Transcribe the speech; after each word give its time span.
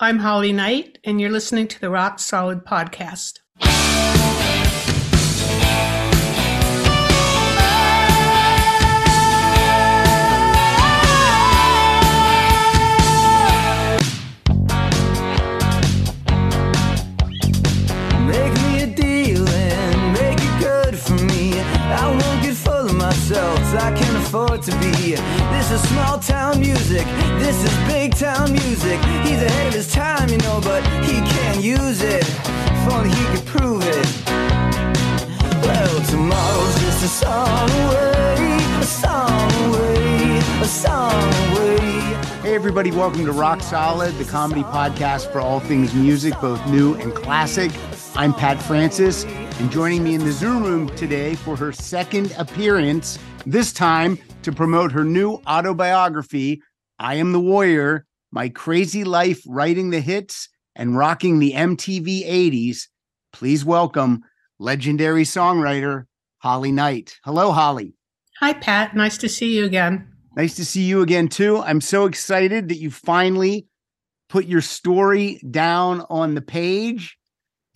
I'm 0.00 0.20
Holly 0.20 0.52
Knight, 0.52 0.98
and 1.02 1.20
you're 1.20 1.28
listening 1.28 1.66
to 1.66 1.80
the 1.80 1.90
Rock 1.90 2.20
Solid 2.20 2.64
Podcast. 2.64 3.40
Make 18.24 18.54
me 18.62 18.82
a 18.82 18.94
deal 18.94 19.48
and 19.48 20.12
make 20.12 20.38
it 20.40 20.60
good 20.60 20.96
for 20.96 21.14
me. 21.24 21.38
I 23.80 23.92
can't 23.92 24.16
afford 24.16 24.62
to 24.62 24.72
be. 24.80 25.37
This 25.68 25.84
is 25.84 25.90
small 25.90 26.18
town 26.18 26.60
music, 26.60 27.04
this 27.38 27.62
is 27.62 27.92
big 27.92 28.14
town 28.14 28.52
music. 28.52 28.98
He's 29.22 29.42
ahead 29.42 29.66
of 29.66 29.74
his 29.74 29.92
time, 29.92 30.30
you 30.30 30.38
know, 30.38 30.62
but 30.64 30.82
he 31.04 31.20
can't 31.20 31.62
use 31.62 32.00
it. 32.00 32.24
If 32.26 32.90
only 32.90 33.10
he 33.10 33.22
could 33.36 33.44
prove 33.44 33.82
it. 33.82 34.26
Well, 35.62 36.06
tomorrow's 36.06 36.80
just 36.80 37.04
a 37.04 37.08
song 37.08 37.68
away, 37.68 38.56
a 38.80 38.82
song 38.82 39.52
away, 39.68 40.38
a 40.38 40.64
song 40.64 41.34
away. 41.52 41.78
Hey, 42.40 42.54
everybody, 42.54 42.90
welcome 42.90 43.26
to 43.26 43.32
Rock 43.32 43.60
Solid, 43.60 44.14
the 44.14 44.24
comedy 44.24 44.62
podcast 44.62 45.30
for 45.30 45.40
all 45.42 45.60
things 45.60 45.92
music, 45.92 46.32
both 46.40 46.66
new 46.68 46.94
and 46.94 47.14
classic. 47.14 47.72
I'm 48.16 48.32
Pat 48.32 48.56
Francis, 48.62 49.24
and 49.24 49.70
joining 49.70 50.02
me 50.02 50.14
in 50.14 50.24
the 50.24 50.32
Zoom 50.32 50.62
room 50.62 50.88
today 50.96 51.34
for 51.34 51.56
her 51.56 51.72
second 51.72 52.32
appearance, 52.38 53.18
this 53.44 53.70
time 53.70 54.18
to 54.48 54.56
promote 54.56 54.92
her 54.92 55.04
new 55.04 55.34
autobiography, 55.46 56.62
I 56.98 57.16
Am 57.16 57.32
the 57.32 57.40
Warrior 57.40 58.06
My 58.32 58.48
Crazy 58.48 59.04
Life 59.04 59.42
Writing 59.46 59.90
the 59.90 60.00
Hits 60.00 60.48
and 60.74 60.96
Rocking 60.96 61.38
the 61.38 61.52
MTV 61.52 62.26
80s. 62.26 62.84
Please 63.30 63.62
welcome 63.62 64.22
legendary 64.58 65.24
songwriter 65.24 66.04
Holly 66.38 66.72
Knight. 66.72 67.18
Hello, 67.24 67.52
Holly. 67.52 67.92
Hi, 68.40 68.54
Pat. 68.54 68.96
Nice 68.96 69.18
to 69.18 69.28
see 69.28 69.54
you 69.54 69.66
again. 69.66 70.10
Nice 70.34 70.56
to 70.56 70.64
see 70.64 70.84
you 70.84 71.02
again, 71.02 71.28
too. 71.28 71.58
I'm 71.58 71.82
so 71.82 72.06
excited 72.06 72.70
that 72.70 72.78
you 72.78 72.90
finally 72.90 73.66
put 74.30 74.46
your 74.46 74.62
story 74.62 75.42
down 75.50 76.06
on 76.08 76.34
the 76.34 76.40
page. 76.40 77.18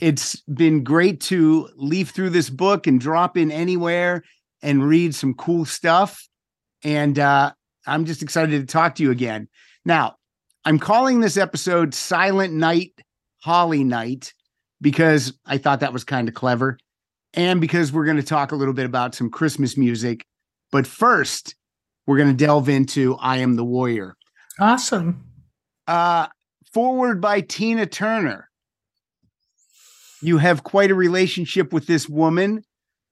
It's 0.01 0.41
been 0.43 0.85
great 0.85 1.21
to 1.23 1.69
leaf 1.77 2.13
through 2.13 2.31
this 2.31 2.49
book 2.49 2.87
and 2.87 2.99
drop 2.99 3.37
in 3.37 3.51
anywhere 3.51 4.23
and 4.63 4.89
read 4.89 5.15
some 5.15 5.35
cool 5.35 5.67
stuff. 5.67 6.29
And 6.85 7.19
uh, 7.19 7.53
I'm 7.87 8.05
just 8.05 8.23
excited 8.23 8.61
to 8.61 8.73
talk 8.73 8.97
to 8.97 9.03
you 9.03 9.11
again. 9.11 9.49
Now, 9.85 10.17
I'm 10.65 10.79
calling 10.79 11.21
this 11.21 11.37
episode 11.37 11.95
Silent 11.95 12.55
Night, 12.55 12.93
Holly 13.43 13.85
Night, 13.85 14.33
because 14.81 15.33
I 15.47 15.59
thought 15.59 15.81
that 15.81 15.93
was 15.93 16.05
kind 16.05 16.29
of 16.29 16.35
clever. 16.35 16.79
And 17.35 17.61
because 17.61 17.93
we're 17.93 18.05
going 18.05 18.19
to 18.19 18.23
talk 18.23 18.53
a 18.53 18.57
little 18.57 18.75
bit 18.75 18.87
about 18.87 19.15
some 19.15 19.31
Christmas 19.31 19.77
music. 19.77 20.25
But 20.71 20.87
first, 20.87 21.55
we're 22.07 22.19
going 22.19 22.37
to 22.37 22.45
delve 22.45 22.69
into 22.69 23.17
I 23.17 23.39
Am 23.39 23.57
the 23.57 23.65
Warrior. 23.65 24.17
Awesome. 24.61 25.25
Uh, 25.87 26.27
foreword 26.73 27.21
by 27.21 27.41
Tina 27.41 27.87
Turner. 27.87 28.49
You 30.21 30.39
have 30.39 30.63
quite 30.63 30.91
a 30.91 30.95
relationship 30.95 31.73
with 31.73 31.87
this 31.87 32.09
woman. 32.09 32.63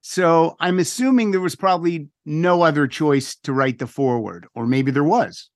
So 0.01 0.55
I'm 0.59 0.79
assuming 0.79 1.31
there 1.31 1.39
was 1.41 1.55
probably 1.55 2.09
no 2.25 2.63
other 2.63 2.87
choice 2.87 3.35
to 3.43 3.53
write 3.53 3.77
the 3.79 3.87
foreword, 3.87 4.47
or 4.55 4.65
maybe 4.65 4.91
there 4.91 5.03
was. 5.03 5.49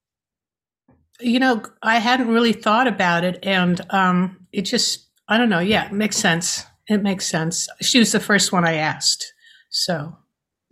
You 1.20 1.40
know, 1.40 1.64
I 1.82 1.98
hadn't 1.98 2.28
really 2.28 2.54
thought 2.54 2.88
about 2.88 3.24
it, 3.24 3.40
and 3.44 3.82
um, 3.92 4.46
it 4.52 4.64
just, 4.64 5.08
I 5.28 5.38
don't 5.38 5.50
know. 5.50 5.60
Yeah, 5.60 5.86
it 5.88 5.94
makes 5.94 6.18
sense. 6.18 6.64
It 6.88 7.02
makes 7.02 7.26
sense. 7.26 7.68
She 7.82 7.98
was 8.00 8.12
the 8.12 8.20
first 8.20 8.52
one 8.52 8.66
I 8.66 8.74
asked. 8.74 9.34
So, 9.70 10.16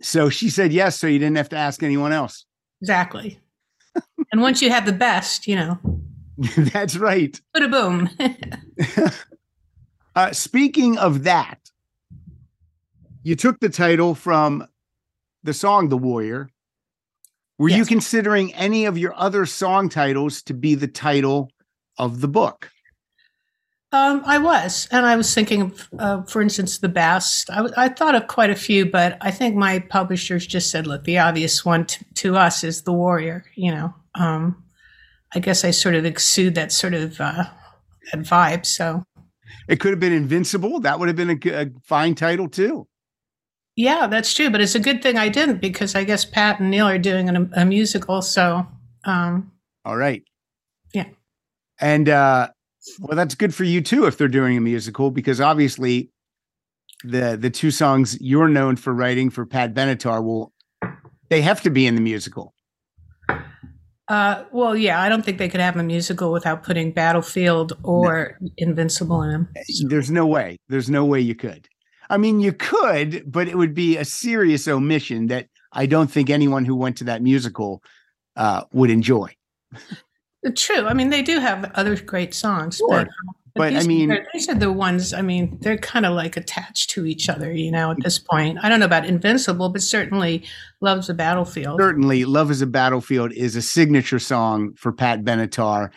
So 0.02 0.28
she 0.30 0.48
said 0.50 0.72
yes, 0.72 0.96
so 0.98 1.06
you 1.08 1.18
didn't 1.18 1.36
have 1.36 1.48
to 1.50 1.56
ask 1.56 1.82
anyone 1.82 2.12
else. 2.12 2.44
exactly. 2.80 3.40
and 4.32 4.40
once 4.40 4.62
you 4.62 4.70
have 4.70 4.86
the 4.86 4.92
best, 4.92 5.46
you 5.48 5.56
know, 5.56 5.78
That's 6.56 6.96
right. 6.96 7.40
put 7.54 7.62
a 7.62 7.68
boom. 7.68 8.08
Uh, 10.16 10.32
speaking 10.32 10.96
of 10.98 11.24
that, 11.24 11.58
you 13.24 13.34
took 13.34 13.58
the 13.58 13.70
title 13.70 14.14
from 14.14 14.66
the 15.42 15.54
song 15.54 15.88
The 15.88 15.98
Warrior. 15.98 16.48
Were 17.58 17.70
you 17.70 17.84
considering 17.84 18.52
any 18.54 18.84
of 18.84 18.98
your 18.98 19.14
other 19.16 19.46
song 19.46 19.88
titles 19.88 20.42
to 20.42 20.54
be 20.54 20.74
the 20.74 20.88
title 20.88 21.50
of 21.98 22.20
the 22.20 22.28
book? 22.28 22.70
Um, 23.92 24.22
I 24.26 24.38
was, 24.38 24.88
and 24.90 25.06
I 25.06 25.14
was 25.14 25.32
thinking 25.32 25.62
of, 25.62 25.88
uh, 25.98 26.22
for 26.24 26.42
instance, 26.42 26.78
the 26.78 26.88
best. 26.88 27.48
I, 27.48 27.56
w- 27.56 27.74
I 27.76 27.88
thought 27.88 28.16
of 28.16 28.26
quite 28.26 28.50
a 28.50 28.56
few, 28.56 28.86
but 28.90 29.16
I 29.20 29.30
think 29.30 29.54
my 29.54 29.78
publishers 29.78 30.48
just 30.48 30.72
said, 30.72 30.88
"Look, 30.88 31.04
the 31.04 31.18
obvious 31.18 31.64
one 31.64 31.86
t- 31.86 32.04
to 32.14 32.36
us 32.36 32.64
is 32.64 32.82
the 32.82 32.92
warrior." 32.92 33.44
You 33.54 33.72
know, 33.72 33.94
um, 34.16 34.64
I 35.32 35.38
guess 35.38 35.64
I 35.64 35.70
sort 35.70 35.94
of 35.94 36.04
exude 36.04 36.56
that 36.56 36.72
sort 36.72 36.92
of 36.92 37.20
uh, 37.20 37.44
that 38.12 38.22
vibe. 38.22 38.66
So 38.66 39.04
It 39.68 39.78
could 39.78 39.92
have 39.92 40.00
been 40.00 40.12
Invincible. 40.12 40.80
That 40.80 40.98
would 40.98 41.06
have 41.06 41.16
been 41.16 41.30
a 41.30 41.70
fine 41.84 42.16
title 42.16 42.48
too. 42.48 42.88
Yeah, 43.76 44.06
that's 44.06 44.32
true. 44.34 44.50
But 44.50 44.60
it's 44.60 44.74
a 44.74 44.80
good 44.80 45.02
thing 45.02 45.18
I 45.18 45.28
didn't 45.28 45.60
because 45.60 45.94
I 45.94 46.04
guess 46.04 46.24
Pat 46.24 46.60
and 46.60 46.70
Neil 46.70 46.86
are 46.86 46.98
doing 46.98 47.28
an, 47.28 47.50
a 47.54 47.64
musical. 47.64 48.22
So 48.22 48.66
um, 49.04 49.52
All 49.84 49.96
right. 49.96 50.22
Yeah. 50.92 51.06
And 51.80 52.08
uh 52.08 52.48
well 53.00 53.16
that's 53.16 53.34
good 53.34 53.54
for 53.54 53.64
you 53.64 53.80
too 53.80 54.06
if 54.06 54.18
they're 54.18 54.28
doing 54.28 54.56
a 54.56 54.60
musical 54.60 55.10
because 55.10 55.40
obviously 55.40 56.10
the 57.02 57.36
the 57.36 57.50
two 57.50 57.70
songs 57.70 58.20
you're 58.20 58.48
known 58.48 58.76
for 58.76 58.92
writing 58.92 59.30
for 59.30 59.46
Pat 59.46 59.74
Benatar 59.74 60.22
will 60.22 60.52
they 61.30 61.40
have 61.42 61.62
to 61.62 61.70
be 61.70 61.86
in 61.86 61.94
the 61.94 62.00
musical. 62.00 62.54
uh, 64.08 64.44
well, 64.52 64.76
yeah, 64.76 65.00
I 65.00 65.08
don't 65.08 65.24
think 65.24 65.38
they 65.38 65.48
could 65.48 65.60
have 65.60 65.76
a 65.76 65.82
musical 65.82 66.30
without 66.30 66.62
putting 66.62 66.92
Battlefield 66.92 67.72
or 67.82 68.38
Invincible 68.58 69.22
in 69.22 69.30
them. 69.30 69.48
There's 69.86 70.10
no 70.10 70.26
way. 70.26 70.58
There's 70.68 70.90
no 70.90 71.04
way 71.06 71.20
you 71.20 71.34
could. 71.34 71.66
I 72.10 72.16
mean, 72.18 72.40
you 72.40 72.52
could, 72.52 73.30
but 73.30 73.48
it 73.48 73.56
would 73.56 73.74
be 73.74 73.96
a 73.96 74.04
serious 74.04 74.68
omission 74.68 75.26
that 75.28 75.48
I 75.72 75.86
don't 75.86 76.10
think 76.10 76.30
anyone 76.30 76.64
who 76.64 76.76
went 76.76 76.96
to 76.98 77.04
that 77.04 77.22
musical 77.22 77.82
uh, 78.36 78.64
would 78.72 78.90
enjoy. 78.90 79.34
True. 80.54 80.86
I 80.86 80.94
mean, 80.94 81.10
they 81.10 81.22
do 81.22 81.38
have 81.40 81.70
other 81.74 81.96
great 81.96 82.34
songs, 82.34 82.76
Sure. 82.76 82.88
but, 82.90 83.08
But, 83.54 83.74
I 83.76 83.84
mean- 83.84 84.10
are, 84.10 84.26
these 84.34 84.48
are 84.48 84.54
the 84.54 84.70
ones. 84.72 85.14
I 85.14 85.22
mean, 85.22 85.56
they're 85.62 85.78
kind 85.78 86.04
of 86.04 86.12
like 86.14 86.36
attached 86.36 86.90
to 86.90 87.06
each 87.06 87.28
other. 87.28 87.52
You 87.52 87.70
know, 87.70 87.92
at 87.92 87.96
this 88.02 88.18
point, 88.18 88.58
I 88.62 88.68
don't 88.68 88.80
know 88.80 88.86
about 88.86 89.06
Invincible, 89.06 89.68
but 89.70 89.80
certainly 89.80 90.44
loves 90.80 91.06
the 91.06 91.14
battlefield. 91.14 91.80
Certainly, 91.80 92.24
"Love 92.26 92.50
Is 92.50 92.60
a 92.62 92.66
Battlefield" 92.66 93.32
is 93.32 93.56
a 93.56 93.62
signature 93.62 94.18
song 94.18 94.74
for 94.74 94.92
Pat 94.92 95.22
Benatar. 95.24 95.90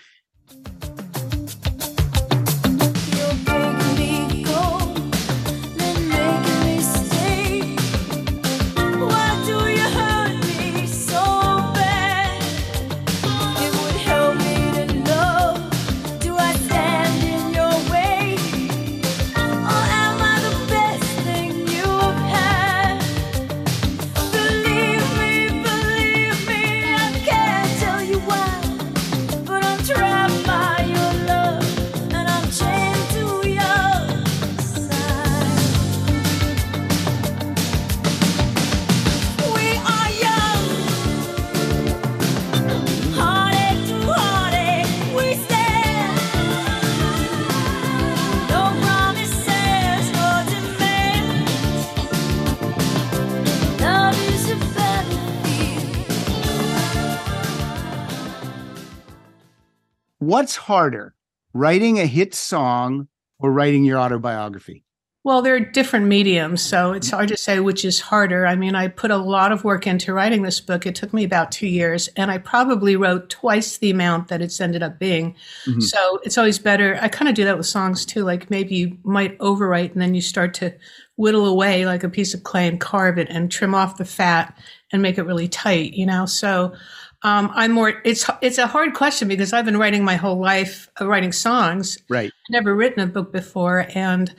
What's 60.37 60.55
harder, 60.55 61.15
writing 61.55 61.97
a 61.99 62.05
hit 62.05 62.35
song 62.35 63.07
or 63.39 63.51
writing 63.51 63.83
your 63.83 63.97
autobiography? 63.97 64.83
Well, 65.23 65.41
there 65.41 65.55
are 65.55 65.59
different 65.59 66.05
mediums, 66.05 66.61
so 66.61 66.91
it's 66.93 67.09
hard 67.09 67.29
to 67.29 67.37
say 67.37 67.59
which 67.59 67.83
is 67.83 67.99
harder. 67.99 68.45
I 68.45 68.55
mean, 68.55 68.75
I 68.75 68.87
put 68.87 69.09
a 69.09 69.17
lot 69.17 69.51
of 69.51 69.63
work 69.63 69.87
into 69.87 70.13
writing 70.13 70.43
this 70.43 70.61
book. 70.61 70.85
It 70.85 70.93
took 70.93 71.11
me 71.11 71.23
about 71.23 71.51
two 71.51 71.65
years, 71.65 72.07
and 72.15 72.29
I 72.29 72.37
probably 72.37 72.95
wrote 72.95 73.31
twice 73.31 73.79
the 73.79 73.89
amount 73.89 74.27
that 74.27 74.43
it's 74.43 74.61
ended 74.61 74.83
up 74.83 74.99
being. 74.99 75.35
Mhm. 75.65 75.81
So 75.81 76.19
it's 76.23 76.37
always 76.37 76.59
better. 76.59 76.99
I 77.01 77.07
kind 77.07 77.27
of 77.27 77.33
do 77.33 77.43
that 77.45 77.57
with 77.57 77.65
songs 77.65 78.05
too. 78.05 78.23
Like 78.23 78.51
maybe 78.51 78.75
you 78.75 78.95
might 79.03 79.39
overwrite, 79.39 79.93
and 79.93 80.01
then 80.03 80.13
you 80.13 80.21
start 80.21 80.53
to 80.55 80.71
whittle 81.15 81.47
away 81.47 81.87
like 81.87 82.03
a 82.03 82.09
piece 82.09 82.35
of 82.35 82.43
clay 82.43 82.67
and 82.67 82.79
carve 82.79 83.17
it 83.17 83.27
and 83.31 83.51
trim 83.51 83.73
off 83.73 83.97
the 83.97 84.05
fat 84.05 84.55
and 84.93 85.01
make 85.01 85.17
it 85.17 85.23
really 85.23 85.47
tight. 85.47 85.95
You 85.95 86.05
know, 86.05 86.27
so. 86.27 86.75
Um, 87.23 87.51
I'm 87.53 87.71
more. 87.71 88.01
It's 88.05 88.29
it's 88.41 88.57
a 88.59 88.67
hard 88.67 88.93
question 88.93 89.27
because 89.27 89.51
I've 89.53 89.65
been 89.65 89.77
writing 89.77 90.03
my 90.03 90.15
whole 90.15 90.37
life, 90.39 90.89
uh, 91.01 91.07
writing 91.07 91.31
songs, 91.31 91.97
Right. 92.09 92.31
never 92.49 92.75
written 92.75 93.01
a 93.01 93.07
book 93.07 93.31
before. 93.31 93.87
And 93.95 94.33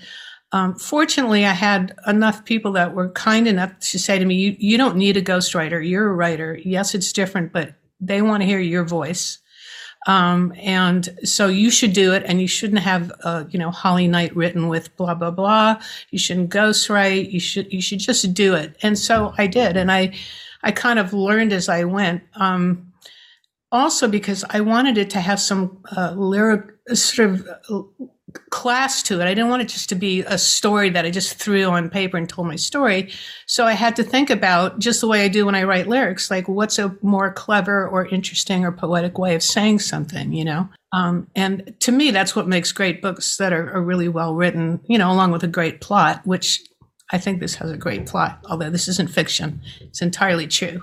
um, 0.52 0.74
fortunately 0.76 1.44
i 1.44 1.52
had 1.52 1.94
enough 2.06 2.42
people 2.46 2.72
that 2.72 2.94
were 2.94 3.10
kind 3.10 3.46
enough 3.46 3.78
to 3.80 3.98
say 3.98 4.18
to 4.18 4.24
me 4.24 4.34
you, 4.36 4.56
you 4.58 4.78
don't 4.78 4.96
need 4.96 5.16
a 5.16 5.22
ghostwriter. 5.22 5.86
You're 5.86 6.08
a 6.08 6.14
writer. 6.14 6.58
Yes 6.64 6.94
it's 6.94 7.12
different 7.12 7.52
but 7.52 7.74
they 8.00 8.22
want 8.22 8.42
to 8.42 8.46
hear 8.46 8.60
your 8.60 8.84
voice. 8.84 9.40
Um, 10.06 10.54
and 10.56 11.06
so 11.24 11.48
you 11.48 11.70
should 11.70 11.92
do 11.92 12.14
it 12.14 12.22
and 12.24 12.40
you 12.40 12.46
shouldn't 12.48 12.78
have 12.80 13.12
uh, 13.24 13.44
you 13.50 13.58
know 13.58 13.70
holly 13.70 14.08
knight 14.08 14.34
written 14.34 14.68
with 14.68 14.96
blah 14.96 15.14
blah 15.14 15.32
blah. 15.32 15.82
You 16.10 16.18
shouldn't 16.18 16.50
ghostwrite. 16.50 17.30
You 17.30 17.40
should 17.40 17.70
you 17.72 17.82
should 17.82 17.98
just 17.98 18.32
do 18.32 18.54
it. 18.54 18.76
And 18.82 18.98
so 18.98 19.34
i 19.36 19.46
did. 19.46 19.76
And 19.76 19.92
i 19.92 20.14
i 20.62 20.70
kind 20.70 20.98
of 20.98 21.12
learned 21.12 21.52
as 21.52 21.68
i 21.68 21.84
went 21.84 22.22
um, 22.34 22.92
also 23.72 24.08
because 24.08 24.44
i 24.50 24.60
wanted 24.60 24.98
it 24.98 25.10
to 25.10 25.20
have 25.20 25.40
some 25.40 25.82
uh, 25.96 26.12
lyric 26.12 26.64
sort 26.94 27.30
of 27.30 27.48
uh, 27.70 28.04
class 28.50 29.02
to 29.04 29.20
it. 29.20 29.24
I 29.24 29.34
didn't 29.34 29.48
want 29.48 29.62
it 29.62 29.68
just 29.68 29.88
to 29.88 29.94
be 29.94 30.20
a 30.22 30.38
story 30.38 30.90
that 30.90 31.04
I 31.04 31.10
just 31.10 31.34
threw 31.34 31.64
on 31.64 31.88
paper 31.88 32.16
and 32.16 32.28
told 32.28 32.46
my 32.46 32.56
story. 32.56 33.10
So 33.46 33.64
I 33.64 33.72
had 33.72 33.96
to 33.96 34.02
think 34.02 34.30
about 34.30 34.78
just 34.78 35.00
the 35.00 35.06
way 35.06 35.24
I 35.24 35.28
do 35.28 35.46
when 35.46 35.54
I 35.54 35.64
write 35.64 35.88
lyrics, 35.88 36.30
like 36.30 36.48
what's 36.48 36.78
a 36.78 36.96
more 37.02 37.32
clever 37.32 37.88
or 37.88 38.06
interesting 38.06 38.64
or 38.64 38.72
poetic 38.72 39.18
way 39.18 39.34
of 39.34 39.42
saying 39.42 39.78
something, 39.80 40.32
you 40.32 40.44
know? 40.44 40.68
Um, 40.92 41.28
and 41.34 41.74
to 41.80 41.92
me, 41.92 42.10
that's 42.10 42.34
what 42.34 42.48
makes 42.48 42.72
great 42.72 43.02
books 43.02 43.36
that 43.36 43.52
are, 43.52 43.72
are 43.74 43.82
really 43.82 44.08
well 44.08 44.34
written, 44.34 44.80
you 44.86 44.98
know, 44.98 45.10
along 45.10 45.32
with 45.32 45.44
a 45.44 45.48
great 45.48 45.80
plot, 45.80 46.20
which 46.24 46.62
I 47.10 47.18
think 47.18 47.40
this 47.40 47.54
has 47.56 47.70
a 47.70 47.76
great 47.76 48.06
plot, 48.06 48.44
although 48.50 48.70
this 48.70 48.86
isn't 48.88 49.10
fiction. 49.10 49.62
It's 49.80 50.02
entirely 50.02 50.46
true. 50.46 50.82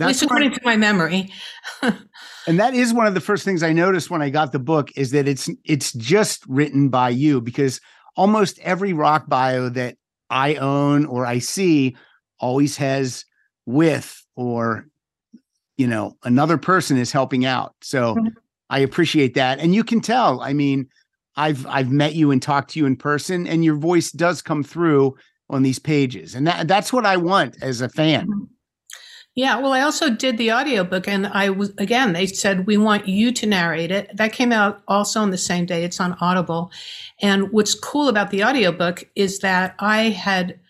At 0.00 0.06
least 0.08 0.22
one- 0.22 0.26
according 0.28 0.52
to 0.52 0.60
my 0.64 0.76
memory. 0.76 1.30
and 1.82 2.58
that 2.60 2.74
is 2.74 2.92
one 2.94 3.06
of 3.06 3.14
the 3.14 3.20
first 3.20 3.44
things 3.44 3.62
I 3.62 3.72
noticed 3.72 4.10
when 4.10 4.22
I 4.22 4.30
got 4.30 4.52
the 4.52 4.58
book 4.58 4.90
is 4.96 5.10
that 5.12 5.28
it's 5.28 5.48
it's 5.64 5.92
just 5.94 6.44
written 6.48 6.88
by 6.88 7.10
you 7.10 7.40
because 7.40 7.80
almost 8.16 8.58
every 8.60 8.92
rock 8.92 9.26
bio 9.28 9.68
that 9.70 9.96
I 10.30 10.54
own 10.56 11.04
or 11.06 11.26
I 11.26 11.38
see 11.40 11.96
always 12.40 12.76
has 12.78 13.24
with 13.66 14.22
or 14.34 14.86
you 15.76 15.86
know 15.86 16.16
another 16.24 16.56
person 16.58 16.96
is 16.96 17.12
helping 17.12 17.44
out. 17.44 17.74
So 17.82 18.14
Mhm. 18.16 18.32
I 18.70 18.78
appreciate 18.80 19.34
that 19.34 19.58
and 19.60 19.74
you 19.74 19.84
can 19.84 20.00
tell. 20.00 20.40
I 20.40 20.52
mean, 20.54 20.88
I've 21.36 21.66
I've 21.66 21.90
met 21.90 22.14
you 22.14 22.30
and 22.30 22.42
talked 22.42 22.70
to 22.70 22.78
you 22.78 22.86
in 22.86 22.96
person 22.96 23.46
and 23.46 23.64
your 23.64 23.76
voice 23.76 24.10
does 24.10 24.42
come 24.42 24.62
through 24.62 25.16
on 25.50 25.62
these 25.62 25.78
pages. 25.78 26.34
And 26.34 26.46
that 26.46 26.68
that's 26.68 26.92
what 26.92 27.06
I 27.06 27.16
want 27.16 27.56
as 27.62 27.80
a 27.80 27.88
fan. 27.88 28.26
Mm-hmm. 28.26 28.44
Yeah, 29.34 29.58
well, 29.60 29.72
I 29.72 29.80
also 29.80 30.10
did 30.10 30.36
the 30.36 30.52
audiobook 30.52 31.08
and 31.08 31.26
I 31.26 31.48
was 31.48 31.72
again, 31.78 32.12
they 32.12 32.26
said 32.26 32.66
we 32.66 32.76
want 32.76 33.08
you 33.08 33.32
to 33.32 33.46
narrate 33.46 33.90
it. 33.90 34.14
That 34.14 34.32
came 34.32 34.52
out 34.52 34.82
also 34.88 35.20
on 35.20 35.30
the 35.30 35.38
same 35.38 35.64
day. 35.64 35.84
It's 35.84 36.00
on 36.00 36.16
Audible. 36.20 36.70
And 37.22 37.50
what's 37.50 37.74
cool 37.74 38.08
about 38.08 38.30
the 38.30 38.44
audiobook 38.44 39.04
is 39.14 39.38
that 39.38 39.74
I 39.78 40.10
had 40.10 40.60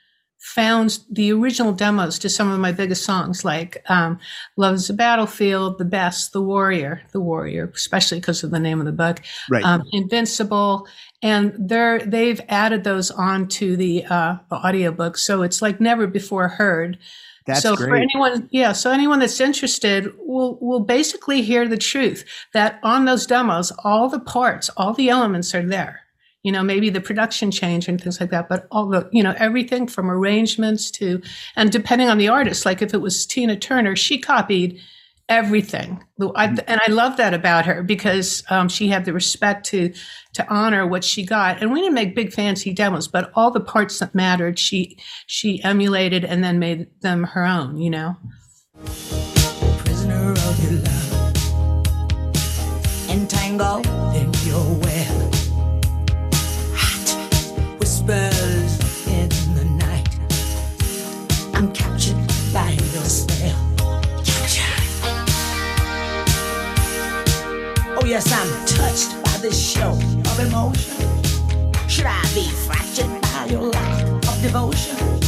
found 0.43 0.99
the 1.09 1.33
original 1.33 1.73
demos 1.73 2.19
to 2.19 2.29
some 2.29 2.51
of 2.51 2.59
my 2.59 2.73
biggest 2.73 3.05
songs 3.05 3.45
like 3.45 3.81
um, 3.89 4.19
Love's 4.57 4.91
a 4.91 4.93
Battlefield, 4.93 5.79
The 5.79 5.85
Best, 5.85 6.33
The 6.33 6.43
Warrior, 6.43 7.01
The 7.13 7.21
Warrior, 7.21 7.71
especially 7.73 8.19
because 8.19 8.43
of 8.43 8.51
the 8.51 8.59
name 8.59 8.81
of 8.81 8.87
the 8.87 8.93
book, 8.93 9.21
Right. 9.49 9.65
um, 9.65 9.85
Invincible. 9.93 10.89
And 11.23 11.55
they're, 11.57 12.01
they've 12.01 12.41
added 12.49 12.83
those 12.83 13.13
onto 13.13 13.77
the 13.77 14.05
uh, 14.07 14.37
audiobook. 14.51 15.17
So 15.17 15.43
it's 15.43 15.63
like 15.63 15.81
never 15.81 16.09
before 16.09 16.49
heard 16.49 16.99
that's 17.47 17.63
so 17.63 17.77
for 17.77 17.95
anyone, 17.95 18.49
yeah, 18.53 18.73
so 18.73 18.91
anyone 18.91 19.19
that's 19.19 19.41
interested 19.41 20.13
will 20.19 20.59
will 20.61 20.81
basically 20.81 21.43
hear 21.43 21.67
the 21.67 21.77
truth 21.77 22.25
that 22.53 22.79
on 22.85 23.05
those 23.05 23.27
demos, 23.27 23.73
all 23.83 24.09
the 24.09 24.21
parts, 24.21 24.69
all 24.77 24.93
the 24.93 25.09
elements 25.09 25.53
are 25.53 25.67
there. 25.67 26.03
You 26.43 26.53
know, 26.53 26.63
maybe 26.63 26.91
the 26.91 27.01
production 27.01 27.51
change 27.51 27.89
and 27.89 28.01
things 28.01 28.21
like 28.21 28.31
that, 28.31 28.49
but 28.49 28.67
all 28.71 28.87
the, 28.87 29.09
you 29.13 29.23
know, 29.23 29.35
everything 29.39 29.87
from 29.87 30.11
arrangements 30.11 30.91
to, 30.93 31.23
and 31.55 31.71
depending 31.71 32.09
on 32.09 32.19
the 32.19 32.29
artist, 32.29 32.67
like 32.67 32.83
if 32.83 32.93
it 32.95 33.01
was 33.01 33.27
Tina 33.27 33.57
Turner, 33.57 33.95
she 33.95 34.19
copied 34.19 34.81
everything. 35.29 36.05
I, 36.37 36.47
and 36.47 36.81
I 36.87 36.91
love 36.91 37.17
that 37.17 37.33
about 37.35 37.67
her 37.67 37.83
because 37.83 38.45
um, 38.51 38.69
she 38.69 38.89
had 38.89 39.05
the 39.05 39.13
respect 39.13 39.67
to 39.67 39.93
to 40.35 40.49
honor 40.49 40.87
what 40.87 41.05
she 41.05 41.25
got. 41.25 41.61
And 41.63 41.73
we 41.73 41.81
didn't 41.81 41.95
make 41.95 42.15
big 42.15 42.33
fancy 42.33 42.73
demos, 42.73 43.09
but 43.09 43.33
all 43.35 43.51
the 43.51 43.61
parts 43.61 43.99
that 43.99 44.15
mattered, 44.15 44.59
she 44.59 44.99
she 45.27 45.63
emulated 45.63 46.25
and 46.25 46.45
then 46.45 46.59
made 46.59 46.89
them 47.01 47.25
her 47.25 47.45
own. 47.45 47.79
You 47.79 47.91
know. 47.91 48.17
prisoner 49.79 50.33
of 50.33 50.65
your 50.65 50.81
love, 50.83 51.37
entangled 53.09 54.02
yes, 68.13 68.31
I'm 68.31 68.67
touched 68.67 69.25
by 69.25 69.39
this 69.39 69.59
show 69.59 69.93
of 69.93 70.39
emotion. 70.39 71.09
Should 71.89 72.05
I 72.05 72.21
be 72.35 72.47
fractured 72.67 73.23
by 73.23 73.47
your 73.47 73.71
lack 73.71 74.05
of 74.29 74.43
devotion? 74.43 75.22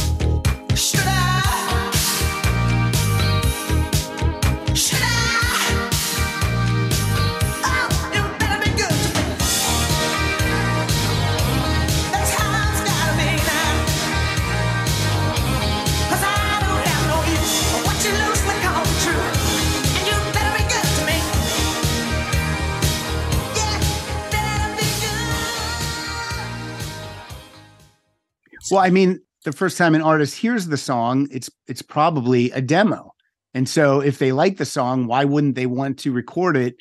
Well, 28.71 28.81
I 28.81 28.89
mean, 28.89 29.21
the 29.43 29.51
first 29.51 29.77
time 29.77 29.95
an 29.95 30.01
artist 30.01 30.35
hears 30.37 30.67
the 30.67 30.77
song, 30.77 31.27
it's 31.31 31.49
it's 31.67 31.81
probably 31.81 32.51
a 32.51 32.61
demo. 32.61 33.13
And 33.53 33.69
so 33.69 34.01
if 34.01 34.17
they 34.19 34.31
like 34.31 34.57
the 34.57 34.65
song, 34.65 35.07
why 35.07 35.23
wouldn't 35.23 35.55
they 35.55 35.65
want 35.65 35.99
to 35.99 36.11
record 36.11 36.57
it 36.57 36.75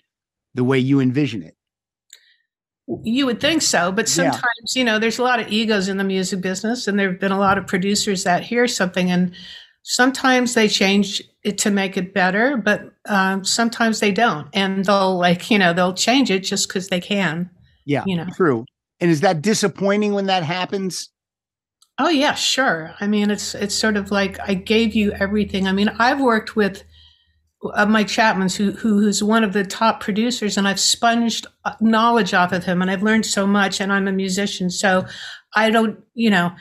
the 0.54 0.64
way 0.64 0.78
you 0.78 1.00
envision 1.00 1.42
it? 1.42 1.56
You 3.02 3.26
would 3.26 3.40
think 3.40 3.62
so, 3.62 3.90
but 3.92 4.06
Yeah. 4.08 4.14
sometimes, 4.30 4.74
you 4.76 4.84
know, 4.84 4.98
there's 4.98 5.18
a 5.18 5.22
lot 5.22 5.40
of 5.40 5.48
egos 5.50 5.88
in 5.88 5.96
the 5.96 6.04
music 6.04 6.40
business, 6.42 6.86
and 6.86 6.98
there 6.98 7.10
have 7.10 7.20
been 7.20 7.32
a 7.32 7.38
lot 7.38 7.56
of 7.56 7.66
producers 7.66 8.24
that 8.24 8.42
hear 8.42 8.68
something, 8.68 9.10
and 9.10 9.32
sometimes 9.82 10.52
they 10.54 10.68
change 10.68 11.22
it 11.44 11.56
to 11.58 11.70
make 11.70 11.96
it 11.96 12.12
better, 12.12 12.56
but 12.58 12.92
um, 13.06 13.42
sometimes 13.44 14.00
they 14.00 14.12
don't, 14.12 14.48
and 14.52 14.84
they'll 14.84 15.16
like, 15.16 15.50
you 15.50 15.58
know, 15.58 15.72
they'll 15.72 15.94
change 15.94 16.30
it 16.30 16.40
just 16.40 16.68
because 16.68 16.88
they 16.88 17.00
can. 17.00 17.48
Yeah, 17.86 18.04
You 18.06 18.16
know. 18.16 18.26
true. 18.36 18.64
And 19.00 19.10
is 19.10 19.20
that 19.22 19.42
disappointing 19.42 20.12
when 20.12 20.26
that 20.26 20.42
happens? 20.42 21.08
Oh 21.98 22.08
yeah, 22.08 22.34
sure. 22.34 22.94
I 23.00 23.06
mean, 23.06 23.30
it's 23.30 23.54
it's 23.54 23.74
sort 23.74 23.96
of 23.96 24.10
like 24.10 24.38
I 24.40 24.54
gave 24.54 24.94
you 24.94 25.12
everything. 25.12 25.68
I 25.68 25.72
mean, 25.72 25.88
I've 25.98 26.20
worked 26.20 26.56
with 26.56 26.82
uh, 27.74 27.86
Mike 27.86 28.08
Chapman's, 28.08 28.56
who, 28.56 28.72
who 28.72 29.00
who's 29.00 29.22
one 29.22 29.44
of 29.44 29.52
the 29.52 29.64
top 29.64 30.00
producers, 30.00 30.56
and 30.56 30.66
I've 30.66 30.80
sponged 30.80 31.46
uh, 31.64 31.74
knowledge 31.80 32.34
off 32.34 32.52
of 32.52 32.64
him, 32.64 32.82
and 32.82 32.90
I've 32.90 33.02
learned 33.04 33.26
so 33.26 33.46
much. 33.46 33.80
And 33.80 33.92
I'm 33.92 34.08
a 34.08 34.12
musician, 34.12 34.70
so 34.70 35.06
I 35.54 35.70
don't, 35.70 36.00
you 36.14 36.30
know, 36.30 36.52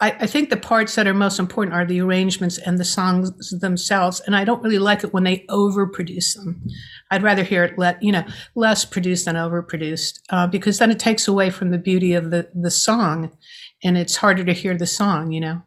I, 0.00 0.12
I 0.20 0.26
think 0.26 0.50
the 0.50 0.56
parts 0.56 0.94
that 0.96 1.06
are 1.06 1.14
most 1.14 1.38
important 1.38 1.76
are 1.76 1.84
the 1.86 2.00
arrangements 2.00 2.58
and 2.58 2.78
the 2.78 2.84
songs 2.84 3.50
themselves. 3.60 4.20
And 4.26 4.34
I 4.34 4.44
don't 4.44 4.62
really 4.62 4.78
like 4.78 5.04
it 5.04 5.12
when 5.12 5.24
they 5.24 5.44
overproduce 5.50 6.34
them. 6.34 6.64
I'd 7.10 7.22
rather 7.22 7.44
hear 7.44 7.62
it 7.64 7.78
let 7.78 8.02
you 8.02 8.10
know 8.10 8.24
less 8.54 8.84
produced 8.86 9.26
than 9.26 9.36
overproduced, 9.36 10.20
uh, 10.30 10.46
because 10.46 10.78
then 10.78 10.90
it 10.90 10.98
takes 10.98 11.28
away 11.28 11.50
from 11.50 11.70
the 11.70 11.78
beauty 11.78 12.14
of 12.14 12.30
the 12.30 12.48
the 12.54 12.70
song, 12.70 13.36
and 13.84 13.96
it's 13.96 14.16
harder 14.16 14.44
to 14.44 14.52
hear 14.52 14.76
the 14.76 14.86
song. 14.86 15.32
You 15.32 15.40
know, 15.40 15.62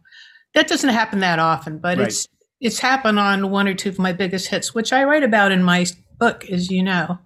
that 0.54 0.68
doesn't 0.68 0.90
happen 0.90 1.20
that 1.20 1.40
often, 1.40 1.80
but 1.80 1.98
Right. 1.98 2.08
it's 2.08 2.28
it's 2.62 2.80
happened 2.80 3.20
on 3.20 3.52
one 3.52 3.68
or 3.68 3.74
two 3.74 3.90
of 3.90 4.00
my 4.00 4.14
biggest 4.14 4.48
hits, 4.48 4.74
which 4.74 4.94
I 4.94 5.04
write 5.04 5.24
about 5.24 5.52
in 5.52 5.64
my 5.64 5.86
book, 6.20 6.50
as 6.50 6.72
you 6.72 6.82
know. 6.82 7.20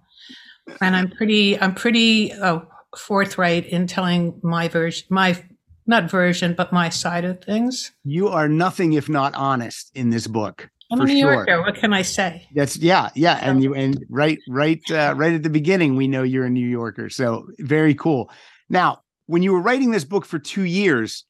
And 0.80 0.96
I'm 0.96 1.10
pretty 1.10 1.60
I'm 1.60 1.74
pretty 1.74 2.32
oh, 2.34 2.66
forthright 2.96 3.66
in 3.66 3.86
telling 3.86 4.38
my 4.42 4.68
version, 4.68 5.06
my 5.10 5.42
not 5.86 6.10
version, 6.10 6.54
but 6.54 6.72
my 6.72 6.88
side 6.88 7.24
of 7.24 7.42
things. 7.42 7.92
You 8.04 8.28
are 8.28 8.48
nothing 8.48 8.92
if 8.92 9.08
not 9.08 9.34
honest 9.34 9.90
in 9.94 10.10
this 10.10 10.26
book. 10.26 10.68
I'm 10.92 11.00
a 11.00 11.04
New 11.04 11.20
sure. 11.20 11.34
Yorker. 11.34 11.62
What 11.62 11.76
can 11.76 11.92
I 11.92 12.02
say? 12.02 12.48
That's 12.54 12.76
yeah, 12.76 13.10
yeah, 13.14 13.38
and 13.42 13.62
you 13.62 13.74
and 13.74 14.04
right, 14.08 14.38
right, 14.48 14.80
uh, 14.90 15.14
right 15.16 15.34
at 15.34 15.44
the 15.44 15.50
beginning, 15.50 15.94
we 15.94 16.08
know 16.08 16.24
you're 16.24 16.46
a 16.46 16.50
New 16.50 16.66
Yorker. 16.66 17.08
So 17.08 17.46
very 17.60 17.94
cool. 17.94 18.30
Now, 18.68 19.02
when 19.30 19.44
you 19.44 19.52
were 19.52 19.60
writing 19.60 19.92
this 19.92 20.04
book 20.04 20.26
for 20.26 20.40
two 20.40 20.64
years, 20.64 21.24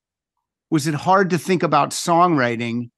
was 0.71 0.87
it 0.87 0.95
hard 0.95 1.28
to 1.28 1.37
think 1.37 1.62
about 1.62 1.90
songwriting? 1.90 2.88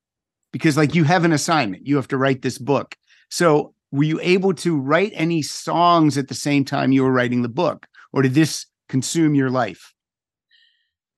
Because 0.52 0.76
like 0.76 0.94
you 0.94 1.02
have 1.02 1.24
an 1.24 1.32
assignment, 1.32 1.88
you 1.88 1.96
have 1.96 2.06
to 2.08 2.16
write 2.16 2.42
this 2.42 2.56
book. 2.56 2.94
So 3.28 3.74
were 3.90 4.04
you 4.04 4.20
able 4.22 4.54
to 4.54 4.78
write 4.78 5.10
any 5.16 5.42
songs 5.42 6.16
at 6.16 6.28
the 6.28 6.36
same 6.36 6.64
time 6.64 6.92
you 6.92 7.02
were 7.02 7.10
writing 7.10 7.42
the 7.42 7.48
book, 7.48 7.88
or 8.12 8.22
did 8.22 8.34
this 8.34 8.66
consume 8.88 9.34
your 9.34 9.50
life? 9.50 9.91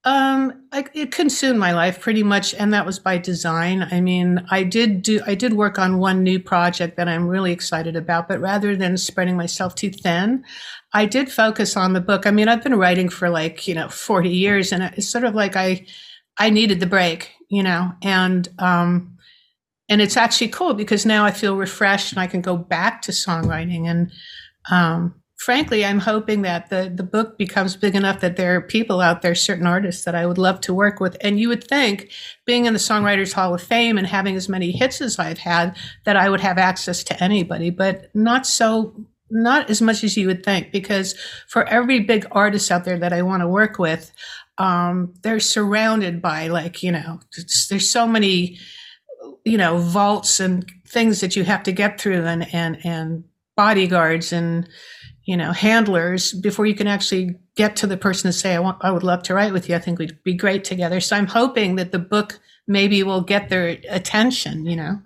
Um, 0.07 0.67
I, 0.71 0.85
it 0.93 1.13
consumed 1.13 1.59
my 1.59 1.73
life 1.73 1.99
pretty 1.99 2.23
much, 2.23 2.53
and 2.55 2.75
that 2.75 2.85
was 2.85 2.99
by 2.99 3.17
design. 3.17 3.89
I 3.91 4.03
mean, 4.03 4.45
I 4.51 4.63
did 4.63 5.01
do, 5.01 5.21
I 5.27 5.35
did 5.35 5.55
work 5.55 5.79
on 5.79 5.99
one 5.99 6.23
new 6.23 6.39
project 6.39 6.99
that 6.99 7.09
I'm 7.09 7.27
really 7.27 7.53
excited 7.53 7.97
about, 7.97 8.29
but 8.29 8.39
rather 8.39 8.77
than 8.77 8.99
spreading 8.99 9.37
myself 9.37 9.75
too 9.75 9.91
thin, 9.91 10.45
I 10.93 11.07
did 11.07 11.33
focus 11.33 11.75
on 11.75 11.95
the 11.95 12.03
book. 12.03 12.27
I 12.27 12.33
mean, 12.33 12.49
I've 12.49 12.63
been 12.63 12.75
writing 12.75 13.09
for 13.09 13.31
like, 13.31 13.67
you 13.67 13.75
know, 13.75 13.89
40 13.89 14.29
years, 14.29 14.73
and 14.73 14.83
it's 14.83 15.09
sort 15.09 15.25
of 15.25 15.35
like 15.35 15.57
I, 15.57 15.87
I 16.37 16.51
needed 16.51 16.81
the 16.81 16.87
break, 16.87 17.31
you 17.49 17.63
know, 17.63 17.93
and, 18.03 18.47
um, 18.59 19.17
and 19.89 20.03
it's 20.03 20.19
actually 20.19 20.49
cool 20.49 20.75
because 20.75 21.07
now 21.07 21.25
I 21.25 21.31
feel 21.31 21.57
refreshed 21.57 22.13
and 22.13 22.21
I 22.21 22.27
can 22.27 22.43
go 22.43 22.59
back 22.59 23.01
to 23.03 23.13
songwriting 23.13 23.87
and, 23.89 24.13
um, 24.71 25.15
frankly, 25.45 25.85
I'm 25.85 25.99
hoping 25.99 26.41
that 26.43 26.71
the 26.71 26.91
the 26.95 27.03
book 27.03 27.37
becomes 27.37 27.77
big 27.77 27.95
enough 27.95 28.21
that 28.21 28.37
there 28.37 28.57
are 28.57 28.63
people 28.63 29.03
out 29.03 29.21
there, 29.21 29.35
certain 29.35 29.67
artists 29.67 30.05
that 30.05 30.15
I 30.15 30.25
would 30.25 30.39
love 30.39 30.59
to 30.63 30.73
work 30.73 31.01
with. 31.01 31.19
And 31.21 31.39
you 31.39 31.49
would 31.51 31.65
think, 31.65 32.11
being 32.47 32.65
in 32.65 32.73
the 32.73 32.79
Songwriters 32.79 33.35
Hall 33.35 33.55
of 33.55 33.63
Fame 33.63 33.99
and 33.99 34.07
having 34.07 34.37
as 34.37 34.49
many 34.49 34.71
hits 34.71 35.03
as 35.03 35.19
I've 35.19 35.39
had, 35.39 35.77
that 36.05 36.17
I 36.17 36.31
would 36.31 36.41
have 36.41 36.57
access 36.57 37.05
to 37.05 37.23
anybody, 37.23 37.71
but 37.71 38.15
not 38.15 38.47
so. 38.47 38.95
Not 39.31 39.71
as 39.71 39.81
much 39.83 40.05
as 40.05 40.17
you 40.17 40.29
would 40.29 40.45
think, 40.45 40.71
because 40.71 41.15
for 41.49 41.65
every 41.65 42.01
big 42.01 42.27
artist 42.31 42.71
out 42.71 42.85
there 42.85 42.99
that 42.99 43.13
I 43.13 43.23
want 43.23 43.41
to 43.41 43.49
work 43.49 43.79
with, 43.79 44.13
um, 44.59 45.15
they're 45.23 45.41
surrounded 45.41 46.23
by 46.23 46.49
like 46.49 46.83
you 46.83 46.93
know, 46.93 47.21
there's 47.69 47.91
so 47.91 48.07
many, 48.07 48.59
you 49.45 49.59
know, 49.59 49.79
vaults 49.79 50.41
and 50.41 50.71
things 50.87 51.21
that 51.21 51.37
you 51.37 51.45
have 51.45 51.63
to 51.65 51.73
get 51.73 52.01
through, 52.01 52.25
and 52.25 52.47
and 52.55 52.79
and 52.85 53.25
bodyguards 53.57 54.33
and 54.33 54.69
you 55.25 55.37
know, 55.37 55.53
handlers 55.53 56.33
before 56.33 56.67
you 56.67 56.75
can 56.75 56.87
actually 56.87 57.35
get 57.57 57.77
to 57.77 57.87
the 57.87 57.97
person 57.97 58.29
and 58.29 58.35
say, 58.35 58.55
I 58.55 58.59
want, 58.59 58.79
I 58.83 58.91
would 58.91 59.03
love 59.03 59.23
to 59.25 59.35
write 59.35 59.53
with 59.53 59.69
you. 59.69 59.75
I 59.75 59.79
think 59.79 59.99
we'd 59.99 60.23
be 60.23 60.35
great 60.35 60.65
together. 60.65 61.01
So 61.01 61.17
I'm 61.17 61.27
hoping 61.27 61.77
that 61.77 61.93
the 61.93 61.99
book 61.99 62.41
maybe 62.67 63.03
will 63.03 63.23
get 63.23 63.49
their 63.49 63.79
attention, 63.89 64.67
you 64.67 64.77
know? 64.77 65.01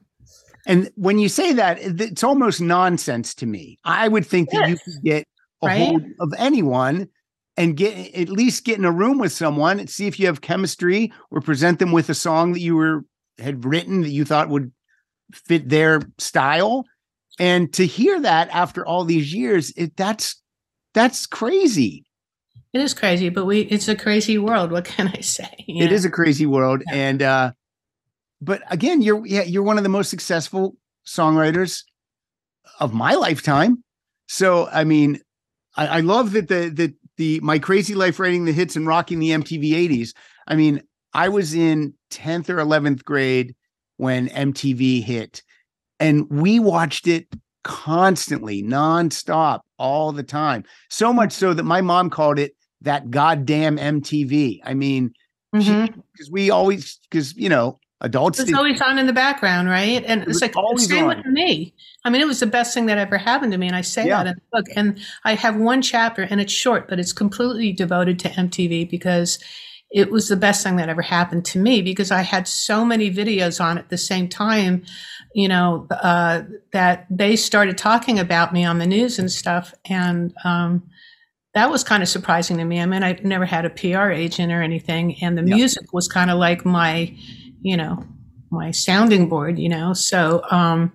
And 0.66 0.90
when 0.96 1.18
you 1.18 1.28
say 1.28 1.52
that, 1.54 1.78
it's 1.80 2.24
almost 2.24 2.60
nonsense 2.60 3.34
to 3.36 3.46
me. 3.46 3.78
I 3.84 4.08
would 4.08 4.26
think 4.26 4.50
that 4.50 4.68
you 4.68 4.76
could 4.76 5.02
get 5.02 5.24
a 5.62 5.66
Right? 5.66 5.78
hold 5.78 6.02
of 6.20 6.34
anyone 6.38 7.08
and 7.56 7.76
get 7.76 8.14
at 8.14 8.28
least 8.28 8.64
get 8.64 8.78
in 8.78 8.84
a 8.84 8.92
room 8.92 9.18
with 9.18 9.32
someone 9.32 9.80
and 9.80 9.90
see 9.90 10.06
if 10.06 10.20
you 10.20 10.26
have 10.26 10.40
chemistry 10.40 11.12
or 11.30 11.40
present 11.40 11.78
them 11.78 11.90
with 11.90 12.08
a 12.08 12.14
song 12.14 12.52
that 12.52 12.60
you 12.60 12.76
were 12.76 13.04
had 13.38 13.64
written 13.64 14.02
that 14.02 14.10
you 14.10 14.24
thought 14.24 14.48
would 14.48 14.72
fit 15.32 15.68
their 15.68 16.02
style. 16.18 16.84
And 17.38 17.72
to 17.74 17.86
hear 17.86 18.20
that 18.20 18.48
after 18.50 18.84
all 18.86 19.04
these 19.04 19.32
years, 19.32 19.72
it 19.76 19.96
that's 19.96 20.40
that's 20.94 21.26
crazy. 21.26 22.04
It 22.72 22.80
is 22.80 22.92
crazy, 22.92 23.28
but 23.28 23.46
we, 23.46 23.60
it's 23.62 23.88
a 23.88 23.96
crazy 23.96 24.36
world. 24.38 24.72
What 24.72 24.84
can 24.84 25.08
I 25.08 25.20
say? 25.20 25.64
you 25.66 25.84
It 25.84 25.92
is 25.92 26.04
a 26.04 26.10
crazy 26.10 26.46
world. 26.46 26.82
Yeah. 26.86 26.94
And 26.94 27.22
uh 27.22 27.52
but 28.40 28.62
again, 28.70 29.02
you're 29.02 29.24
yeah, 29.26 29.42
you're 29.42 29.62
one 29.62 29.78
of 29.78 29.82
the 29.82 29.88
most 29.88 30.10
successful 30.10 30.76
songwriters 31.06 31.82
of 32.80 32.92
my 32.92 33.14
lifetime. 33.14 33.82
So 34.28 34.68
I 34.68 34.84
mean, 34.84 35.20
I, 35.76 35.86
I 35.86 36.00
love 36.00 36.32
that 36.32 36.48
the 36.48 36.70
the 36.70 36.94
the 37.16 37.40
my 37.42 37.58
crazy 37.58 37.94
life 37.94 38.18
writing 38.18 38.44
the 38.44 38.52
hits 38.52 38.76
and 38.76 38.86
rocking 38.86 39.18
the 39.18 39.30
MTV 39.30 39.70
80s. 39.72 40.14
I 40.46 40.54
mean, 40.54 40.82
I 41.12 41.28
was 41.28 41.54
in 41.54 41.94
10th 42.10 42.48
or 42.48 42.56
11th 42.56 43.04
grade 43.04 43.54
when 43.96 44.28
MTV 44.28 45.02
hit, 45.02 45.42
and 46.00 46.28
we 46.30 46.58
watched 46.58 47.06
it 47.06 47.26
constantly, 47.64 48.62
nonstop, 48.62 49.60
all 49.78 50.12
the 50.12 50.22
time. 50.22 50.64
So 50.88 51.08
mm-hmm. 51.08 51.16
much 51.16 51.32
so 51.32 51.54
that 51.54 51.64
my 51.64 51.80
mom 51.80 52.10
called 52.10 52.38
it 52.38 52.54
that 52.82 53.10
goddamn 53.10 53.76
MTV. 53.76 54.60
I 54.64 54.74
mean, 54.74 55.12
because 55.52 55.68
mm-hmm. 55.68 56.32
we 56.32 56.50
always 56.50 56.98
because 57.10 57.34
you 57.36 57.48
know 57.48 57.78
adults 58.00 58.38
It's 58.38 58.52
always 58.52 58.80
on 58.80 58.98
in 58.98 59.06
the 59.06 59.12
background, 59.12 59.68
right? 59.68 60.04
And 60.04 60.22
It 60.22 60.28
it's 60.28 60.40
like 60.40 60.56
always 60.56 60.88
same 60.88 61.04
on. 61.04 61.16
with 61.16 61.26
me. 61.26 61.74
I 62.04 62.10
mean, 62.10 62.20
it 62.20 62.26
was 62.26 62.40
the 62.40 62.46
best 62.46 62.72
thing 62.72 62.86
that 62.86 62.98
ever 62.98 63.18
happened 63.18 63.52
to 63.52 63.58
me, 63.58 63.66
and 63.66 63.76
I 63.76 63.80
say 63.80 64.06
Yeah. 64.06 64.22
that 64.24 64.30
in 64.30 64.34
the 64.34 64.58
book. 64.58 64.66
And 64.76 65.00
I 65.24 65.34
have 65.34 65.56
one 65.56 65.82
chapter, 65.82 66.22
and 66.22 66.40
it's 66.40 66.52
short, 66.52 66.88
but 66.88 66.98
it's 67.00 67.12
completely 67.12 67.72
devoted 67.72 68.18
to 68.20 68.28
MTV 68.28 68.88
because 68.88 69.38
it 69.90 70.10
was 70.10 70.28
the 70.28 70.36
best 70.36 70.62
thing 70.62 70.76
that 70.76 70.88
ever 70.88 71.02
happened 71.02 71.44
to 71.46 71.58
me 71.58 71.82
because 71.82 72.10
I 72.10 72.22
had 72.22 72.46
so 72.46 72.84
many 72.84 73.10
videos 73.10 73.62
on 73.62 73.78
at 73.78 73.88
the 73.88 73.96
same 73.98 74.28
time, 74.28 74.84
you 75.34 75.48
know, 75.48 75.86
uh, 75.90 76.42
that 76.72 77.06
they 77.10 77.36
started 77.36 77.78
talking 77.78 78.18
about 78.18 78.52
me 78.52 78.64
on 78.64 78.78
the 78.78 78.86
news 78.86 79.18
and 79.18 79.30
stuff, 79.30 79.72
and 79.86 80.34
um, 80.44 80.82
that 81.54 81.70
was 81.70 81.82
kind 81.82 82.02
of 82.02 82.08
surprising 82.08 82.58
to 82.58 82.64
me. 82.64 82.80
I 82.80 82.86
mean, 82.86 83.02
I 83.02 83.18
never 83.22 83.46
had 83.46 83.64
a 83.64 83.70
PR 83.70 84.10
agent 84.10 84.52
or 84.52 84.62
anything, 84.62 85.16
and 85.22 85.36
the 85.38 85.42
Yeah. 85.42 85.54
music 85.56 85.92
was 85.92 86.06
kind 86.08 86.30
of 86.30 86.38
like 86.38 86.64
my, 86.64 87.14
you 87.62 87.76
know, 87.76 88.04
my 88.50 88.70
sounding 88.70 89.28
board, 89.28 89.58
you 89.58 89.68
know. 89.68 89.92
So, 89.94 90.42
um, 90.50 90.92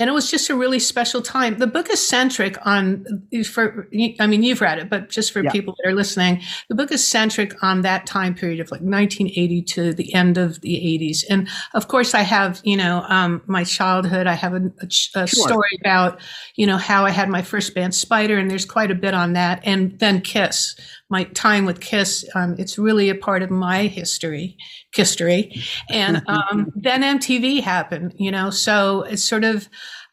and 0.00 0.08
it 0.08 0.12
was 0.14 0.30
just 0.30 0.48
a 0.48 0.56
really 0.56 0.78
special 0.78 1.20
time. 1.20 1.58
The 1.58 1.66
book 1.66 1.90
is 1.90 2.04
centric 2.04 2.56
on, 2.66 3.04
for 3.44 3.86
I 4.18 4.26
mean, 4.26 4.42
you've 4.42 4.62
read 4.62 4.78
it, 4.78 4.88
but 4.88 5.10
just 5.10 5.30
for 5.30 5.44
Yeah. 5.44 5.52
people 5.52 5.76
that 5.78 5.88
are 5.90 5.94
listening, 5.94 6.40
the 6.68 6.74
book 6.74 6.90
is 6.90 7.06
centric 7.06 7.62
on 7.62 7.82
that 7.82 8.06
time 8.06 8.34
period 8.34 8.60
of 8.60 8.70
like 8.70 8.80
1980 8.80 9.62
to 9.62 9.92
the 9.92 10.12
end 10.14 10.38
of 10.38 10.60
the 10.62 10.74
80s. 10.74 11.24
And 11.28 11.48
of 11.74 11.88
course, 11.88 12.14
I 12.14 12.22
have, 12.22 12.60
you 12.64 12.78
know, 12.78 13.04
um, 13.08 13.42
my 13.46 13.62
childhood. 13.62 14.26
I 14.26 14.32
have 14.34 14.54
a, 14.54 14.62
a, 14.80 14.86
a 14.86 14.90
Sure. 14.90 15.26
story 15.26 15.78
about, 15.82 16.20
you 16.56 16.66
know, 16.66 16.78
how 16.78 17.04
I 17.04 17.10
had 17.10 17.28
my 17.28 17.42
first 17.42 17.74
band, 17.74 17.94
Spider, 17.94 18.38
and 18.38 18.50
there's 18.50 18.64
quite 18.64 18.90
a 18.90 18.94
bit 18.94 19.12
on 19.12 19.34
that. 19.34 19.60
And 19.64 19.98
then 19.98 20.22
Kiss, 20.22 20.76
my 21.10 21.24
time 21.24 21.64
with 21.64 21.80
Kiss. 21.80 22.24
Um, 22.34 22.54
it's 22.58 22.78
really 22.78 23.10
a 23.10 23.14
part 23.14 23.42
of 23.42 23.50
my 23.50 23.86
history, 23.86 24.56
history. 24.94 25.62
And 25.90 26.22
um, 26.28 26.72
then 26.74 27.02
MTV 27.02 27.62
happened, 27.62 28.14
you 28.16 28.30
know, 28.30 28.50
so 28.50 29.02
it's 29.02 29.24
sort 29.24 29.44
of, 29.44 29.68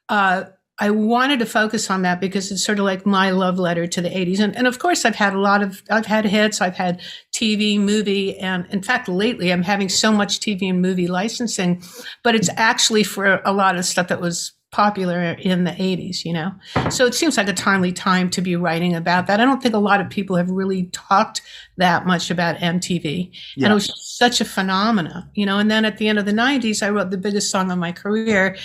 uh, 0.10 0.46
I 0.80 0.92
wanted 0.92 1.40
to 1.40 1.48
focus 1.48 1.90
on 1.90 2.04
that 2.04 2.22
because 2.22 2.52
it's 2.52 2.64
sort 2.64 2.78
of 2.78 2.86
like 2.86 3.04
my 3.06 3.32
love 3.32 3.58
letter 3.58 3.88
to 3.88 4.02
the 4.02 4.10
80s. 4.10 4.40
And, 4.40 4.56
and 4.56 4.68
of 4.68 4.78
course, 4.78 5.06
I've 5.06 5.16
had 5.16 5.34
a 5.34 5.40
lot 5.40 5.64
of, 5.64 5.82
I've 5.90 6.06
had 6.06 6.26
hits, 6.26 6.62
I've 6.62 6.76
had 6.76 7.02
TV, 7.34 7.80
movie, 7.80 8.38
and 8.38 8.68
in 8.70 8.84
fact, 8.84 9.10
lately 9.10 9.52
I'm 9.52 9.64
having 9.64 9.90
so 9.90 10.12
much 10.12 10.40
TV 10.40 10.70
and 10.70 10.82
movie 10.82 11.08
licensing, 11.08 11.82
but 12.24 12.36
it's 12.36 12.50
actually 12.58 13.04
for 13.04 13.42
a 13.44 13.54
lot 13.54 13.76
of 13.76 13.86
stuff 13.86 14.08
that 14.10 14.22
was 14.22 14.52
popular 14.78 15.32
in 15.40 15.64
the 15.64 15.72
80s, 15.72 16.24
you 16.24 16.32
know? 16.32 16.52
So 16.92 17.08
it 17.08 17.16
seems 17.16 17.36
like 17.36 17.50
a 17.50 17.54
timely 17.54 17.92
time 17.92 18.30
to 18.30 18.42
be 18.42 18.56
writing 18.56 18.94
about 18.94 19.26
that. 19.26 19.40
I 19.42 19.44
don't 19.44 19.60
think 19.62 19.74
a 19.74 19.80
lot 19.80 20.00
of 20.00 20.08
people 20.08 20.36
have 20.36 20.52
really 20.52 20.84
talked 20.94 21.42
that 21.78 22.06
much 22.06 22.30
about 22.30 22.58
MTV. 22.58 23.32
Yeah. 23.56 23.66
And 23.66 23.72
it 23.72 23.74
was 23.74 23.92
such 24.00 24.40
a 24.40 24.46
phenomena, 24.46 25.32
you 25.34 25.48
know? 25.48 25.58
And 25.58 25.72
then 25.72 25.84
at 25.84 25.98
the 25.98 26.08
end 26.08 26.20
of 26.20 26.26
the 26.26 26.32
90s, 26.32 26.84
I 26.84 26.92
wrote 26.92 27.10
the 27.10 27.18
biggest 27.18 27.50
song 27.50 27.72
of 27.72 27.80
my 27.80 27.92
career 27.92 28.56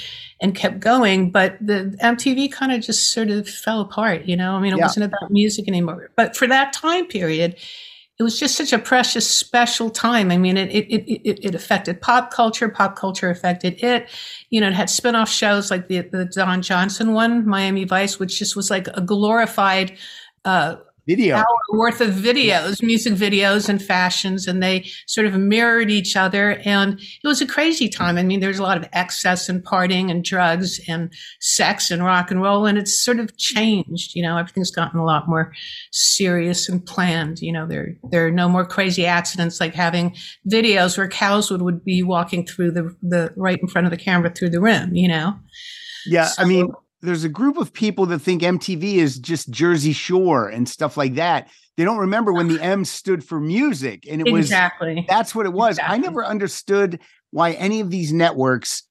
and 0.43 0.55
kept 0.55 0.81
going. 0.81 1.31
But 1.31 1.57
the 1.63 1.97
MTV 2.03 2.53
kind 2.53 2.73
of 2.73 2.83
just 2.83 3.11
sort 3.11 3.31
of 3.31 3.49
fell 3.49 3.81
apart, 3.81 4.27
you 4.27 4.37
know? 4.37 4.53
I 4.55 4.61
mean, 4.61 4.75
it 4.75 4.77
Yeah. 4.77 4.85
wasn't 4.85 5.07
about 5.07 5.31
music 5.31 5.67
anymore. 5.67 6.11
But 6.15 6.37
for 6.37 6.47
that 6.47 6.75
time 6.75 7.07
period, 7.07 7.57
it 8.23 8.25
was 8.25 8.39
just 8.39 8.55
such 8.55 8.73
a 8.73 8.79
precious, 8.79 9.29
special 9.29 9.91
time. 9.91 10.31
I 10.31 10.37
mean, 10.37 10.57
it 10.57 10.71
it, 10.71 10.87
it, 10.89 11.45
it, 11.45 11.55
affected 11.57 12.01
pop 12.01 12.33
culture. 12.33 12.69
Pop 12.69 12.95
culture 12.95 13.31
affected 13.31 13.83
it. 13.83 14.09
You 14.49 14.61
know, 14.61 14.69
it 14.69 14.75
had 14.75 14.89
spin-off 14.89 15.29
shows 15.29 15.73
like 15.73 15.89
the, 15.89 16.03
the 16.03 16.27
Don 16.27 16.63
Johnson 16.63 17.15
one, 17.15 17.45
Miami 17.45 17.83
Vice, 17.83 18.21
which 18.21 18.39
just 18.39 18.55
was 18.55 18.71
like 18.71 18.87
a 18.95 19.01
glorified 19.01 19.99
uh, 20.45 20.77
video. 21.07 21.37
hour 21.37 21.47
worth 21.73 22.01
of 22.01 22.11
videos, 22.11 22.83
music 22.83 23.15
videos 23.15 23.69
and 23.69 23.83
fashions, 23.83 24.47
and 24.47 24.63
they 24.63 24.87
sort 25.07 25.27
of 25.27 25.35
mirrored 25.35 25.91
each 25.91 26.17
other. 26.17 26.61
And 26.65 27.01
it 27.01 27.27
was 27.27 27.41
a 27.41 27.47
crazy 27.47 27.89
time. 27.89 28.19
I 28.19 28.23
mean, 28.23 28.41
there's 28.41 28.59
a 28.59 28.63
lot 28.63 28.77
of 28.77 28.89
excess 28.93 29.49
and 29.49 29.65
partying 29.65 30.11
and 30.11 30.25
drugs 30.25 30.81
and 30.89 31.13
sex 31.41 31.91
and 31.91 32.05
rock 32.05 32.31
and 32.31 32.43
roll, 32.43 32.67
and 32.67 32.79
it's 32.79 32.99
sort 32.99 33.19
of 33.19 33.37
changed. 33.37 34.15
You 34.15 34.23
know, 34.23 34.37
everything's 34.39 34.71
gotten 34.71 35.01
a 35.01 35.05
lot 35.05 35.29
more 35.29 35.53
serious 35.91 36.69
and 36.69 36.85
planned. 36.85 37.41
You 37.41 37.53
know, 37.53 37.67
there 37.67 37.97
there 38.11 38.27
are 38.27 38.31
no 38.31 38.49
more 38.49 38.65
crazy 38.65 39.07
accidents 39.07 39.61
like 39.61 39.75
having 39.75 40.15
videos 40.49 40.97
where 40.97 41.09
cows 41.09 41.51
would, 41.51 41.63
would 41.63 41.85
be 41.85 42.03
walking 42.03 42.47
through 42.47 42.73
the 42.73 42.95
the 43.03 43.33
right 43.37 43.59
in 43.61 43.69
front 43.69 43.87
of 43.87 43.91
the 43.91 43.97
camera 43.97 44.31
through 44.31 44.51
the 44.51 44.61
rim. 44.61 44.95
You 44.95 45.09
know. 45.09 45.39
Yeah, 46.05 46.31
I 46.37 46.45
mean, 46.45 46.73
there's 47.03 47.25
a 47.25 47.29
group 47.29 47.59
of 47.59 47.73
people 47.73 48.07
that 48.07 48.21
think 48.21 48.43
MTV 48.43 48.95
is 48.95 49.19
just 49.19 49.51
Jersey 49.51 49.93
Shore 49.93 50.49
and 50.49 50.69
stuff 50.69 50.97
like 50.97 51.17
that. 51.17 51.49
They 51.77 51.85
don't 51.85 51.99
remember 51.99 52.33
when 52.33 52.49
the 52.49 52.63
M 52.63 52.85
stood 52.85 53.25
for 53.25 53.41
music, 53.41 54.07
and 54.09 54.27
it 54.27 54.31
was 54.31 54.47
exactly. 54.47 55.05
that's 55.09 55.35
what 55.35 55.47
it 55.47 55.53
was. 55.53 55.79
I 55.83 55.99
never 55.99 56.25
understood 56.25 57.01
why 57.31 57.53
any 57.53 57.81
of 57.81 57.91
these 57.91 58.13
networks 58.13 58.85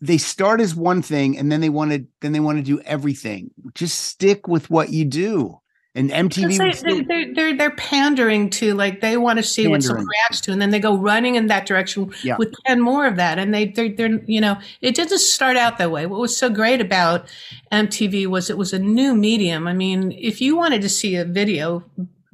they 0.00 0.18
start 0.18 0.60
as 0.60 0.74
one 0.74 1.00
thing 1.00 1.38
and 1.38 1.50
then 1.50 1.62
they 1.62 1.70
want 1.70 1.90
to 1.90 2.04
then 2.20 2.32
they 2.32 2.40
want 2.40 2.58
to 2.58 2.62
do 2.62 2.80
everything. 2.82 3.50
Just 3.74 4.00
stick 4.00 4.46
with 4.46 4.68
what 4.68 4.90
you 4.90 5.06
do. 5.06 5.60
And 5.96 6.10
MTV 6.10 6.58
they, 6.58 6.72
still- 6.72 6.96
they, 6.96 7.02
they're, 7.02 7.34
they're, 7.34 7.56
they're 7.56 7.70
pandering 7.76 8.50
to 8.50 8.74
like 8.74 9.00
they 9.00 9.16
want 9.16 9.36
to 9.38 9.44
see 9.44 9.68
what 9.68 9.80
someone 9.82 9.98
Pandering. 10.06 10.08
reacts 10.08 10.40
to, 10.40 10.50
and 10.52 10.60
then 10.60 10.70
they 10.70 10.80
go 10.80 10.96
running 10.96 11.36
in 11.36 11.46
that 11.46 11.66
direction 11.66 12.12
Yeah. 12.24 12.36
with 12.36 12.52
ten 12.66 12.80
more 12.80 13.06
of 13.06 13.14
that. 13.16 13.38
And 13.38 13.54
they 13.54 13.66
they're, 13.68 13.90
they're 13.90 14.20
you 14.26 14.40
know 14.40 14.58
it 14.80 14.96
didn't 14.96 15.18
start 15.20 15.56
out 15.56 15.78
that 15.78 15.92
way. 15.92 16.06
What 16.06 16.18
was 16.20 16.36
so 16.36 16.50
great 16.50 16.80
about 16.80 17.28
MTV 17.70 18.26
was 18.26 18.50
it 18.50 18.58
was 18.58 18.72
a 18.72 18.78
new 18.80 19.14
medium. 19.14 19.68
I 19.68 19.72
mean, 19.72 20.10
if 20.12 20.40
you 20.40 20.56
wanted 20.56 20.82
to 20.82 20.88
see 20.88 21.14
a 21.14 21.24
video 21.24 21.84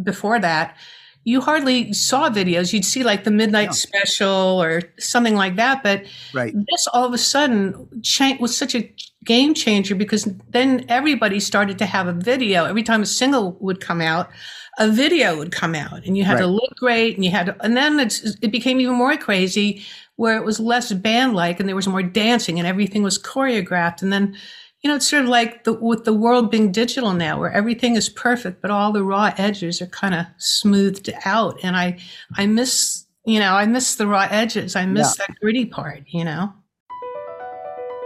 before 0.02 0.38
that, 0.40 0.74
you 1.24 1.42
hardly 1.42 1.92
saw 1.92 2.30
videos. 2.30 2.72
You'd 2.72 2.86
see 2.86 3.02
like 3.04 3.24
the 3.24 3.30
midnight 3.30 3.64
Yeah. 3.68 3.70
special 3.72 4.62
or 4.62 4.80
something 4.98 5.34
like 5.34 5.56
that, 5.56 5.82
but 5.82 6.04
right. 6.32 6.54
this 6.54 6.86
all 6.94 7.04
of 7.04 7.12
a 7.12 7.18
sudden 7.18 8.00
cha- 8.02 8.38
was 8.40 8.56
such 8.56 8.74
a 8.74 8.90
game 9.24 9.54
changer 9.54 9.94
because 9.94 10.28
then 10.48 10.84
everybody 10.88 11.40
started 11.40 11.78
to 11.78 11.86
have 11.86 12.06
a 12.06 12.12
video. 12.12 12.64
Every 12.64 12.82
time 12.82 13.02
a 13.02 13.06
single 13.06 13.52
would 13.60 13.80
come 13.80 14.00
out 14.00 14.30
a 14.78 14.88
video 14.88 15.36
would 15.36 15.52
come 15.52 15.74
out 15.74 16.06
and 16.06 16.16
you 16.16 16.24
had 16.24 16.38
to 16.38 16.46
look 16.46 16.74
great 16.76 17.14
and 17.14 17.24
you 17.24 17.30
had 17.30 17.46
to, 17.46 17.56
and 17.62 17.76
then 17.76 18.00
it's, 18.00 18.36
it 18.40 18.50
became 18.50 18.80
even 18.80 18.94
more 18.94 19.16
crazy 19.16 19.84
where 20.16 20.36
it 20.36 20.44
was 20.44 20.60
less 20.60 20.92
band 20.92 21.34
like 21.34 21.60
and 21.60 21.68
there 21.68 21.76
was 21.76 21.88
more 21.88 22.02
dancing 22.02 22.58
and 22.58 22.66
everything 22.66 23.02
was 23.02 23.18
choreographed. 23.18 24.00
And 24.02 24.12
then 24.12 24.34
you 24.80 24.88
know 24.88 24.96
it's 24.96 25.06
sort 25.06 25.24
of 25.24 25.28
like 25.28 25.64
the, 25.64 25.74
with 25.74 26.04
the 26.04 26.14
world 26.14 26.50
being 26.50 26.72
digital 26.72 27.12
now 27.12 27.38
where 27.38 27.52
everything 27.52 27.96
is 27.96 28.08
perfect 28.08 28.62
but 28.62 28.70
all 28.70 28.92
the 28.92 29.04
raw 29.04 29.34
edges 29.36 29.82
are 29.82 29.86
kind 29.86 30.14
of 30.14 30.24
smoothed 30.38 31.10
out. 31.26 31.58
And 31.62 31.76
i 31.76 31.98
i 32.36 32.46
miss 32.46 33.04
you 33.26 33.38
know 33.38 33.52
i 33.52 33.66
miss 33.66 33.96
the 33.96 34.06
raw 34.06 34.26
edges. 34.30 34.76
I 34.76 34.86
miss 34.86 35.16
that 35.16 35.34
gritty 35.40 35.66
part 35.66 36.04
you 36.06 36.24
know 36.24 36.54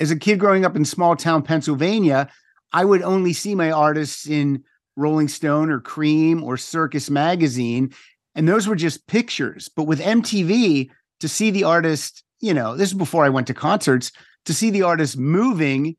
As 0.00 0.10
a 0.10 0.16
kid 0.16 0.38
growing 0.38 0.64
up 0.64 0.76
in 0.76 0.84
small 0.84 1.16
town 1.16 1.42
Pennsylvania, 1.42 2.28
I 2.72 2.84
would 2.84 3.02
only 3.02 3.32
see 3.32 3.54
my 3.54 3.70
artists 3.70 4.26
in 4.26 4.64
Rolling 4.96 5.28
Stone 5.28 5.70
or 5.70 5.80
Creem 5.80 6.42
or 6.42 6.56
Circus 6.56 7.10
Magazine. 7.10 7.92
And 8.34 8.48
those 8.48 8.66
were 8.66 8.76
just 8.76 9.06
pictures. 9.06 9.68
But 9.68 9.84
with 9.84 10.00
MTV, 10.00 10.90
to 11.20 11.28
see 11.28 11.50
the 11.50 11.64
artist, 11.64 12.24
you 12.40 12.52
know, 12.52 12.76
this 12.76 12.88
is 12.90 12.94
before 12.94 13.24
I 13.24 13.28
went 13.28 13.46
to 13.46 13.54
concerts, 13.54 14.12
to 14.46 14.54
see 14.54 14.70
the 14.70 14.82
artist 14.82 15.16
moving, 15.16 15.96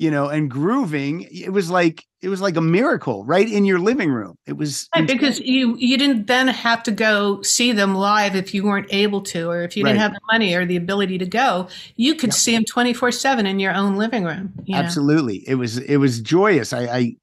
you 0.00 0.10
know, 0.10 0.28
and 0.28 0.50
grooving, 0.50 1.28
it 1.30 1.52
was 1.52 1.68
like 1.68 2.06
it 2.22 2.30
was 2.30 2.40
like 2.40 2.56
a 2.56 2.62
miracle 2.62 3.22
right 3.26 3.46
in 3.46 3.66
your 3.66 3.78
living 3.78 4.10
room. 4.10 4.34
It 4.46 4.56
was 4.56 4.88
Right, 4.96 5.06
because 5.06 5.40
you 5.40 5.76
you 5.76 5.98
didn't 5.98 6.26
then 6.26 6.48
have 6.48 6.82
to 6.84 6.90
go 6.90 7.42
see 7.42 7.72
them 7.72 7.94
live 7.94 8.34
if 8.34 8.54
you 8.54 8.64
weren't 8.64 8.86
able 8.88 9.20
to, 9.24 9.50
or 9.50 9.62
if 9.62 9.76
you 9.76 9.84
didn't 9.84 9.98
have 9.98 10.14
the 10.14 10.20
money 10.32 10.54
or 10.54 10.64
the 10.64 10.76
ability 10.76 11.18
to 11.18 11.26
go. 11.26 11.68
You 11.96 12.14
could 12.14 12.32
see 12.32 12.54
them 12.54 12.64
twenty 12.64 12.94
four 12.94 13.12
seven 13.12 13.44
in 13.44 13.60
your 13.60 13.74
own 13.74 13.96
living 13.96 14.24
room. 14.24 14.54
You 14.64 14.76
know? 14.76 14.80
Absolutely. 14.80 15.44
It 15.46 15.56
was 15.56 15.76
it 15.76 15.98
was 15.98 16.22
joyous. 16.22 16.72
I, 16.72 16.84
I 16.84 17.16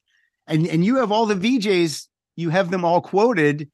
and 0.45 0.67
and 0.67 0.85
you 0.85 0.97
have 0.97 1.11
all 1.11 1.25
the 1.25 1.33
VJs, 1.33 2.05
you 2.35 2.51
have 2.51 2.69
them 2.69 2.85
all 2.85 3.01
quoted. 3.01 3.71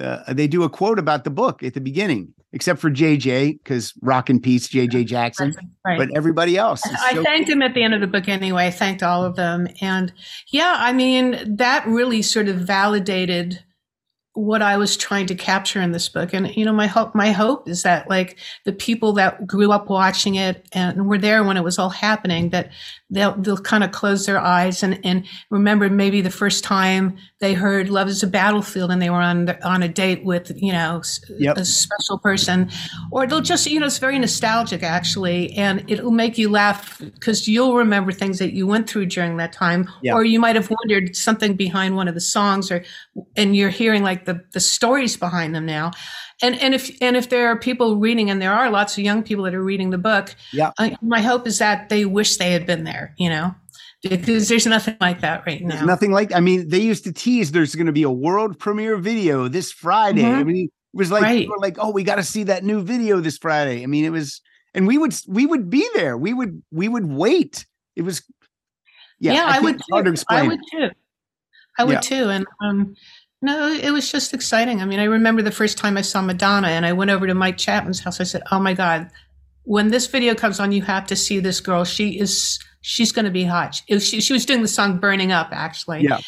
Uh, 0.00 0.32
they 0.32 0.46
do 0.46 0.62
a 0.62 0.70
quote 0.70 1.00
about 1.00 1.24
the 1.24 1.30
book 1.30 1.64
at 1.64 1.74
the 1.74 1.80
beginning, 1.80 2.32
except 2.52 2.80
for 2.80 2.90
JJ, 2.90 3.58
because 3.62 3.92
rock 4.02 4.28
and 4.28 4.42
peace, 4.42 4.68
JJ 4.68 5.06
Jackson. 5.06 5.54
Right. 5.86 5.98
But 5.98 6.10
everybody 6.16 6.56
else. 6.56 6.82
I 6.84 7.14
so- 7.14 7.22
thanked 7.22 7.48
him 7.48 7.62
at 7.62 7.74
the 7.74 7.82
end 7.82 7.94
of 7.94 8.00
the 8.00 8.06
book 8.06 8.28
anyway. 8.28 8.66
I 8.66 8.70
thanked 8.70 9.02
all 9.02 9.24
of 9.24 9.36
them. 9.36 9.68
And 9.80 10.12
yeah, 10.48 10.76
I 10.78 10.92
mean, 10.92 11.56
that 11.56 11.86
really 11.86 12.22
sort 12.22 12.48
of 12.48 12.56
validated 12.56 13.62
what 14.34 14.62
I 14.62 14.76
was 14.76 14.96
trying 14.96 15.26
to 15.26 15.34
capture 15.34 15.80
in 15.80 15.92
this 15.92 16.08
book. 16.08 16.32
And, 16.32 16.54
you 16.56 16.64
know, 16.64 16.72
my 16.72 16.86
hope, 16.86 17.14
my 17.14 17.32
hope 17.32 17.68
is 17.68 17.82
that 17.82 18.08
like 18.08 18.38
the 18.64 18.72
people 18.72 19.12
that 19.14 19.46
grew 19.46 19.72
up 19.72 19.90
watching 19.90 20.36
it 20.36 20.66
and 20.72 21.08
were 21.08 21.18
there 21.18 21.42
when 21.42 21.56
it 21.56 21.64
was 21.64 21.78
all 21.78 21.90
happening, 21.90 22.50
that 22.50 22.70
they'll, 23.10 23.32
they'll 23.36 23.56
kind 23.58 23.82
of 23.84 23.92
close 23.92 24.26
their 24.26 24.38
eyes 24.38 24.82
and, 24.82 24.98
and 25.04 25.26
remember 25.50 25.88
maybe 25.90 26.20
the 26.20 26.30
first 26.30 26.62
time 26.64 27.16
they 27.40 27.54
heard 27.54 27.90
love 27.90 28.08
is 28.08 28.22
a 28.22 28.26
battlefield 28.26 28.90
and 28.90 29.00
they 29.02 29.10
were 29.10 29.16
on, 29.16 29.46
the, 29.46 29.66
on 29.68 29.82
a 29.82 29.88
date 29.88 30.24
with, 30.24 30.52
you 30.56 30.72
know, 30.72 31.02
Yep. 31.38 31.56
a 31.56 31.64
special 31.64 32.18
person 32.18 32.70
or 33.10 33.26
they'll 33.26 33.40
just, 33.40 33.66
you 33.66 33.80
know, 33.80 33.86
it's 33.86 33.98
very 33.98 34.18
nostalgic 34.18 34.82
actually. 34.82 35.52
And 35.54 35.84
it'll 35.90 36.10
make 36.10 36.38
you 36.38 36.50
laugh 36.50 36.98
because 37.00 37.48
you'll 37.48 37.74
remember 37.76 38.12
things 38.12 38.38
that 38.38 38.52
you 38.52 38.66
went 38.66 38.88
through 38.88 39.06
during 39.06 39.36
that 39.38 39.52
time, 39.52 39.88
Yeah. 40.02 40.14
or 40.14 40.24
you 40.24 40.38
might 40.38 40.56
have 40.56 40.70
wondered 40.70 41.16
something 41.16 41.54
behind 41.54 41.96
one 41.96 42.08
of 42.08 42.14
the 42.14 42.20
songs 42.20 42.70
or, 42.70 42.84
and 43.36 43.56
you're 43.56 43.70
hearing 43.70 44.02
like 44.02 44.24
the, 44.26 44.44
the 44.52 44.60
stories 44.60 45.16
behind 45.16 45.54
them 45.54 45.66
now. 45.66 45.92
And, 46.42 46.58
and 46.60 46.74
if, 46.74 46.90
and 47.02 47.16
if 47.16 47.28
there 47.28 47.48
are 47.48 47.56
people 47.58 47.96
reading, 47.96 48.30
and 48.30 48.40
there 48.40 48.52
are 48.52 48.70
lots 48.70 48.96
of 48.96 49.04
young 49.04 49.22
people 49.22 49.44
that 49.44 49.54
are 49.54 49.62
reading 49.62 49.90
the 49.90 49.98
book, 49.98 50.34
Yeah. 50.52 50.70
uh, 50.78 50.90
my 51.02 51.20
hope 51.20 51.46
is 51.46 51.58
that 51.58 51.88
they 51.88 52.04
wish 52.06 52.36
they 52.38 52.52
had 52.52 52.66
been 52.66 52.84
there, 52.84 53.14
you 53.18 53.28
know, 53.28 53.54
because 54.02 54.48
there's 54.48 54.66
nothing 54.66 54.96
like 55.00 55.20
that 55.20 55.44
right 55.46 55.60
There's 55.66 55.80
now. 55.80 55.86
nothing 55.86 56.12
like 56.12 56.34
I 56.34 56.40
mean, 56.40 56.68
they 56.68 56.80
used 56.80 57.04
to 57.04 57.12
tease 57.12 57.52
there's 57.52 57.74
going 57.74 57.86
to 57.86 57.92
be 57.92 58.04
a 58.04 58.10
world 58.10 58.58
premiere 58.58 58.96
video 58.96 59.48
this 59.48 59.70
Friday. 59.70 60.24
I 60.24 60.42
Mhm. 60.42 60.46
mean, 60.46 60.64
it 60.66 60.96
was 60.96 61.10
like 61.10 61.22
Right. 61.22 61.46
like, 61.58 61.76
oh, 61.78 61.90
we 61.90 62.02
got 62.04 62.16
to 62.16 62.22
see 62.24 62.44
that 62.44 62.64
new 62.64 62.80
video 62.82 63.20
this 63.20 63.36
Friday. 63.36 63.82
I 63.82 63.86
mean, 63.86 64.04
it 64.06 64.10
was, 64.10 64.40
and 64.74 64.86
we 64.86 64.96
would 64.96 65.14
we 65.28 65.44
would 65.44 65.68
be 65.68 65.86
there. 65.94 66.16
We 66.16 66.32
would 66.32 66.62
we 66.70 66.88
would 66.88 67.06
wait. 67.12 67.66
It 67.96 68.02
was, 68.02 68.22
yeah, 69.18 69.34
yeah, 69.34 69.44
I, 69.46 69.52
think 69.52 69.64
would 69.64 69.74
it's 69.76 69.84
hard 69.90 70.04
to 70.06 70.12
too. 70.14 70.24
I 70.30 70.42
would 70.46 70.60
too. 70.72 70.90
I 71.78 71.84
would 71.84 71.92
Yeah. 71.94 72.00
too. 72.00 72.28
And 72.30 72.46
um, 72.64 72.94
no, 73.42 73.72
it 73.72 73.90
was 73.90 74.10
just 74.10 74.34
exciting. 74.34 74.82
I 74.82 74.84
mean, 74.84 75.00
I 75.00 75.04
remember 75.04 75.40
the 75.40 75.50
first 75.50 75.78
time 75.78 75.96
I 75.96 76.02
saw 76.02 76.20
Madonna, 76.20 76.68
and 76.68 76.84
I 76.84 76.92
went 76.92 77.10
over 77.10 77.26
to 77.26 77.34
Mike 77.34 77.56
Chapman's 77.56 78.00
house. 78.00 78.20
I 78.20 78.24
said, 78.24 78.42
"Oh 78.52 78.60
my 78.60 78.74
God, 78.74 79.10
when 79.62 79.88
this 79.88 80.06
video 80.06 80.34
comes 80.34 80.60
on, 80.60 80.72
you 80.72 80.82
have 80.82 81.06
to 81.06 81.16
see 81.16 81.40
this 81.40 81.60
girl. 81.60 81.84
She 81.84 82.18
is 82.18 82.58
she's 82.82 83.12
going 83.12 83.24
to 83.24 83.30
be 83.30 83.44
hot." 83.44 83.80
She, 83.88 84.20
she, 84.20 84.32
was 84.32 84.44
doing 84.44 84.60
the 84.60 84.68
song 84.68 84.98
"Burning 84.98 85.32
Up," 85.32 85.48
actually. 85.52 86.02
Yeah. 86.02 86.20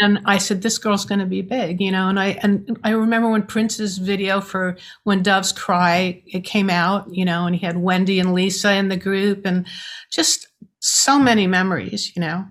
And 0.00 0.20
I 0.26 0.36
said, 0.36 0.60
"This 0.60 0.76
girl's 0.76 1.06
going 1.06 1.20
to 1.20 1.26
be 1.26 1.40
big," 1.40 1.80
you 1.80 1.90
know. 1.90 2.08
And 2.08 2.20
I 2.20 2.38
and 2.42 2.78
I 2.84 2.90
remember 2.90 3.30
when 3.30 3.44
Prince's 3.44 3.96
video 3.96 4.42
for 4.42 4.76
"When 5.04 5.22
Doves 5.22 5.52
Cry" 5.52 6.22
it 6.26 6.44
came 6.44 6.68
out, 6.68 7.06
you 7.10 7.24
know, 7.24 7.46
and 7.46 7.56
he 7.56 7.64
had 7.64 7.78
Wendy 7.78 8.20
and 8.20 8.34
Lisa 8.34 8.74
in 8.74 8.88
the 8.88 8.96
group, 8.98 9.46
and 9.46 9.66
just 10.10 10.48
so 10.80 11.18
many 11.18 11.46
memories, 11.46 12.14
you 12.14 12.20
know. 12.20 12.44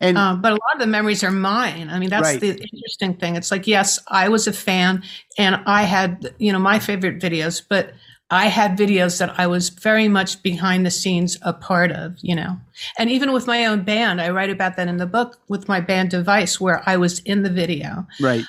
And 0.00 0.16
Uh, 0.18 0.34
but 0.36 0.52
a 0.52 0.56
lot 0.56 0.74
of 0.74 0.80
the 0.80 0.86
memories 0.86 1.24
are 1.24 1.30
mine. 1.30 1.88
I 1.90 1.98
mean, 1.98 2.10
that's 2.10 2.22
Right. 2.28 2.40
the 2.40 2.50
interesting 2.50 3.14
thing. 3.14 3.36
It's 3.36 3.50
like, 3.50 3.66
yes, 3.66 3.98
I 4.08 4.28
was 4.28 4.46
a 4.46 4.52
fan 4.52 5.02
and 5.38 5.60
I 5.66 5.82
had, 5.84 6.34
you 6.38 6.52
know, 6.52 6.58
my 6.58 6.78
favorite 6.78 7.18
videos, 7.18 7.62
but 7.66 7.94
I 8.30 8.46
had 8.46 8.76
videos 8.76 9.18
that 9.18 9.38
I 9.38 9.46
was 9.46 9.68
very 9.68 10.08
much 10.08 10.42
behind 10.42 10.84
the 10.84 10.90
scenes 10.90 11.38
a 11.42 11.52
part 11.52 11.92
of, 11.92 12.16
you 12.22 12.34
know. 12.34 12.58
And 12.98 13.08
even 13.10 13.32
with 13.32 13.46
my 13.46 13.64
own 13.64 13.82
band, 13.84 14.20
I 14.20 14.30
write 14.30 14.50
about 14.50 14.76
that 14.76 14.88
in 14.88 14.96
the 14.96 15.06
book 15.06 15.38
with 15.48 15.68
my 15.68 15.80
band 15.80 16.10
Device, 16.10 16.60
where 16.60 16.82
I 16.86 16.96
was 16.96 17.20
in 17.20 17.42
the 17.44 17.50
video. 17.50 18.06
right. 18.20 18.44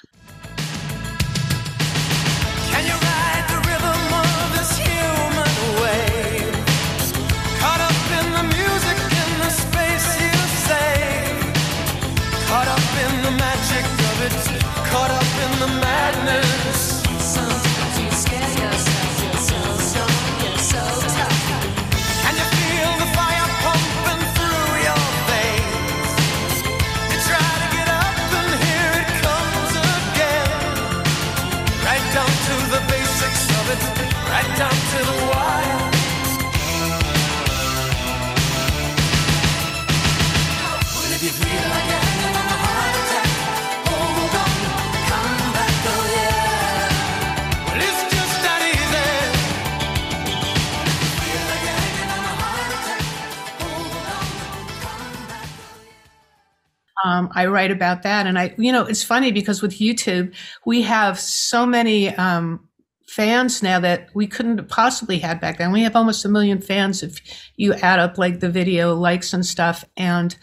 Um, 57.08 57.30
I 57.34 57.46
write 57.46 57.72
about 57.72 58.04
that. 58.04 58.28
And 58.28 58.38
I, 58.38 58.54
you 58.58 58.70
know, 58.70 58.86
it's 58.86 59.02
funny 59.04 59.32
because 59.32 59.62
with 59.62 59.80
YouTube, 59.80 60.34
we 60.66 60.82
have 60.82 61.18
so 61.18 61.66
many 61.66 62.14
um, 62.16 62.68
fans 63.08 63.64
now 63.64 63.80
that 63.80 64.10
we 64.14 64.28
couldn't 64.28 64.68
possibly 64.68 65.18
had 65.18 65.40
back 65.40 65.58
then. 65.58 65.72
We 65.72 65.84
have 65.84 65.96
almost 65.96 66.26
a 66.26 66.30
million 66.30 66.60
fans 66.60 67.04
if 67.04 67.22
you 67.56 67.74
add 67.76 68.00
up 68.00 68.18
like 68.18 68.42
the 68.42 68.50
video 68.50 68.94
likes 68.94 69.32
and 69.32 69.46
stuff. 69.46 69.86
And 69.96 70.36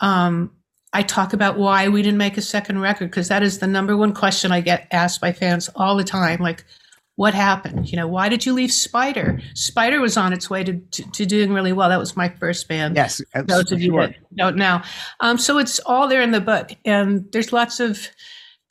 um, 0.00 0.50
I 0.92 1.02
talk 1.04 1.34
about 1.34 1.56
why 1.56 1.86
we 1.86 2.02
didn't 2.02 2.18
make 2.18 2.36
a 2.36 2.42
second 2.42 2.80
record 2.80 3.08
because 3.08 3.28
that 3.28 3.44
is 3.44 3.60
the 3.60 3.68
number 3.68 3.96
one 3.96 4.12
question 4.12 4.50
I 4.50 4.60
get 4.60 4.88
asked 4.90 5.20
by 5.20 5.32
fans 5.32 5.70
all 5.76 5.96
the 5.96 6.02
time. 6.02 6.40
Like, 6.40 6.64
what 7.22 7.34
happened? 7.34 7.88
You 7.88 7.96
know, 7.98 8.08
why 8.08 8.28
did 8.28 8.44
you 8.44 8.52
leave 8.52 8.72
Spider? 8.72 9.40
Spider 9.54 10.00
was 10.00 10.16
on 10.16 10.32
its 10.32 10.50
way 10.50 10.64
to, 10.64 10.76
to, 10.76 11.08
to 11.12 11.24
doing 11.24 11.52
really 11.52 11.72
well. 11.72 11.88
That 11.88 12.00
was 12.00 12.16
my 12.16 12.28
first 12.28 12.66
band. 12.66 12.96
Yes, 12.96 13.22
Those 13.44 13.70
of 13.70 13.80
you 13.80 13.92
that 13.92 14.16
don't 14.34 14.56
know. 14.56 14.82
Um, 15.20 15.38
so 15.38 15.58
it's 15.58 15.78
all 15.86 16.08
there 16.08 16.20
in 16.20 16.32
the 16.32 16.40
book. 16.40 16.72
And 16.84 17.24
there's 17.30 17.52
lots 17.52 17.78
of, 17.78 18.08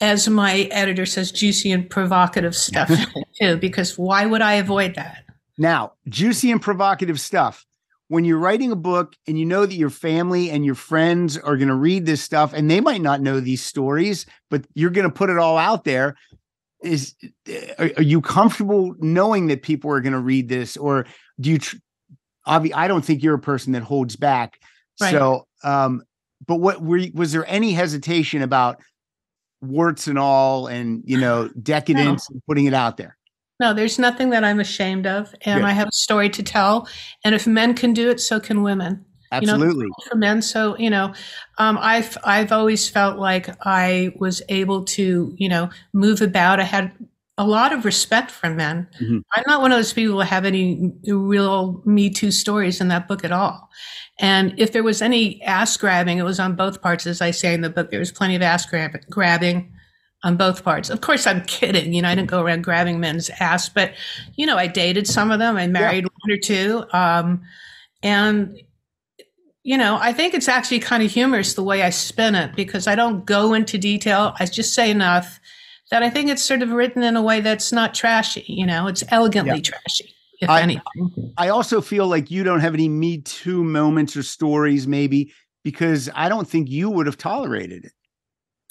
as 0.02 0.28
my 0.28 0.68
editor 0.70 1.06
says, 1.06 1.32
juicy 1.32 1.72
and 1.72 1.88
provocative 1.88 2.54
stuff 2.54 2.90
too, 3.40 3.56
because 3.56 3.96
why 3.96 4.26
would 4.26 4.42
I 4.42 4.52
avoid 4.52 4.96
that? 4.96 5.24
Now, 5.56 5.94
juicy 6.10 6.50
and 6.50 6.60
provocative 6.60 7.18
stuff. 7.18 7.64
When 8.08 8.26
you're 8.26 8.36
writing 8.36 8.70
a 8.70 8.76
book 8.76 9.14
and 9.26 9.38
you 9.38 9.46
know 9.46 9.64
that 9.64 9.76
your 9.76 9.88
family 9.88 10.50
and 10.50 10.62
your 10.62 10.74
friends 10.74 11.38
are 11.38 11.56
going 11.56 11.68
to 11.68 11.74
read 11.74 12.04
this 12.04 12.20
stuff 12.20 12.52
and 12.52 12.70
they 12.70 12.82
might 12.82 13.00
not 13.00 13.22
know 13.22 13.40
these 13.40 13.64
stories, 13.64 14.26
but 14.50 14.66
you're 14.74 14.90
going 14.90 15.08
to 15.08 15.14
put 15.14 15.30
it 15.30 15.38
all 15.38 15.56
out 15.56 15.84
there. 15.84 16.16
Is 16.82 17.14
are, 17.78 17.90
are 17.96 18.02
you 18.02 18.20
comfortable 18.20 18.94
knowing 18.98 19.46
that 19.48 19.62
people 19.62 19.90
are 19.90 20.00
going 20.00 20.12
to 20.12 20.18
read 20.18 20.48
this, 20.48 20.76
or 20.76 21.06
do 21.40 21.50
you? 21.50 21.58
Tr- 21.58 21.76
obvi- 22.46 22.74
I 22.74 22.88
don't 22.88 23.04
think 23.04 23.22
you're 23.22 23.34
a 23.34 23.40
person 23.40 23.72
that 23.72 23.82
holds 23.82 24.16
back. 24.16 24.60
Right. 25.00 25.12
So, 25.12 25.46
um, 25.64 26.02
but 26.46 26.56
what 26.56 26.82
were 26.82 26.98
you, 26.98 27.12
was 27.14 27.32
there 27.32 27.44
any 27.46 27.72
hesitation 27.72 28.42
about 28.42 28.80
warts 29.60 30.08
and 30.08 30.18
all, 30.18 30.66
and 30.66 31.02
you 31.06 31.18
know, 31.18 31.48
decadence 31.62 32.28
and 32.28 32.42
putting 32.46 32.66
it 32.66 32.74
out 32.74 32.96
there? 32.96 33.16
No, 33.60 33.72
there's 33.72 33.98
nothing 33.98 34.30
that 34.30 34.42
I'm 34.42 34.58
ashamed 34.58 35.06
of. 35.06 35.32
And 35.42 35.60
Good. 35.60 35.68
I 35.68 35.70
have 35.70 35.86
a 35.86 35.92
story 35.92 36.28
to 36.30 36.42
tell. 36.42 36.88
And 37.24 37.32
if 37.32 37.46
men 37.46 37.74
can 37.74 37.92
do 37.92 38.10
it, 38.10 38.18
so 38.18 38.40
can 38.40 38.62
women. 38.62 39.04
You 39.40 39.46
know, 39.46 39.54
Absolutely. 39.54 39.88
for 40.08 40.16
men. 40.16 40.42
So, 40.42 40.76
you 40.78 40.90
know, 40.90 41.14
um, 41.58 41.78
I've, 41.80 42.18
I've 42.24 42.52
always 42.52 42.88
felt 42.88 43.18
like 43.18 43.48
I 43.64 44.12
was 44.16 44.42
able 44.48 44.84
to, 44.84 45.34
you 45.36 45.48
know, 45.48 45.70
move 45.92 46.20
about. 46.20 46.60
I 46.60 46.64
had 46.64 46.92
a 47.38 47.46
lot 47.46 47.72
of 47.72 47.84
respect 47.86 48.30
for 48.30 48.50
men. 48.50 48.86
Mhm. 49.00 49.22
I'm 49.34 49.44
not 49.46 49.62
one 49.62 49.72
of 49.72 49.78
those 49.78 49.92
people 49.94 50.14
who 50.14 50.20
have 50.20 50.44
any 50.44 50.92
real 51.06 51.82
Me 51.86 52.10
Too 52.10 52.30
stories 52.30 52.80
in 52.80 52.88
that 52.88 53.08
book 53.08 53.24
at 53.24 53.32
all. 53.32 53.70
And 54.20 54.52
if 54.58 54.72
there 54.72 54.82
was 54.82 55.00
any 55.00 55.42
ass 55.42 55.76
grabbing, 55.78 56.18
it 56.18 56.24
was 56.24 56.38
on 56.38 56.54
both 56.56 56.82
parts. 56.82 57.06
As 57.06 57.22
I 57.22 57.30
say 57.30 57.54
in 57.54 57.62
the 57.62 57.70
book, 57.70 57.90
there 57.90 57.98
was 58.00 58.12
plenty 58.12 58.36
of 58.36 58.42
ass 58.42 58.66
grab- 58.66 59.00
grabbing 59.08 59.72
on 60.22 60.36
both 60.36 60.62
parts. 60.62 60.90
Of 60.90 61.00
course, 61.00 61.26
I'm 61.26 61.42
kidding. 61.46 61.94
You 61.94 62.02
know, 62.02 62.08
I 62.10 62.14
didn't 62.14 62.30
go 62.30 62.42
around 62.42 62.62
grabbing 62.64 63.00
men's 63.00 63.30
ass, 63.40 63.68
but, 63.70 63.92
you 64.36 64.46
know, 64.46 64.58
I 64.58 64.66
dated 64.66 65.06
some 65.06 65.30
of 65.30 65.38
them. 65.38 65.56
I 65.56 65.66
married 65.66 66.04
one 66.04 66.30
or 66.30 66.38
two. 66.38 66.84
Um, 66.92 67.40
and, 68.02 68.56
you 69.64 69.78
know, 69.78 69.98
I 70.00 70.12
think 70.12 70.34
it's 70.34 70.48
actually 70.48 70.80
kind 70.80 71.02
of 71.02 71.10
humorous 71.10 71.54
the 71.54 71.62
way 71.62 71.82
I 71.82 71.90
spin 71.90 72.34
it 72.34 72.56
because 72.56 72.86
I 72.86 72.94
don't 72.94 73.24
go 73.24 73.54
into 73.54 73.78
detail. 73.78 74.34
I 74.40 74.46
just 74.46 74.74
say 74.74 74.90
enough 74.90 75.40
that 75.90 76.02
I 76.02 76.10
think 76.10 76.30
it's 76.30 76.42
sort 76.42 76.62
of 76.62 76.70
written 76.70 77.02
in 77.02 77.16
a 77.16 77.22
way 77.22 77.40
that's 77.40 77.72
not 77.72 77.94
trashy. 77.94 78.44
You 78.48 78.66
know, 78.66 78.86
it's 78.86 79.04
elegantly 79.08 79.60
trashy, 79.60 80.14
if 80.40 80.48
I- 80.50 80.62
anything. 80.62 81.34
I 81.36 81.48
also 81.48 81.80
feel 81.80 82.06
like 82.06 82.30
you 82.30 82.42
don't 82.44 82.60
have 82.60 82.74
any 82.74 82.88
Me 82.88 83.18
Too 83.18 83.62
moments 83.62 84.16
or 84.16 84.22
stories, 84.22 84.86
maybe 84.86 85.32
because 85.62 86.10
I 86.14 86.28
don't 86.28 86.48
think 86.48 86.68
you 86.68 86.90
would 86.90 87.06
have 87.06 87.18
tolerated 87.18 87.84
it. 87.84 87.92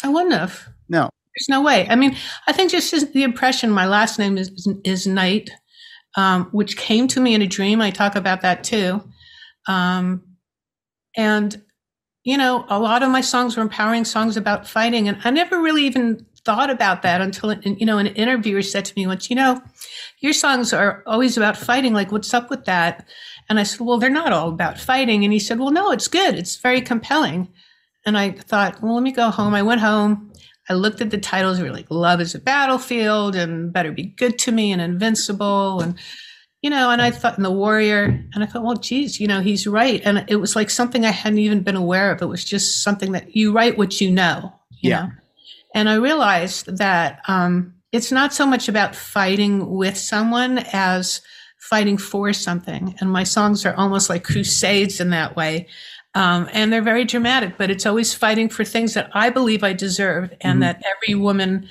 I 0.04 0.10
wouldn't 0.10 0.34
have. 0.34 0.68
No. 0.90 1.10
There's 1.38 1.48
no 1.48 1.62
way. 1.62 1.88
I 1.88 1.96
mean, 1.96 2.18
I 2.48 2.52
think 2.52 2.72
just 2.72 3.14
the 3.14 3.24
impression. 3.24 3.72
My 3.72 3.86
last 3.86 4.20
name 4.20 4.38
is 4.38 4.68
is 4.84 5.08
Knight, 5.08 5.50
um, 6.18 6.46
which 6.52 6.76
came 6.76 7.08
to 7.10 7.22
me 7.22 7.34
in 7.34 7.42
a 7.42 7.48
dream. 7.48 7.80
I 7.80 7.92
talk 7.92 8.16
about 8.18 8.42
that 8.42 8.66
too, 8.66 9.02
um, 9.68 10.24
and 11.16 11.62
you 12.24 12.38
know, 12.38 12.66
a 12.70 12.80
lot 12.80 13.02
of 13.02 13.10
my 13.10 13.22
songs 13.22 13.58
were 13.58 13.64
empowering 13.64 14.06
songs 14.06 14.38
about 14.38 14.68
fighting, 14.68 15.08
and 15.08 15.18
I 15.24 15.32
never 15.32 15.60
really 15.60 15.86
even 15.86 16.26
thought 16.44 16.70
about 16.70 17.02
that 17.04 17.22
until 17.22 17.54
you 17.54 17.86
know 17.86 17.98
an 17.98 18.08
interviewer 18.08 18.62
said 18.62 18.86
to 18.86 18.94
me 18.96 19.08
once, 19.08 19.30
you 19.30 19.36
know, 19.36 19.62
your 20.20 20.34
songs 20.34 20.74
are 20.74 21.04
always 21.08 21.38
about 21.38 21.58
fighting. 21.58 21.94
Like, 21.94 22.12
what's 22.12 22.34
up 22.34 22.50
with 22.50 22.66
that? 22.66 23.08
And 23.50 23.60
I 23.60 23.64
said, 23.64 23.82
well, 23.82 23.98
they're 23.98 24.10
not 24.10 24.34
all 24.34 24.50
about 24.50 24.80
fighting. 24.80 25.24
And 25.24 25.34
he 25.34 25.40
said, 25.40 25.60
well, 25.60 25.72
no, 25.72 25.92
it's 25.92 26.08
good. 26.08 26.36
It's 26.36 26.56
very 26.58 26.82
compelling. 26.82 27.50
And 28.06 28.18
I 28.18 28.32
thought, 28.32 28.82
well, 28.82 28.96
let 28.96 29.04
me 29.04 29.12
go 29.12 29.30
home. 29.30 29.54
I 29.54 29.62
went 29.62 29.82
home. 29.82 30.32
I 30.70 30.74
looked 30.74 31.02
at 31.02 31.10
the 31.12 31.18
titles. 31.18 31.60
We 31.60 31.66
were 31.66 31.76
like 31.76 31.90
Love 31.90 32.22
is 32.22 32.36
a 32.36 32.40
Battlefield 32.40 33.36
and 33.36 33.74
Better 33.74 33.92
Be 33.92 34.04
Good 34.04 34.40
to 34.40 34.52
Me 34.52 34.72
and 34.72 34.82
Invincible. 34.82 35.82
And, 35.82 35.98
you 36.62 36.70
know, 36.70 36.92
and 36.92 37.02
I 37.02 37.10
thought, 37.12 37.38
and 37.38 37.46
The 37.46 37.52
Warrior. 37.52 38.04
And 38.34 38.44
I 38.44 38.46
thought, 38.46 38.64
well, 38.64 38.76
geez, 38.76 39.20
you 39.20 39.28
know, 39.28 39.42
he's 39.42 39.66
right. 39.66 40.02
And 40.06 40.26
it 40.28 40.36
was 40.36 40.56
like 40.56 40.70
something 40.70 41.06
I 41.06 41.12
hadn't 41.12 41.40
even 41.40 41.62
been 41.64 41.76
aware 41.76 42.12
of. 42.12 42.22
It 42.22 42.28
was 42.28 42.46
just 42.46 42.84
something 42.84 43.14
that 43.14 43.36
you 43.36 43.52
write 43.52 43.78
what 43.78 44.00
you 44.00 44.12
know, 44.12 44.54
you 44.80 44.92
Yeah. 44.92 45.04
know. 45.06 45.12
And 45.74 45.90
I 45.90 45.96
realized 45.96 46.78
that 46.78 47.22
um, 47.28 47.74
it's 47.92 48.12
not 48.12 48.34
so 48.34 48.46
much 48.46 48.68
about 48.70 48.96
fighting 48.96 49.70
with 49.72 49.98
someone 49.98 50.60
as 50.74 51.22
fighting 51.60 51.98
for 51.98 52.34
something. 52.34 52.96
And 53.00 53.10
my 53.12 53.24
songs 53.24 53.66
are 53.66 53.74
almost 53.76 54.10
like 54.10 54.24
crusades 54.24 55.00
in 55.00 55.12
that 55.12 55.36
way. 55.36 55.68
Um, 56.14 56.50
and 56.52 56.74
they're 56.74 56.82
very 56.82 57.06
dramatic, 57.06 57.58
but 57.58 57.72
it's 57.72 57.86
always 57.86 58.14
fighting 58.14 58.50
for 58.50 58.66
things 58.66 58.94
that 58.96 59.10
I 59.14 59.30
believe 59.30 59.64
I 59.64 59.72
deserve 59.74 60.34
and 60.42 60.58
Mhm. 60.58 60.62
that 60.62 60.84
every 60.86 61.16
woman, 61.16 61.70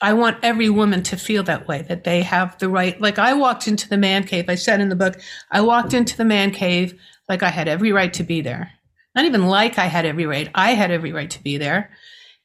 I 0.00 0.12
want 0.12 0.38
every 0.42 0.68
woman 0.68 1.02
to 1.04 1.16
feel 1.16 1.42
that 1.44 1.66
way, 1.66 1.82
that 1.82 2.04
they 2.04 2.22
have 2.22 2.56
the 2.58 2.68
right. 2.68 3.00
Like 3.00 3.18
I 3.18 3.32
walked 3.34 3.66
into 3.66 3.88
the 3.88 3.96
man 3.96 4.24
cave, 4.24 4.48
I 4.48 4.54
said 4.54 4.80
in 4.80 4.88
the 4.88 4.96
book, 4.96 5.20
I 5.50 5.60
walked 5.60 5.94
into 5.94 6.16
the 6.16 6.24
man 6.24 6.50
cave 6.52 6.98
like 7.28 7.42
I 7.42 7.48
had 7.48 7.68
every 7.68 7.92
right 7.92 8.12
to 8.14 8.22
be 8.22 8.40
there. 8.40 8.72
Not 9.14 9.24
even 9.24 9.46
like 9.46 9.78
I 9.78 9.86
had 9.86 10.04
every 10.04 10.26
right, 10.26 10.50
I 10.54 10.74
had 10.74 10.90
every 10.90 11.12
right 11.12 11.30
to 11.30 11.42
be 11.42 11.56
there. 11.56 11.90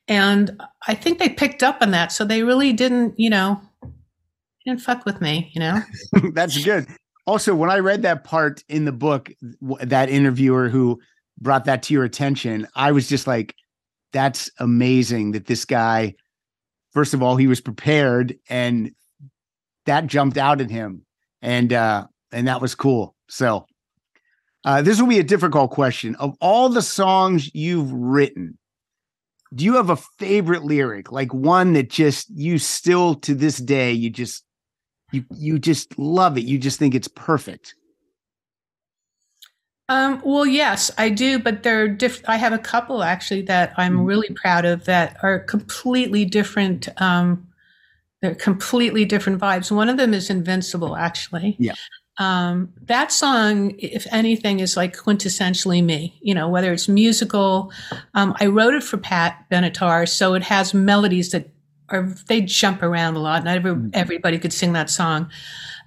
And 0.08 0.62
I 0.88 0.96
think 0.96 1.20
they 1.20 1.30
picked 1.30 1.64
up 1.64 1.78
on 1.82 1.92
that. 1.92 2.12
So 2.12 2.26
they 2.26 2.44
really 2.44 2.74
didn't, 2.74 3.20
you 3.20 3.30
know, 3.30 3.62
didn't 4.66 4.82
fuck 4.82 5.06
with 5.06 5.22
me, 5.22 5.52
you 5.54 5.60
know? 5.60 5.82
That's 6.34 6.64
good. 6.64 6.88
Also, 7.28 7.54
when 7.54 7.70
I 7.70 7.80
read 7.80 8.02
that 8.02 8.24
part 8.24 8.64
in 8.68 8.86
the 8.86 8.92
book, 8.92 9.32
that 9.82 10.10
interviewer 10.10 10.70
who 10.70 11.00
brought 11.40 11.66
that 11.66 11.84
to 11.84 11.94
your 11.94 12.04
attention, 12.04 12.68
I 12.76 12.92
was 12.92 13.08
just 13.08 13.28
like, 13.28 13.56
that's 14.12 14.50
amazing 14.60 15.32
that 15.32 15.46
this 15.46 15.64
guy, 15.64 16.16
first 16.91 17.13
of 17.13 17.23
all, 17.23 17.36
he 17.36 17.47
was 17.47 17.62
prepared 17.62 18.36
and 18.49 18.91
that 19.86 20.08
jumped 20.08 20.38
out 20.38 20.62
at 20.62 20.69
him. 20.69 21.06
And 21.41 21.73
uh, 21.73 22.06
and 22.32 22.47
that 22.47 22.62
was 22.62 22.75
cool. 22.75 23.15
So 23.27 23.65
uh, 24.63 24.82
this 24.82 24.99
will 24.99 25.08
be 25.08 25.19
a 25.19 25.23
difficult 25.23 25.71
question. 25.71 26.15
Of 26.15 26.36
all 26.39 26.69
the 26.69 26.82
songs 26.82 27.54
you've 27.56 27.91
written, 27.91 28.58
do 29.54 29.65
you 29.65 29.75
have 29.75 29.89
a 29.89 29.95
favorite 29.95 30.63
lyric? 30.63 31.12
Like 31.12 31.34
one 31.34 31.73
that 31.73 31.89
just 31.89 32.30
you 32.30 32.58
still 32.58 33.15
to 33.15 33.34
this 33.34 33.58
day, 33.58 33.91
you 33.91 34.10
just 34.10 34.43
you 35.12 35.25
you 35.36 35.58
just 35.58 35.97
love 35.97 36.38
it. 36.38 36.43
You 36.43 36.58
just 36.58 36.77
think 36.77 36.93
it's 36.93 37.08
perfect. 37.08 37.73
Um, 39.91 40.21
well, 40.23 40.45
yes, 40.45 40.89
I 40.97 41.10
do, 41.10 41.38
but 41.38 41.63
they're 41.63 41.89
diff- 41.89 42.23
I 42.25 42.38
have 42.38 42.54
a 42.54 42.58
couple 42.58 43.04
actually 43.04 43.41
that 43.43 43.73
I'm 43.75 43.97
Mhm. 43.97 44.06
really 44.08 44.30
proud 44.30 44.63
of 44.63 44.86
that 44.86 45.17
are 45.21 45.39
completely 45.39 46.23
different. 46.23 46.88
Um, 47.01 47.45
they're 48.21 48.36
completely 48.36 49.04
different 49.04 49.41
vibes. 49.41 49.69
One 49.69 49.89
of 49.89 49.97
them 49.97 50.13
is 50.13 50.30
Invincible, 50.30 50.95
actually. 50.95 51.58
Yeah. 51.60 51.73
Um, 52.17 52.69
that 52.84 53.12
song, 53.12 53.73
if 53.80 54.08
anything, 54.13 54.62
is 54.62 54.77
like 54.77 54.95
quintessentially 54.95 55.84
me. 55.84 56.17
You 56.21 56.36
know, 56.36 56.47
whether 56.47 56.71
it's 56.71 56.88
musical, 56.88 57.73
um, 58.13 58.34
I 58.39 58.45
wrote 58.45 58.73
it 58.75 58.84
for 58.84 58.97
Pat 58.97 59.45
Benatar, 59.51 60.08
so 60.08 60.36
it 60.36 60.43
has 60.43 60.73
melodies 60.73 61.32
that 61.32 61.49
are 61.89 62.04
they 62.27 62.41
jump 62.41 62.82
around 62.82 63.15
a 63.17 63.19
lot. 63.19 63.43
Not 63.43 63.58
every, 63.58 63.75
everybody 63.93 64.39
could 64.39 64.54
sing 64.54 64.71
that 64.73 64.89
song. 64.89 65.30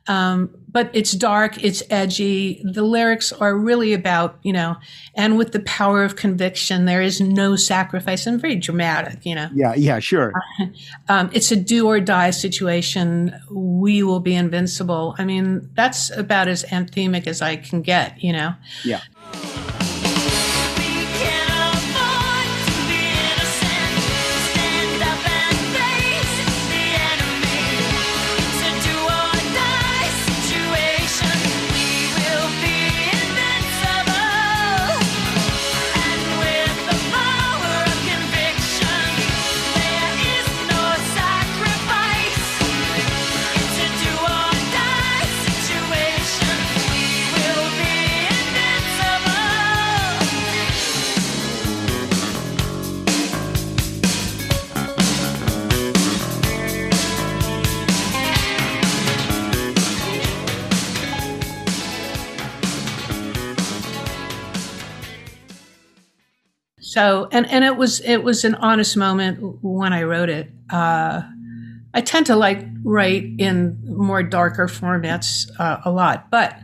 Um, 0.09 0.51
but 0.75 0.91
it's 0.93 1.13
dark, 1.13 1.63
it's 1.63 1.85
edgy. 1.89 2.61
The 2.65 2.83
lyrics 2.83 3.33
are 3.33 3.57
really 3.57 3.93
about, 3.93 4.39
you 4.43 4.53
know, 4.53 4.77
and 5.15 5.39
with 5.39 5.53
the 5.53 5.61
power 5.61 6.03
of 6.03 6.17
conviction, 6.17 6.85
there 6.85 7.01
is 7.01 7.21
no 7.21 7.55
sacrifice 7.55 8.27
and 8.27 8.41
very 8.41 8.57
dramatic, 8.57 9.25
you 9.25 9.37
know. 9.37 9.49
Yeah, 9.55 9.75
yeah, 9.75 10.01
sure. 10.01 10.35
Um, 11.09 11.31
it's 11.35 11.53
a 11.53 11.57
do 11.57 11.87
or 11.87 12.01
die 12.01 12.31
situation. 12.31 13.39
We 13.51 14.03
will 14.03 14.21
be 14.21 14.35
invincible. 14.35 15.15
I 15.19 15.25
mean, 15.25 15.71
that's 15.75 16.11
about 16.11 16.49
as 16.49 16.65
anthemic 16.65 17.27
as 17.27 17.43
I 17.43 17.57
can 17.57 17.83
get, 17.83 18.23
you 18.25 18.33
know. 18.33 18.55
Yeah. 18.85 19.01
And 67.35 67.51
and 67.51 67.65
it 67.65 67.77
was 67.77 68.01
it 68.01 68.23
was 68.23 68.45
an 68.45 68.55
honest 68.55 68.97
moment 68.97 69.59
when 69.63 69.93
I 69.93 70.05
wrote 70.05 70.31
it. 70.31 70.51
Uh, 70.71 71.23
I 71.93 72.01
tend 72.01 72.27
to 72.27 72.37
like 72.37 72.65
write 72.83 73.25
in 73.39 73.79
more 73.85 74.23
darker 74.23 74.67
formats 74.67 75.51
uh, 75.59 75.81
a 75.85 75.91
lot, 75.91 76.31
but 76.31 76.57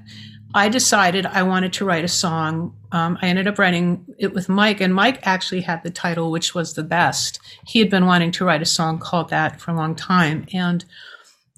I 0.54 0.68
decided 0.68 1.26
I 1.26 1.42
wanted 1.42 1.72
to 1.74 1.84
write 1.84 2.04
a 2.04 2.08
song. 2.08 2.76
Um, 2.92 3.18
I 3.20 3.28
ended 3.28 3.46
up 3.46 3.58
writing 3.58 4.04
it 4.18 4.32
with 4.32 4.48
Mike, 4.48 4.80
and 4.80 4.94
Mike 4.94 5.18
actually 5.22 5.60
had 5.60 5.82
the 5.82 5.90
title, 5.90 6.30
which 6.30 6.54
was 6.54 6.74
the 6.74 6.82
best. 6.82 7.40
He 7.66 7.80
had 7.80 7.90
been 7.90 8.06
wanting 8.06 8.32
to 8.32 8.44
write 8.44 8.62
a 8.62 8.66
song 8.66 8.98
called 8.98 9.28
that 9.30 9.60
for 9.60 9.72
a 9.72 9.76
long 9.76 9.94
time, 9.94 10.46
and 10.52 10.84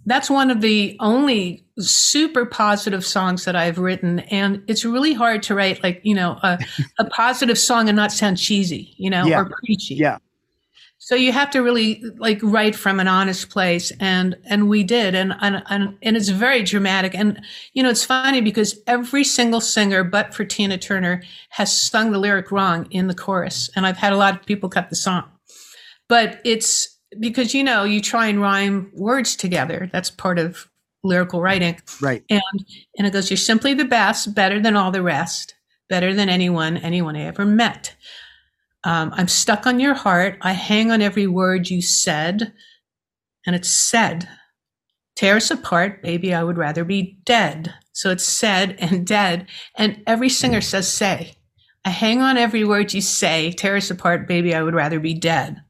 that's 0.07 0.29
one 0.29 0.51
of 0.51 0.61
the 0.61 0.97
only 1.01 1.65
super 1.79 2.45
positive 2.45 3.05
songs 3.05 3.45
that 3.45 3.57
I've 3.57 3.79
written. 3.79 4.21
And 4.21 4.63
it's 4.67 4.85
really 4.85 5.15
hard 5.15 5.43
to 5.45 5.55
write 5.55 5.83
like, 5.83 6.01
you 6.03 6.15
know, 6.15 6.39
a, 6.43 6.59
a 6.99 7.05
positive 7.07 7.59
song 7.59 7.89
and 7.89 7.97
not 7.97 8.13
sound 8.13 8.39
cheesy, 8.39 8.95
you 8.97 9.11
know, 9.11 9.25
Yeah. 9.27 9.41
or 9.41 9.51
preachy. 9.65 9.95
Yeah. 9.95 10.19
So 10.99 11.17
you 11.17 11.33
have 11.33 11.51
to 11.51 11.61
really 11.63 12.01
like 12.19 12.39
write 12.45 12.77
from 12.77 13.01
an 13.01 13.09
honest 13.09 13.51
place. 13.51 13.91
And, 13.99 14.37
and 14.45 14.69
we 14.69 14.85
did. 14.85 15.17
And, 15.17 15.35
and, 15.41 15.63
and, 15.69 15.97
and 16.01 16.17
it's 16.17 16.29
very 16.29 16.63
dramatic. 16.63 17.13
And, 17.15 17.43
you 17.73 17.83
know, 17.83 17.91
it's 17.91 18.05
funny 18.05 18.41
because 18.41 18.79
every 18.87 19.25
single 19.25 19.61
singer, 19.61 20.05
but 20.05 20.33
for 20.33 20.45
Tina 20.45 20.79
Turner, 20.79 21.23
has 21.49 21.77
sung 21.77 22.13
the 22.13 22.19
lyric 22.19 22.53
wrong 22.53 22.87
in 22.93 23.09
the 23.09 23.15
chorus. 23.17 23.69
And 23.75 23.85
I've 23.85 23.97
had 23.97 24.13
a 24.13 24.17
lot 24.17 24.39
of 24.39 24.47
people 24.47 24.69
cut 24.69 24.91
the 24.91 24.97
song. 24.97 25.25
But 26.09 26.41
it's 26.45 26.92
because, 27.21 27.55
you 27.55 27.63
know, 27.65 27.85
you 27.85 28.01
try 28.01 28.27
and 28.27 28.41
rhyme 28.41 28.91
words 28.95 29.37
together. 29.37 29.91
That's 29.93 30.11
part 30.11 30.39
of 30.39 30.69
lyrical 31.05 31.41
writing. 31.41 31.81
Right. 32.01 32.25
And 32.31 32.43
and 32.97 33.07
it 33.07 33.13
goes, 33.13 33.31
You're 33.31 33.37
simply 33.37 33.75
the 33.75 33.85
best, 33.85 34.35
better 34.35 34.61
than 34.61 34.77
all 34.77 34.91
the 34.91 35.03
rest, 35.03 35.55
better 35.89 36.15
than 36.15 36.29
anyone, 36.29 36.77
anyone 36.79 37.17
I 37.17 37.23
ever 37.23 37.45
met. 37.45 37.95
Um, 38.85 39.13
I'm 39.15 39.29
stuck 39.29 39.67
on 39.67 39.81
your 39.81 39.95
heart. 39.95 40.39
I 40.43 40.53
hang 40.53 40.91
on 40.91 41.03
every 41.03 41.27
word 41.27 41.71
you 41.71 41.83
said. 41.83 42.53
And 43.47 43.57
it's 43.57 43.71
said. 43.71 44.29
Tear 45.15 45.37
us 45.37 45.51
apart, 45.51 46.03
baby, 46.03 46.35
I 46.35 46.43
would 46.43 46.57
rather 46.57 46.85
be 46.85 47.19
dead. 47.25 47.75
So 47.93 48.11
it's 48.11 48.25
said 48.25 48.77
and 48.79 49.07
dead. 49.07 49.47
And 49.77 50.03
every 50.07 50.29
singer 50.29 50.61
says 50.61 50.89
say. 50.89 51.35
I 51.85 51.91
hang 51.91 52.23
on 52.23 52.39
every 52.39 52.65
word 52.65 52.95
you 52.95 53.01
say. 53.01 53.53
Tear 53.53 53.77
us 53.77 53.91
apart, 53.91 54.27
baby, 54.27 54.55
I 54.55 54.63
would 54.63 54.75
rather 54.75 55.01
be 55.01 55.15
dead. 55.15 55.63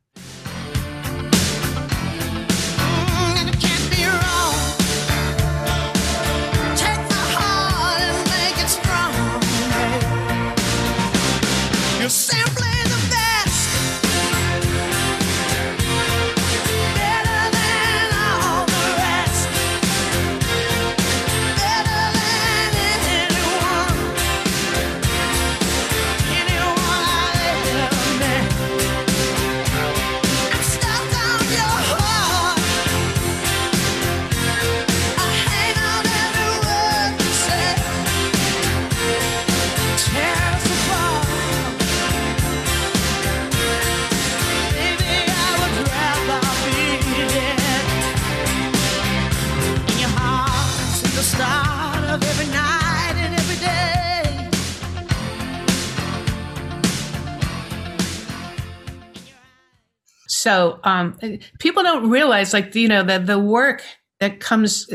Um, 61.02 61.38
people 61.58 61.82
don't 61.82 62.08
realize, 62.08 62.52
like 62.52 62.74
you 62.74 62.88
know, 62.88 63.02
that 63.02 63.26
the 63.26 63.38
work 63.38 63.82
that 64.20 64.40
comes 64.40 64.86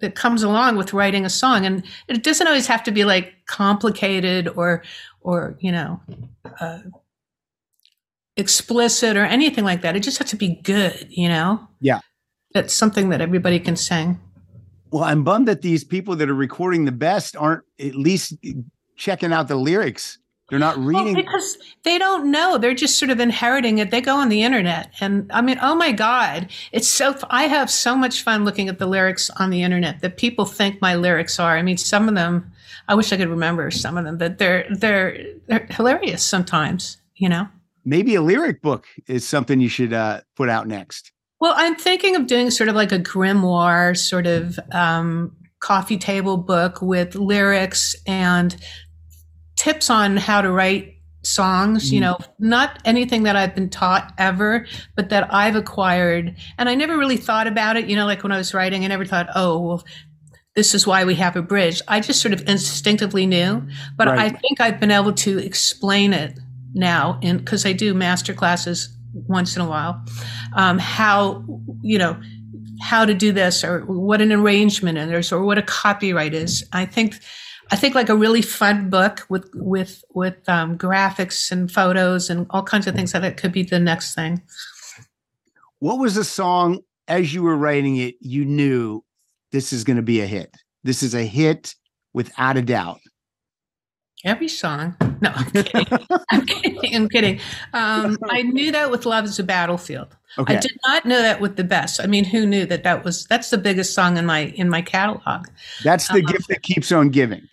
that 0.00 0.14
comes 0.14 0.42
along 0.42 0.76
with 0.76 0.92
writing 0.92 1.24
a 1.24 1.30
song, 1.30 1.64
and 1.64 1.84
it 2.06 2.22
doesn't 2.22 2.46
always 2.46 2.66
have 2.66 2.82
to 2.84 2.90
be 2.90 3.04
like 3.04 3.32
complicated 3.46 4.48
or 4.48 4.82
or 5.20 5.56
you 5.60 5.72
know 5.72 6.00
uh, 6.60 6.80
explicit 8.36 9.16
or 9.16 9.24
anything 9.24 9.64
like 9.64 9.82
that. 9.82 9.96
It 9.96 10.00
just 10.00 10.18
has 10.18 10.30
to 10.30 10.36
be 10.36 10.60
good, 10.62 11.06
you 11.10 11.28
know. 11.28 11.66
Yeah. 11.80 12.00
That's 12.54 12.72
something 12.72 13.10
that 13.10 13.20
everybody 13.20 13.60
can 13.60 13.76
sing. 13.76 14.18
Well, 14.90 15.04
I'm 15.04 15.22
bummed 15.22 15.48
that 15.48 15.60
these 15.60 15.84
people 15.84 16.16
that 16.16 16.30
are 16.30 16.34
recording 16.34 16.86
the 16.86 16.92
best 16.92 17.36
aren't 17.36 17.64
at 17.78 17.94
least 17.94 18.34
checking 18.96 19.32
out 19.32 19.48
the 19.48 19.56
lyrics. 19.56 20.18
They're 20.48 20.58
not 20.58 20.78
reading 20.78 21.14
Well, 21.14 21.14
because 21.14 21.58
they 21.84 21.98
don't 21.98 22.30
know. 22.30 22.56
They're 22.56 22.74
just 22.74 22.98
sort 22.98 23.10
of 23.10 23.20
inheriting 23.20 23.78
it. 23.78 23.90
They 23.90 24.00
go 24.00 24.16
on 24.16 24.30
the 24.30 24.42
internet. 24.42 24.90
And 25.00 25.30
I 25.30 25.42
mean, 25.42 25.58
oh 25.60 25.74
my 25.74 25.92
God, 25.92 26.48
it's 26.72 26.88
so, 26.88 27.14
I 27.28 27.44
have 27.44 27.70
so 27.70 27.94
much 27.94 28.22
fun 28.22 28.44
looking 28.44 28.68
at 28.68 28.78
the 28.78 28.86
lyrics 28.86 29.28
on 29.38 29.50
the 29.50 29.62
internet 29.62 30.00
that 30.00 30.16
people 30.16 30.46
think 30.46 30.80
my 30.80 30.94
lyrics 30.94 31.38
are. 31.38 31.58
I 31.58 31.62
mean, 31.62 31.76
some 31.76 32.08
of 32.08 32.14
them, 32.14 32.50
I 32.88 32.94
wish 32.94 33.12
I 33.12 33.18
could 33.18 33.28
remember 33.28 33.70
some 33.70 33.98
of 33.98 34.04
them, 34.04 34.16
but 34.16 34.38
they're, 34.38 34.66
they're, 34.70 35.22
they're 35.48 35.66
hilarious 35.70 36.22
sometimes, 36.22 36.96
you 37.16 37.28
know? 37.28 37.48
Maybe 37.84 38.14
a 38.14 38.22
lyric 38.22 38.62
book 38.62 38.86
is 39.06 39.26
something 39.26 39.60
you 39.60 39.68
should 39.68 39.92
uh, 39.92 40.22
put 40.34 40.48
out 40.48 40.66
next. 40.66 41.12
Well, 41.40 41.52
I'm 41.56 41.76
thinking 41.76 42.16
of 42.16 42.26
doing 42.26 42.50
sort 42.50 42.70
of 42.70 42.74
like 42.74 42.90
a 42.90 42.98
grimoire 42.98 43.96
sort 43.96 44.26
of 44.26 44.58
um, 44.72 45.36
coffee 45.60 45.98
table 45.98 46.36
book 46.36 46.80
with 46.80 47.14
lyrics 47.14 47.94
and 48.06 48.56
tips 49.58 49.90
on 49.90 50.16
how 50.16 50.40
to 50.40 50.50
write 50.50 50.94
songs, 51.22 51.92
you 51.92 52.00
know, 52.00 52.16
not 52.38 52.80
anything 52.84 53.24
that 53.24 53.36
I've 53.36 53.54
been 53.54 53.68
taught 53.68 54.14
ever, 54.16 54.66
but 54.94 55.10
that 55.10 55.32
I've 55.34 55.56
acquired. 55.56 56.36
And 56.56 56.68
I 56.68 56.74
never 56.74 56.96
really 56.96 57.16
thought 57.16 57.46
about 57.46 57.76
it, 57.76 57.86
you 57.86 57.96
know, 57.96 58.06
like 58.06 58.22
when 58.22 58.32
I 58.32 58.38
was 58.38 58.54
writing, 58.54 58.84
I 58.84 58.88
never 58.88 59.04
thought, 59.04 59.28
oh, 59.34 59.58
well, 59.58 59.84
this 60.54 60.74
is 60.74 60.86
why 60.86 61.04
we 61.04 61.16
have 61.16 61.36
a 61.36 61.42
bridge. 61.42 61.82
I 61.88 62.00
just 62.00 62.20
sort 62.20 62.32
of 62.32 62.48
instinctively 62.48 63.26
knew, 63.26 63.66
but 63.96 64.06
Right. 64.06 64.18
I 64.18 64.28
think 64.30 64.60
I've 64.60 64.80
been 64.80 64.92
able 64.92 65.12
to 65.12 65.38
explain 65.38 66.12
it 66.12 66.38
now 66.72 67.18
in 67.20 67.38
because 67.38 67.66
I 67.66 67.72
do 67.72 67.94
master 67.94 68.32
classes 68.32 68.88
once 69.26 69.56
in 69.56 69.62
a 69.62 69.68
while. 69.68 70.00
Um, 70.54 70.78
how 70.78 71.44
you 71.82 71.98
know 71.98 72.20
how 72.80 73.04
to 73.04 73.14
do 73.14 73.32
this 73.32 73.64
or 73.64 73.80
what 73.86 74.20
an 74.20 74.32
arrangement 74.32 74.98
is 74.98 75.32
or 75.32 75.42
what 75.42 75.58
a 75.58 75.62
copyright 75.62 76.34
is. 76.34 76.64
I 76.72 76.86
think 76.86 77.18
I 77.70 77.76
think 77.76 77.94
like 77.94 78.08
a 78.08 78.16
really 78.16 78.42
fun 78.42 78.88
book 78.90 79.26
with 79.28 79.50
with 79.54 80.02
with 80.14 80.48
um, 80.48 80.78
graphics 80.78 81.52
and 81.52 81.70
photos 81.70 82.30
and 82.30 82.46
all 82.50 82.62
kinds 82.62 82.86
of 82.86 82.94
things 82.94 83.12
that 83.12 83.22
that 83.22 83.36
could 83.36 83.52
be 83.52 83.62
the 83.62 83.78
next 83.78 84.14
thing. 84.14 84.42
What 85.80 85.98
was 85.98 86.14
the 86.14 86.24
song 86.24 86.80
as 87.06 87.32
you 87.32 87.42
were 87.42 87.56
writing 87.56 87.96
it, 87.96 88.16
you 88.20 88.44
knew 88.44 89.02
this 89.52 89.72
is 89.72 89.84
going 89.84 89.96
to 89.96 90.02
be 90.02 90.20
a 90.20 90.26
hit? 90.26 90.54
This 90.84 91.02
is 91.02 91.14
a 91.14 91.24
hit 91.24 91.74
without 92.12 92.56
a 92.56 92.62
doubt. 92.62 93.00
Every 94.24 94.48
song. 94.48 94.96
No, 95.20 95.30
I'm 95.34 95.50
kidding. 95.52 95.86
I'm 96.30 96.46
kidding. 96.46 96.94
I'm 96.96 97.08
kidding. 97.08 97.40
Um, 97.72 98.18
I 98.30 98.42
knew 98.42 98.72
that 98.72 98.90
with 98.90 99.06
"Love 99.06 99.24
Is 99.26 99.38
a 99.38 99.44
Battlefield." 99.44 100.16
Okay. 100.38 100.56
I 100.56 100.60
did 100.60 100.76
not 100.86 101.06
know 101.06 101.20
that 101.22 101.40
with 101.40 101.56
the 101.56 101.64
best. 101.64 102.00
I 102.00 102.06
mean, 102.06 102.24
who 102.24 102.44
knew 102.46 102.66
that 102.66 102.82
that 102.82 103.04
was 103.04 103.24
that's 103.26 103.50
the 103.50 103.58
biggest 103.58 103.94
song 103.94 104.16
in 104.16 104.26
my 104.26 104.46
in 104.56 104.68
my 104.68 104.82
catalog. 104.82 105.46
That's 105.84 106.08
the 106.08 106.14
Uh-huh. 106.24 106.32
gift 106.32 106.48
that 106.48 106.62
keeps 106.62 106.90
on 106.90 107.10
giving. 107.10 107.48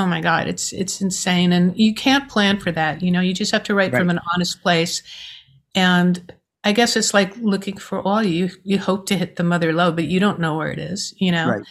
Oh 0.00 0.06
my 0.06 0.22
God, 0.22 0.48
it's 0.48 0.72
it's 0.72 1.02
insane, 1.02 1.52
and 1.52 1.76
you 1.78 1.94
can't 1.94 2.26
plan 2.26 2.58
for 2.58 2.72
that. 2.72 3.02
You 3.02 3.10
know, 3.10 3.20
you 3.20 3.34
just 3.34 3.52
have 3.52 3.64
to 3.64 3.74
write 3.74 3.90
from 3.92 4.08
an 4.08 4.18
honest 4.32 4.62
place. 4.62 5.02
And 5.74 6.32
I 6.64 6.72
guess 6.72 6.96
it's 6.96 7.12
like 7.12 7.36
looking 7.36 7.76
for 7.76 8.06
oil. 8.08 8.22
You 8.22 8.48
you 8.64 8.78
hope 8.78 9.04
to 9.06 9.16
hit 9.16 9.36
the 9.36 9.44
mother 9.44 9.74
low, 9.74 9.92
but 9.92 10.04
you 10.06 10.18
don't 10.18 10.40
know 10.40 10.56
where 10.56 10.72
it 10.72 10.78
is. 10.78 11.12
You 11.18 11.32
know. 11.32 11.50
Right. 11.50 11.62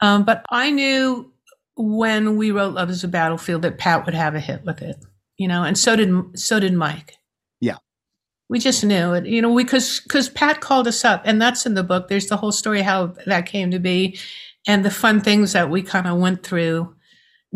Um, 0.00 0.24
but 0.24 0.46
I 0.48 0.70
knew 0.70 1.30
when 1.76 2.38
we 2.38 2.52
wrote 2.52 2.72
"Love 2.72 2.88
Is 2.88 3.04
a 3.04 3.08
Battlefield" 3.08 3.60
that 3.62 3.76
Pat 3.76 4.06
would 4.06 4.14
have 4.14 4.34
a 4.34 4.40
hit 4.40 4.64
with 4.64 4.80
it. 4.80 4.96
You 5.36 5.46
know, 5.46 5.62
and 5.62 5.76
so 5.76 5.94
did 5.94 6.38
so 6.38 6.58
did 6.58 6.72
Mike. 6.72 7.18
Yeah. 7.60 7.76
We 8.48 8.60
just 8.60 8.82
knew 8.82 9.12
it, 9.12 9.26
you 9.26 9.42
know, 9.42 9.52
we 9.52 9.64
because 9.64 10.00
because 10.00 10.30
Pat 10.30 10.62
called 10.62 10.88
us 10.88 11.04
up, 11.04 11.20
and 11.26 11.40
that's 11.40 11.66
in 11.66 11.74
the 11.74 11.82
book. 11.82 12.08
There's 12.08 12.28
the 12.28 12.38
whole 12.38 12.52
story 12.52 12.80
how 12.80 13.14
that 13.26 13.44
came 13.44 13.70
to 13.72 13.78
be, 13.78 14.18
and 14.66 14.82
the 14.86 14.90
fun 14.90 15.20
things 15.20 15.52
that 15.52 15.68
we 15.68 15.82
kind 15.82 16.06
of 16.06 16.16
went 16.16 16.42
through 16.42 16.94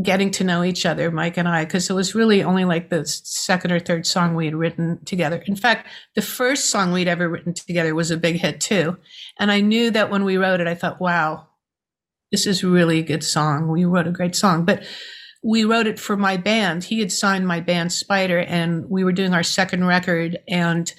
getting 0.03 0.31
to 0.31 0.45
know 0.45 0.63
each 0.63 0.87
other, 0.87 1.11
Mike 1.11 1.37
and 1.37 1.49
I, 1.49 1.65
because 1.65 1.91
it 1.91 1.95
was 1.95 2.15
really 2.15 2.43
only 2.43 2.65
like 2.65 2.89
the 2.89 3.05
second 3.05 3.73
or 3.73 3.81
third 3.81 4.07
song 4.07 4.35
we 4.35 4.45
had 4.45 4.55
written 4.55 5.05
together. 5.05 5.43
In 5.47 5.57
fact, 5.57 5.89
the 6.15 6.23
first 6.23 6.71
song 6.71 6.93
we'd 6.93 7.09
ever 7.09 7.29
written 7.29 7.53
together 7.53 7.95
was 7.95 8.11
a 8.11 8.17
big 8.17 8.37
hit 8.37 8.61
too. 8.61 8.97
And 9.41 9.51
I 9.51 9.61
knew 9.61 9.91
that 9.91 10.11
when 10.11 10.25
we 10.25 10.37
wrote 10.37 10.61
it, 10.61 10.69
I 10.69 10.75
thought, 10.75 11.01
wow, 11.01 11.49
this 12.31 12.47
is 12.47 12.63
really 12.63 13.01
a 13.01 13.05
good 13.05 13.25
song. 13.25 13.69
We 13.69 13.85
wrote 13.85 14.07
a 14.07 14.13
great 14.13 14.37
song. 14.37 14.65
But 14.65 14.85
we 15.43 15.65
wrote 15.65 15.87
it 15.87 15.99
for 15.99 16.17
my 16.17 16.37
band. 16.37 16.85
He 16.85 17.01
had 17.01 17.13
signed 17.13 17.47
my 17.47 17.61
band 17.61 17.93
Spider, 17.93 18.41
and 18.41 18.89
we 18.89 19.05
were 19.05 19.13
doing 19.13 19.35
our 19.35 19.43
second 19.43 19.85
record. 19.87 20.39
And 20.49 20.93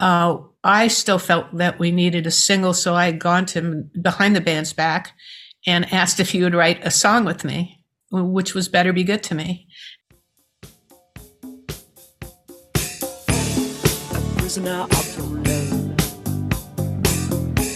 uh, 0.00 0.38
I 0.64 0.88
still 0.88 1.18
felt 1.18 1.56
that 1.56 1.78
we 1.78 1.90
needed 1.90 2.26
a 2.26 2.30
single, 2.30 2.74
so 2.74 2.94
I 2.94 3.06
had 3.06 3.18
gone 3.18 3.46
to 3.46 3.60
him 3.60 3.90
behind 4.00 4.34
the 4.34 4.40
band's 4.40 4.72
back 4.72 5.12
and 5.66 5.92
asked 5.92 6.20
if 6.20 6.30
he 6.30 6.42
would 6.42 6.54
write 6.54 6.84
a 6.84 6.90
song 6.90 7.24
with 7.24 7.44
me, 7.44 7.81
which 8.12 8.54
was 8.54 8.68
"Better 8.68 8.92
Be 8.92 9.04
Good 9.04 9.22
to 9.24 9.34
Me." 9.34 9.66
prisoner 14.54 14.82
of 14.82 15.16
your 15.16 15.28
love, 15.48 16.24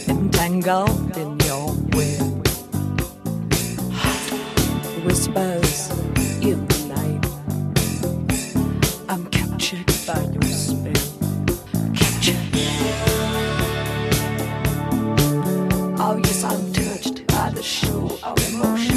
entangled 0.09 1.17
in 1.17 1.41
your 1.41 1.69
web. 1.97 2.47
Whispers 5.07 5.91
in 6.43 6.67
the 6.69 6.79
night. 6.95 7.23
I'm 9.09 9.25
captured 9.31 9.87
by 10.07 10.21
your 10.21 10.43
spell. 10.43 10.93
Captured. 11.95 12.37
Oh 15.99 16.21
yes, 16.25 16.45
I'm 16.45 16.73
touched 16.75 17.27
by 17.29 17.51
the 17.53 17.63
show 17.63 18.19
of 18.23 18.37
emotion. 18.51 18.96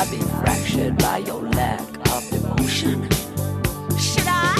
I 0.00 0.06
be 0.10 0.16
fractured 0.16 0.96
by 0.96 1.18
your 1.18 1.42
lack 1.42 1.82
of 2.08 2.32
emotion? 2.32 3.02
Should 3.98 4.26
I? 4.26 4.56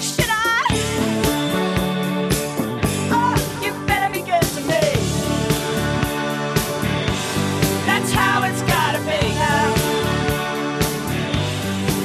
Should 0.00 0.30
I? 0.30 0.64
Oh, 3.12 3.36
you 3.62 3.72
better 3.86 4.10
be 4.10 4.20
good 4.20 4.40
to 4.40 4.60
me. 4.62 4.80
That's 7.84 8.10
how 8.10 8.44
it's 8.44 8.62
gotta 8.62 9.00
be 9.00 9.34
now. 9.34 9.74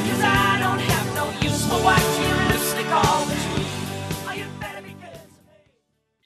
'Cause 0.03 0.21
I 0.21 0.59
don't 0.59 0.79
have 0.79 1.15
no 1.15 1.31
use 1.47 1.65
for 1.65 1.79
what 1.81 2.01
you 2.19 2.33
loosely 2.51 2.83
call 2.83 3.23
the 3.25 3.35
truth. 3.35 3.71
Oh. 4.27 4.35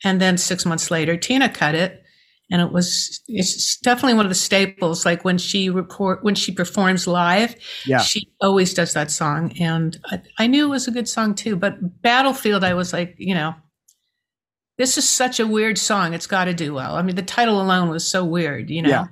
And 0.03 0.19
then 0.19 0.39
six 0.39 0.65
months 0.65 0.89
later, 0.89 1.15
Tina 1.15 1.47
cut 1.47 1.75
it. 1.75 2.04
And 2.51 2.61
it 2.61 2.71
was, 2.71 3.21
it's 3.27 3.77
definitely 3.79 4.13
one 4.13 4.25
of 4.25 4.29
the 4.29 4.35
staples. 4.35 5.03
Like 5.05 5.25
when 5.25 5.37
she 5.39 5.69
report, 5.69 6.23
when 6.23 6.35
she 6.35 6.51
performs 6.51 7.07
live, 7.07 7.55
Yeah. 7.85 7.99
she 7.99 8.29
always 8.39 8.73
does 8.73 8.93
that 8.93 9.09
song. 9.09 9.51
And 9.59 9.99
I, 10.05 10.21
I 10.37 10.47
knew 10.47 10.65
it 10.65 10.69
was 10.69 10.87
a 10.87 10.91
good 10.91 11.09
song 11.09 11.33
too. 11.33 11.55
But 11.55 12.01
Battlefield, 12.03 12.63
I 12.63 12.75
was 12.75 12.93
like, 12.93 13.15
you 13.17 13.33
know, 13.33 13.55
this 14.77 14.97
is 14.97 15.09
such 15.09 15.39
a 15.39 15.47
weird 15.47 15.77
song. 15.77 16.13
It's 16.13 16.27
got 16.27 16.45
to 16.45 16.53
do 16.53 16.73
well. 16.73 16.95
I 16.95 17.01
mean, 17.01 17.15
the 17.15 17.21
title 17.23 17.61
alone 17.61 17.89
was 17.89 18.07
so 18.07 18.23
weird, 18.23 18.69
you 18.69 18.81
know? 18.83 18.89
Yeah. 18.89 19.05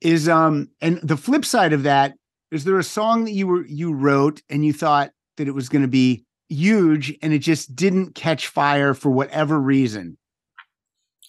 Is 0.00 0.28
um 0.28 0.70
and 0.80 0.98
the 1.02 1.16
flip 1.16 1.44
side 1.44 1.72
of 1.74 1.82
that 1.82 2.14
is 2.50 2.64
there 2.64 2.78
a 2.78 2.84
song 2.84 3.24
that 3.24 3.32
you 3.32 3.46
were 3.46 3.66
you 3.66 3.92
wrote 3.92 4.40
and 4.48 4.64
you 4.64 4.72
thought 4.72 5.10
that 5.36 5.46
it 5.46 5.54
was 5.54 5.68
going 5.68 5.82
to 5.82 5.88
be 5.88 6.24
huge 6.48 7.14
and 7.22 7.32
it 7.32 7.40
just 7.40 7.76
didn't 7.76 8.14
catch 8.14 8.46
fire 8.46 8.94
for 8.94 9.10
whatever 9.10 9.60
reason. 9.60 10.16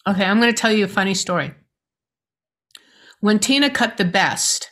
Okay, 0.07 0.25
I'm 0.25 0.39
going 0.39 0.53
to 0.53 0.59
tell 0.59 0.71
you 0.71 0.85
a 0.85 0.89
funny 0.89 1.13
story. 1.13 1.53
When 3.19 3.39
Tina 3.39 3.69
cut 3.69 3.97
the 3.97 4.05
best, 4.05 4.71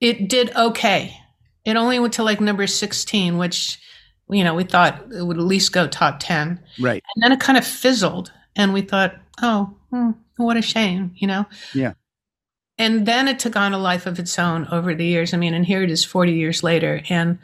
it 0.00 0.28
did 0.28 0.54
okay. 0.54 1.16
It 1.64 1.76
only 1.76 1.98
went 1.98 2.14
to 2.14 2.22
like 2.22 2.40
number 2.40 2.66
16, 2.66 3.38
which, 3.38 3.78
you 4.30 4.44
know, 4.44 4.54
we 4.54 4.64
thought 4.64 5.12
it 5.12 5.24
would 5.24 5.38
at 5.38 5.44
least 5.44 5.72
go 5.72 5.86
top 5.86 6.18
10. 6.20 6.60
Right. 6.80 7.02
And 7.14 7.22
then 7.22 7.32
it 7.32 7.40
kind 7.40 7.58
of 7.58 7.66
fizzled. 7.66 8.32
And 8.54 8.72
we 8.72 8.82
thought, 8.82 9.14
oh, 9.40 9.76
hmm, 9.90 10.10
what 10.36 10.56
a 10.56 10.62
shame, 10.62 11.12
you 11.16 11.26
know? 11.26 11.46
Yeah. 11.74 11.94
And 12.78 13.06
then 13.06 13.28
it 13.28 13.38
took 13.38 13.56
on 13.56 13.72
a 13.72 13.78
life 13.78 14.06
of 14.06 14.18
its 14.18 14.38
own 14.38 14.66
over 14.70 14.94
the 14.94 15.04
years. 15.04 15.34
I 15.34 15.36
mean, 15.36 15.54
and 15.54 15.66
here 15.66 15.82
it 15.82 15.90
is 15.90 16.04
40 16.04 16.32
years 16.32 16.62
later. 16.62 17.02
And 17.08 17.38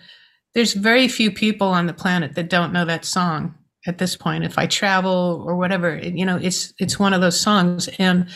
there's 0.54 0.72
very 0.72 1.08
few 1.08 1.30
people 1.30 1.68
on 1.68 1.86
the 1.86 1.92
planet 1.92 2.34
that 2.34 2.50
don't 2.50 2.72
know 2.72 2.84
that 2.84 3.04
song 3.04 3.54
at 3.86 3.98
this 3.98 4.16
point. 4.16 4.44
If 4.44 4.58
I 4.58 4.66
travel 4.66 5.42
or 5.46 5.56
whatever, 5.56 5.90
it- 5.90 6.14
you 6.14 6.24
know, 6.26 6.36
it's 6.36 6.72
it's 6.78 6.98
one 6.98 7.12
of 7.14 7.20
those 7.20 7.40
songs. 7.40 7.88
And 7.98 8.28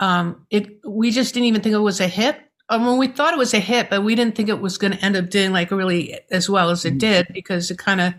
um, 0.00 0.46
it 0.50 0.68
we 0.86 1.10
just 1.10 1.34
didn't 1.34 1.46
even 1.46 1.60
think 1.62 1.74
it 1.74 1.78
was 1.78 2.00
a 2.00 2.08
hit. 2.08 2.38
I 2.70 2.76
mean, 2.76 2.98
we 2.98 3.08
thought 3.08 3.32
it 3.32 3.38
was 3.38 3.54
a 3.54 3.60
hit, 3.60 3.88
but 3.88 4.02
we 4.04 4.14
didn't 4.14 4.34
think 4.34 4.48
it 4.50 4.60
was 4.60 4.76
going 4.76 4.92
to 4.92 5.02
end 5.04 5.16
up 5.16 5.30
doing 5.30 5.52
like 5.52 5.70
really 5.70 6.18
as 6.30 6.50
well 6.50 6.68
as 6.70 6.84
it 6.84 6.98
did 6.98 7.26
because 7.32 7.70
it 7.70 7.78
kind 7.78 8.00
of 8.00 8.12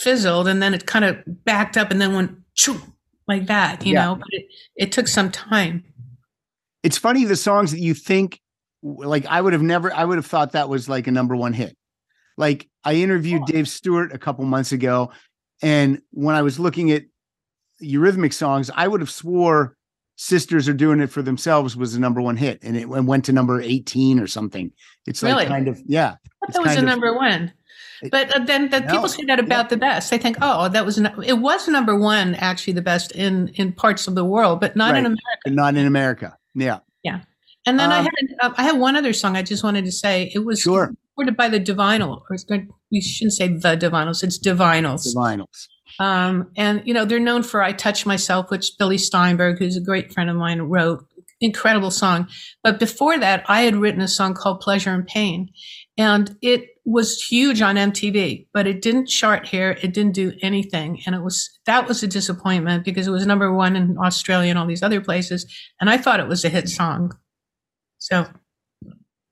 fizzled 0.00 0.48
and 0.48 0.60
then 0.60 0.74
it 0.74 0.84
kind 0.86 1.04
of 1.04 1.16
backed 1.44 1.76
up 1.76 1.90
and 1.92 2.00
then 2.00 2.12
went 2.12 2.32
choo, 2.54 2.80
like 3.28 3.46
that, 3.46 3.86
you 3.86 3.92
Yeah. 3.94 4.04
know. 4.06 4.14
But 4.16 4.26
it, 4.32 4.46
it 4.76 4.92
took 4.92 5.06
some 5.06 5.30
time. 5.30 5.84
It's 6.82 6.98
funny 6.98 7.24
the 7.24 7.36
songs 7.36 7.70
that 7.70 7.80
you 7.80 7.94
think 7.94 8.40
like 8.82 9.26
I 9.26 9.40
would 9.40 9.52
have 9.52 9.62
never 9.62 9.92
I 9.94 10.04
would 10.04 10.16
have 10.18 10.26
thought 10.26 10.52
that 10.52 10.68
was 10.68 10.88
like 10.88 11.06
a 11.06 11.12
number 11.12 11.36
1 11.36 11.52
hit. 11.52 11.76
Like 12.36 12.68
I 12.84 12.94
interviewed 12.94 13.44
Dave 13.46 13.68
Stewart 13.68 14.12
a 14.12 14.18
couple 14.18 14.44
months 14.44 14.72
ago 14.72 15.10
and 15.62 16.00
when 16.10 16.34
I 16.34 16.42
was 16.42 16.58
looking 16.58 16.90
at 16.90 17.04
Eurythmic 17.82 18.32
songs, 18.32 18.70
I 18.74 18.88
would 18.88 19.00
have 19.00 19.10
swore 19.10 19.76
Sisters 20.16 20.68
Are 20.68 20.72
Doing 20.74 21.00
It 21.00 21.10
for 21.10 21.22
Themselves 21.22 21.76
was 21.76 21.92
the 21.92 22.00
number 22.00 22.20
1 22.20 22.36
hit 22.36 22.58
and 22.62 22.76
it 22.76 22.88
went 22.88 23.24
to 23.26 23.32
number 23.32 23.60
18 23.60 24.18
or 24.18 24.26
something. 24.26 24.72
It's 25.06 25.22
like 25.22 25.32
Really? 25.34 25.46
kind 25.46 25.68
of 25.68 25.80
yeah. 25.86 26.16
I 26.46 26.52
that 26.52 26.62
was 26.62 26.74
the 26.76 26.82
number 26.82 27.14
one. 27.14 27.52
But 28.10 28.34
uh, 28.36 28.44
then 28.44 28.68
the 28.70 28.80
No. 28.80 28.86
people 28.92 29.08
say 29.08 29.24
that 29.26 29.38
about 29.40 29.70
the 29.70 29.76
best. 29.76 30.10
They 30.10 30.18
think, 30.18 30.36
oh, 30.42 30.68
that 30.68 30.84
was 30.86 30.98
no- 30.98 31.20
it 31.24 31.34
was 31.34 31.66
number 31.68 31.96
one, 31.96 32.34
actually 32.36 32.72
the 32.74 32.82
best 32.82 33.12
in 33.12 33.48
in 33.54 33.72
parts 33.72 34.06
of 34.08 34.14
the 34.16 34.24
world, 34.24 34.60
but 34.60 34.74
not 34.76 34.96
in 34.96 35.04
America. 35.06 35.18
but 35.44 35.52
not 35.52 35.76
in 35.76 35.86
America. 35.86 36.36
Yeah. 36.54 36.78
Yeah. 37.02 37.20
And 37.66 37.78
then 37.78 37.90
I 37.92 37.98
Um, 37.98 38.04
had 38.06 38.36
uh, 38.40 38.54
I 38.56 38.62
had 38.64 38.78
one 38.78 38.96
other 38.96 39.12
song 39.12 39.36
I 39.36 39.42
just 39.42 39.62
wanted 39.64 39.84
to 39.84 39.92
say. 39.92 40.30
It 40.34 40.40
was 40.44 40.60
Sure. 40.60 40.92
recorded 41.16 41.36
by 41.36 41.48
the 41.48 41.60
Divinyl, 41.60 42.22
or 42.30 42.38
we 42.90 43.00
shouldn't 43.00 43.34
say 43.34 43.48
the 43.48 43.76
Divinyls. 43.76 44.22
It's 44.22 44.38
Divinyls. 44.38 45.04
The. 45.04 45.18
Um, 46.00 46.50
and 46.56 46.82
you 46.84 46.94
know 46.94 47.04
they're 47.04 47.18
known 47.18 47.42
for 47.42 47.62
"I 47.62 47.72
Touch 47.72 48.06
Myself," 48.06 48.50
which 48.50 48.72
Billy 48.78 48.98
Steinberg, 48.98 49.58
who's 49.58 49.76
a 49.76 49.80
great 49.80 50.12
friend 50.12 50.30
of 50.30 50.36
mine, 50.36 50.60
wrote. 50.62 51.04
Incredible 51.40 51.92
song. 51.92 52.26
But 52.64 52.80
before 52.80 53.16
that, 53.16 53.44
I 53.46 53.60
had 53.60 53.76
written 53.76 54.00
a 54.00 54.08
song 54.08 54.34
called 54.34 54.58
"Pleasure 54.60 54.90
and 54.92 55.06
Pain," 55.06 55.50
and 55.96 56.36
it 56.42 56.64
was 56.84 57.22
huge 57.22 57.62
on 57.62 57.76
MTV. 57.76 58.48
But 58.52 58.66
it 58.66 58.82
didn't 58.82 59.06
chart 59.06 59.46
here. 59.46 59.78
It 59.80 59.94
didn't 59.94 60.14
do 60.14 60.32
anything, 60.42 61.00
and 61.06 61.14
it 61.14 61.22
was 61.22 61.48
that 61.66 61.86
was 61.86 62.02
a 62.02 62.08
disappointment 62.08 62.84
because 62.84 63.06
it 63.06 63.12
was 63.12 63.24
number 63.24 63.52
one 63.52 63.76
in 63.76 63.96
Australia 63.98 64.50
and 64.50 64.58
all 64.58 64.66
these 64.66 64.82
other 64.82 65.00
places, 65.00 65.46
and 65.80 65.88
I 65.88 65.96
thought 65.96 66.18
it 66.18 66.26
was 66.26 66.44
a 66.44 66.48
hit 66.48 66.68
song. 66.68 67.16
So 67.98 68.26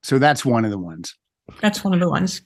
So 0.05 0.21
that's 0.21 0.45
one 0.45 0.65
of 0.65 0.71
the 0.71 0.79
ones. 0.79 1.13
that's 1.61 1.83
one 1.83 1.93
of 1.93 1.99
the 1.99 2.09
ones. 2.09 2.41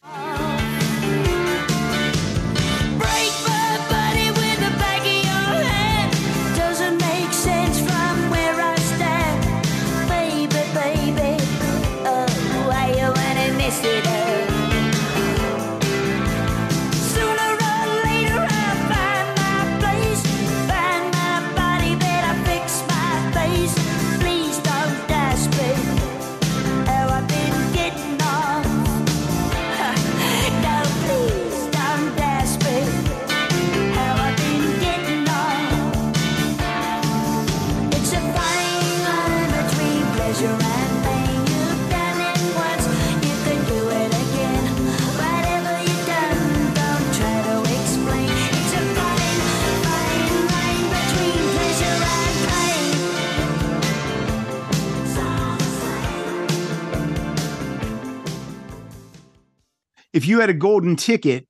If 60.21 60.27
you 60.29 60.41
had 60.41 60.51
a 60.51 60.53
golden 60.55 60.97
ticket 60.97 61.47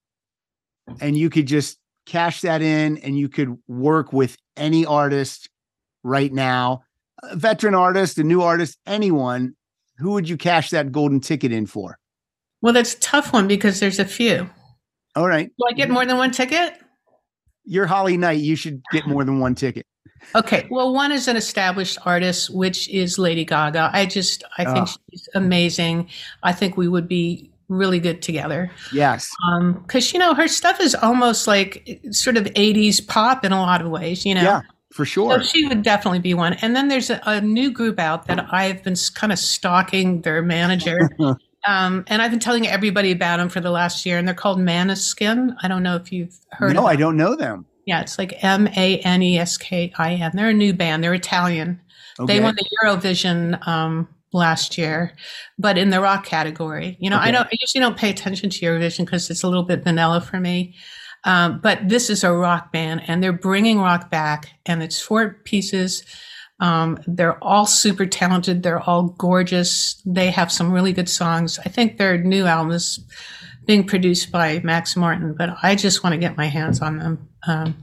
and 1.00 1.16
you 1.18 1.28
could 1.28 1.46
just 1.46 1.76
cash 2.06 2.42
that 2.42 2.62
in 2.62 2.98
and 2.98 3.18
you 3.18 3.28
could 3.28 3.58
work 3.66 4.12
with 4.12 4.36
any 4.56 4.86
artist 4.86 5.50
right 6.04 6.32
now, 6.32 6.84
a 7.24 7.34
veteran 7.34 7.74
artist, 7.74 8.16
a 8.18 8.22
new 8.22 8.42
artist, 8.42 8.78
anyone, 8.86 9.56
who 9.98 10.12
would 10.12 10.28
you 10.28 10.36
cash 10.36 10.70
that 10.70 10.92
golden 10.92 11.18
ticket 11.18 11.50
in 11.50 11.66
for? 11.66 11.98
Well, 12.62 12.72
that's 12.72 12.94
a 12.94 13.00
tough 13.00 13.32
one 13.32 13.48
because 13.48 13.80
there's 13.80 13.98
a 13.98 14.04
few. 14.04 14.48
All 15.16 15.26
right. 15.26 15.48
Do 15.58 15.64
I 15.68 15.72
get 15.72 15.90
more 15.90 16.06
than 16.06 16.16
one 16.16 16.30
ticket? 16.30 16.78
You're 17.64 17.86
Holly 17.86 18.16
Knight. 18.16 18.38
You 18.38 18.54
should 18.54 18.84
get 18.92 19.04
more 19.08 19.24
than 19.24 19.40
one 19.40 19.56
ticket. 19.56 19.84
Okay. 20.36 20.68
Well, 20.70 20.94
one 20.94 21.10
is 21.10 21.26
an 21.26 21.34
established 21.36 21.98
artist, 22.06 22.54
which 22.54 22.88
is 22.88 23.18
Lady 23.18 23.44
Gaga. 23.44 23.90
I 23.92 24.06
just, 24.06 24.44
I 24.58 24.64
think 24.64 24.86
Ah. 24.88 24.96
she's 25.10 25.28
amazing. 25.34 26.08
I 26.44 26.52
think 26.52 26.76
we 26.76 26.86
would 26.86 27.08
be 27.08 27.49
really 27.70 28.00
good 28.00 28.20
together. 28.20 28.70
Yes. 28.92 29.30
Um, 29.48 29.82
cause 29.86 30.12
you 30.12 30.18
know, 30.18 30.34
her 30.34 30.48
stuff 30.48 30.80
is 30.80 30.94
almost 30.94 31.46
like 31.46 32.00
sort 32.10 32.36
of 32.36 32.44
80s 32.44 33.06
pop 33.06 33.44
in 33.44 33.52
a 33.52 33.60
lot 33.60 33.80
of 33.80 33.88
ways, 33.88 34.26
you 34.26 34.34
know? 34.34 34.42
Yeah, 34.42 34.60
for 34.92 35.06
sure. 35.06 35.40
So 35.40 35.46
she 35.46 35.66
would 35.66 35.82
definitely 35.82 36.18
be 36.18 36.34
one. 36.34 36.54
And 36.54 36.76
then 36.76 36.88
there's 36.88 37.08
a, 37.08 37.20
a 37.24 37.40
new 37.40 37.70
group 37.70 37.98
out 37.98 38.26
that 38.26 38.46
I've 38.52 38.82
been 38.82 38.96
kind 39.14 39.32
of 39.32 39.38
stalking 39.38 40.20
their 40.22 40.42
manager. 40.42 41.08
um, 41.66 42.04
and 42.08 42.20
I've 42.20 42.30
been 42.30 42.40
telling 42.40 42.66
everybody 42.66 43.12
about 43.12 43.38
them 43.38 43.48
for 43.48 43.60
the 43.60 43.70
last 43.70 44.04
year, 44.04 44.18
and 44.18 44.26
they're 44.26 44.34
called 44.34 44.58
Måneskin. 44.58 45.54
I 45.62 45.68
don't 45.68 45.82
know 45.82 45.96
if 45.96 46.12
you've 46.12 46.36
heard 46.50 46.74
no, 46.74 46.86
I 46.86 46.96
don't 46.96 47.16
know 47.16 47.36
them. 47.36 47.66
Yeah, 47.86 48.00
it's 48.02 48.18
like 48.18 48.42
M 48.44 48.68
A 48.76 48.98
N 48.98 49.22
E 49.22 49.38
S 49.38 49.56
K 49.56 49.92
I 49.96 50.14
N. 50.14 50.32
They're 50.34 50.50
a 50.50 50.54
new 50.54 50.74
band. 50.74 51.02
They're 51.02 51.14
Italian. 51.14 51.80
Okay. 52.18 52.34
They 52.34 52.40
won 52.40 52.54
the 52.54 52.66
Eurovision 52.82 53.66
um, 53.66 54.08
last 54.32 54.78
year, 54.78 55.12
but 55.58 55.76
in 55.76 55.90
the 55.90 56.00
rock 56.00 56.24
category. 56.24 56.96
You 57.00 57.10
know, 57.10 57.18
I 57.18 57.30
don't 57.30 57.46
I 57.46 57.58
usually 57.60 57.80
don't 57.80 57.96
pay 57.96 58.10
attention 58.10 58.50
to 58.50 58.60
Eurovision 58.60 59.04
because 59.04 59.30
it's 59.30 59.42
a 59.42 59.48
little 59.48 59.64
bit 59.64 59.84
vanilla 59.84 60.20
for 60.20 60.38
me. 60.38 60.74
Um, 61.24 61.60
but 61.60 61.88
this 61.88 62.08
is 62.08 62.24
a 62.24 62.32
rock 62.32 62.72
band, 62.72 63.02
and 63.06 63.22
they're 63.22 63.32
bringing 63.32 63.78
rock 63.78 64.10
back, 64.10 64.50
and 64.64 64.82
it's 64.82 65.00
four 65.00 65.34
pieces. 65.44 66.04
Um, 66.60 66.98
they're 67.06 67.42
all 67.42 67.66
super 67.66 68.06
talented. 68.06 68.62
They're 68.62 68.80
all 68.80 69.08
gorgeous. 69.18 70.00
They 70.06 70.30
have 70.30 70.52
some 70.52 70.72
really 70.72 70.92
good 70.92 71.08
songs. 71.08 71.58
I 71.64 71.68
think 71.68 71.96
their 71.96 72.18
new 72.18 72.46
album 72.46 72.72
is 72.72 73.00
being 73.66 73.84
produced 73.86 74.30
by 74.30 74.60
Max 74.60 74.96
Martin, 74.96 75.34
but 75.36 75.56
I 75.62 75.74
just 75.74 76.02
want 76.02 76.14
to 76.14 76.18
get 76.18 76.36
my 76.36 76.46
hands 76.46 76.80
on 76.80 76.98
them. 76.98 77.28
Um, 77.46 77.74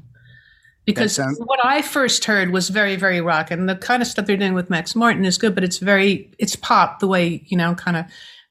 because 0.87 1.13
sounds- 1.13 1.37
what 1.45 1.63
I 1.63 1.83
first 1.83 2.25
heard 2.25 2.49
was 2.49 2.69
very, 2.69 2.95
very 2.95 3.21
rock, 3.21 3.51
and 3.51 3.69
the 3.69 3.75
kind 3.75 4.01
of 4.01 4.07
stuff 4.07 4.25
they're 4.25 4.37
doing 4.37 4.55
with 4.55 4.71
Max 4.71 4.95
Martin 4.95 5.25
is 5.25 5.37
good, 5.37 5.53
but 5.53 5.63
it's 5.63 5.77
very, 5.77 6.31
it's 6.39 6.55
pop 6.55 6.99
the 6.99 7.07
way 7.07 7.43
you 7.45 7.57
know, 7.57 7.75
kind 7.75 7.97
of 7.97 8.05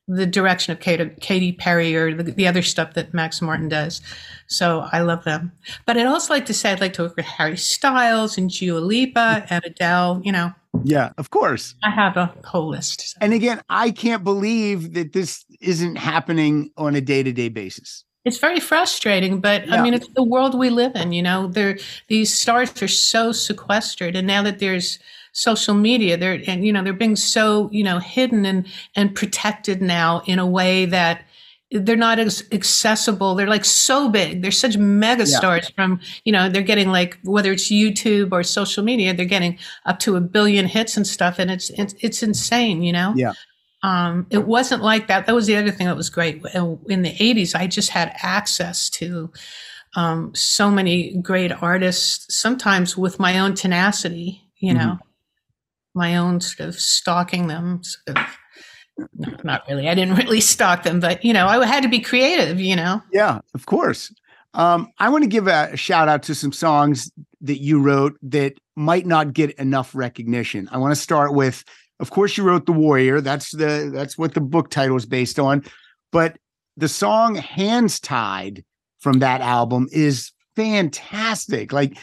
the 0.08 0.26
direction 0.26 0.72
of 0.72 0.78
Katy, 0.78 1.10
Katy 1.20 1.52
Perry 1.52 1.96
or 1.96 2.14
the, 2.14 2.30
the 2.30 2.46
other 2.46 2.62
stuff 2.62 2.94
that 2.94 3.12
Max 3.12 3.42
Martin 3.42 3.68
does. 3.68 4.00
So 4.46 4.86
I 4.92 5.00
love 5.00 5.24
them. 5.24 5.50
But 5.84 5.96
I'd 5.96 6.06
also 6.06 6.32
like 6.32 6.46
to 6.46 6.54
say 6.54 6.70
I'd 6.70 6.80
like 6.80 6.92
to 6.94 7.02
work 7.02 7.16
with 7.16 7.26
Harry 7.26 7.56
Styles 7.56 8.38
and 8.38 8.48
Dua 8.48 8.78
Lipa 8.78 9.42
mm. 9.42 9.46
and 9.50 9.64
Adele. 9.64 10.22
You 10.24 10.30
know, 10.30 10.52
Yeah, 10.84 11.10
of 11.18 11.30
course. 11.30 11.74
I 11.82 11.90
have 11.90 12.16
a 12.16 12.32
whole 12.44 12.68
list. 12.68 13.16
And 13.20 13.32
again, 13.32 13.60
I 13.68 13.90
can't 13.90 14.22
believe 14.22 14.92
that 14.92 15.12
this 15.12 15.44
isn't 15.60 15.96
happening 15.96 16.70
on 16.76 16.94
a 16.94 17.00
day 17.00 17.24
to 17.24 17.32
day 17.32 17.48
basis. 17.48 18.04
It's 18.26 18.38
very 18.38 18.60
frustrating, 18.60 19.40
but 19.40 19.66
Yeah. 19.66 19.76
I 19.76 19.82
mean, 19.82 19.94
it's 19.94 20.08
the 20.08 20.22
world 20.24 20.54
we 20.58 20.68
live 20.68 20.94
in. 20.96 21.12
You 21.12 21.22
know, 21.22 21.46
they're, 21.46 21.78
these 22.08 22.34
stars 22.34 22.82
are 22.82 22.88
so 22.88 23.32
sequestered, 23.32 24.16
and 24.16 24.26
now 24.26 24.42
that 24.42 24.58
there's 24.58 24.98
social 25.32 25.74
media, 25.74 26.16
they're 26.16 26.42
and 26.46 26.64
you 26.66 26.72
know 26.72 26.82
they're 26.82 26.92
being 26.94 27.14
so 27.16 27.68
you 27.70 27.84
know 27.84 27.98
hidden 27.98 28.44
and 28.46 28.66
and 28.94 29.14
protected 29.14 29.82
now 29.82 30.22
in 30.26 30.38
a 30.38 30.46
way 30.46 30.86
that 30.86 31.24
they're 31.70 31.96
not 31.96 32.18
as 32.18 32.44
accessible. 32.52 33.34
They're 33.34 33.48
like 33.48 33.64
so 33.64 34.08
big. 34.08 34.40
They're 34.40 34.50
such 34.50 34.76
mega 34.78 35.26
stars 35.26 35.68
from 35.68 36.00
you 36.24 36.32
know 36.32 36.48
they're 36.48 36.62
getting 36.62 36.88
like 36.90 37.18
whether 37.22 37.52
it's 37.52 37.70
YouTube 37.70 38.32
or 38.32 38.42
social 38.42 38.82
media, 38.82 39.12
they're 39.14 39.26
getting 39.26 39.58
up 39.84 39.98
to 40.00 40.16
a 40.16 40.20
billion 40.20 40.66
hits 40.66 40.96
and 40.96 41.06
stuff, 41.06 41.38
and 41.38 41.50
it's 41.50 41.70
it's, 41.70 41.94
it's 42.00 42.22
insane. 42.22 42.82
You 42.82 42.92
know. 42.92 43.12
Yeah. 43.16 43.32
Um, 43.82 44.26
it 44.30 44.46
wasn't 44.46 44.82
like 44.82 45.06
that. 45.08 45.26
That 45.26 45.34
was 45.34 45.46
the 45.46 45.56
other 45.56 45.70
thing 45.70 45.86
that 45.86 45.96
was 45.96 46.10
great. 46.10 46.36
In 46.54 47.02
the 47.02 47.14
80s, 47.14 47.54
I 47.54 47.66
just 47.66 47.90
had 47.90 48.12
access 48.22 48.90
to 48.90 49.30
um, 49.94 50.34
so 50.34 50.70
many 50.70 51.16
great 51.18 51.52
artists, 51.52 52.34
sometimes 52.36 52.96
with 52.96 53.18
my 53.18 53.38
own 53.38 53.54
tenacity, 53.54 54.42
you 54.58 54.74
know, 54.74 54.98
my 55.94 56.16
own 56.16 56.40
sort 56.40 56.68
of 56.68 56.74
stalking 56.76 57.46
them. 57.46 57.82
Sort 57.82 58.18
of, 58.18 58.26
no, 59.14 59.36
not 59.44 59.62
really. 59.68 59.88
I 59.88 59.94
didn't 59.94 60.16
really 60.24 60.40
stalk 60.40 60.82
them, 60.82 61.00
but, 61.00 61.24
you 61.24 61.32
know, 61.32 61.46
I 61.46 61.64
had 61.64 61.82
to 61.82 61.88
be 61.88 62.00
creative, 62.00 62.60
you 62.60 62.76
know. 62.76 63.02
Yeah, 63.12 63.40
of 63.54 63.66
course. 63.66 64.12
Um, 64.54 64.90
I 64.98 65.10
want 65.10 65.22
to 65.22 65.28
give 65.28 65.46
a 65.46 65.76
shout 65.76 66.08
out 66.08 66.22
to 66.24 66.34
some 66.34 66.52
songs 66.52 67.10
that 67.42 67.60
you 67.60 67.80
wrote 67.80 68.18
that 68.22 68.54
might 68.74 69.06
not 69.06 69.32
get 69.32 69.50
enough 69.52 69.94
recognition. 69.94 70.68
I 70.72 70.78
want 70.78 70.94
to 70.94 71.00
start 71.00 71.34
with, 71.34 71.64
of 72.00 72.10
course, 72.10 72.36
you 72.36 72.44
wrote 72.44 72.66
"The 72.66 72.72
Warrior." 72.72 73.20
That's 73.20 73.50
the 73.52 73.90
that's 73.92 74.18
what 74.18 74.34
the 74.34 74.40
book 74.40 74.70
title 74.70 74.96
is 74.96 75.06
based 75.06 75.38
on. 75.38 75.64
But 76.12 76.38
the 76.76 76.88
song 76.88 77.36
"Hands 77.36 77.98
Tied" 78.00 78.64
from 78.98 79.20
that 79.20 79.40
album 79.40 79.88
is 79.92 80.32
fantastic. 80.56 81.72
Like, 81.72 81.96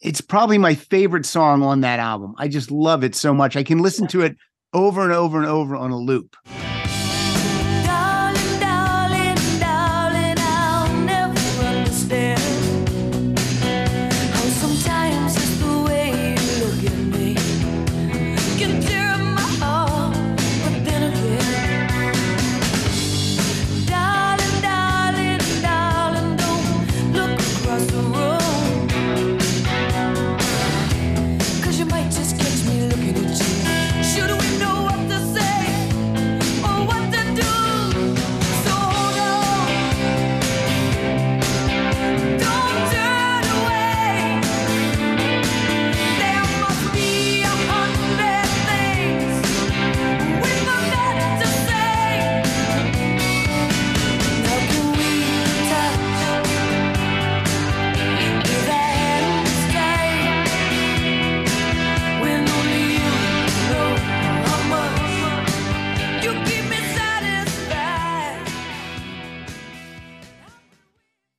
it's 0.00 0.20
probably 0.20 0.58
my 0.58 0.74
favorite 0.74 1.26
song 1.26 1.62
on 1.62 1.80
that 1.82 1.98
album. 1.98 2.34
I 2.38 2.48
just 2.48 2.70
love 2.70 3.04
it 3.04 3.14
so 3.14 3.32
much. 3.34 3.56
I 3.56 3.62
can 3.62 3.78
listen 3.78 4.06
to 4.08 4.22
it 4.22 4.36
over 4.72 5.02
and 5.02 5.12
over 5.12 5.38
and 5.38 5.46
over 5.46 5.76
on 5.76 5.90
a 5.90 5.98
loop. 5.98 6.36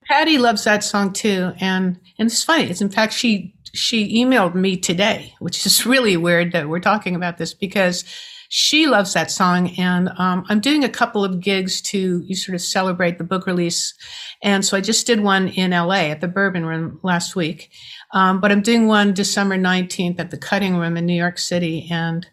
Patty 0.07 0.37
loves 0.37 0.63
that 0.65 0.83
song 0.83 1.13
too, 1.13 1.51
and 1.59 1.99
and 2.19 2.27
it's 2.27 2.43
funny. 2.43 2.69
It's 2.69 2.81
in 2.81 2.89
fact 2.89 3.13
she 3.13 3.55
she 3.73 4.23
emailed 4.23 4.55
me 4.55 4.77
today, 4.77 5.33
which 5.39 5.65
is 5.65 5.85
really 5.85 6.15
weird 6.15 6.51
that 6.53 6.69
we're 6.69 6.79
talking 6.79 7.15
about 7.15 7.37
this 7.37 7.53
because 7.53 8.05
she 8.49 8.85
loves 8.85 9.13
that 9.13 9.31
song, 9.31 9.69
and 9.77 10.09
um, 10.17 10.45
I'm 10.47 10.59
doing 10.59 10.83
a 10.83 10.89
couple 10.89 11.23
of 11.25 11.39
gigs 11.39 11.81
to 11.83 12.21
you 12.25 12.35
sort 12.35 12.53
of 12.53 12.61
celebrate 12.61 13.17
the 13.17 13.23
book 13.23 13.47
release, 13.47 13.93
and 14.43 14.63
so 14.63 14.77
I 14.77 14.81
just 14.81 15.07
did 15.07 15.21
one 15.21 15.47
in 15.49 15.73
L.A. 15.73 16.11
at 16.11 16.21
the 16.21 16.27
Bourbon 16.27 16.65
Room 16.65 16.99
last 17.01 17.35
week, 17.35 17.71
um, 18.13 18.39
but 18.39 18.51
I'm 18.51 18.61
doing 18.61 18.87
one 18.87 19.13
December 19.13 19.57
19th 19.57 20.19
at 20.19 20.29
the 20.29 20.37
Cutting 20.37 20.77
Room 20.77 20.97
in 20.97 21.07
New 21.07 21.15
York 21.15 21.39
City, 21.39 21.87
and 21.89 22.27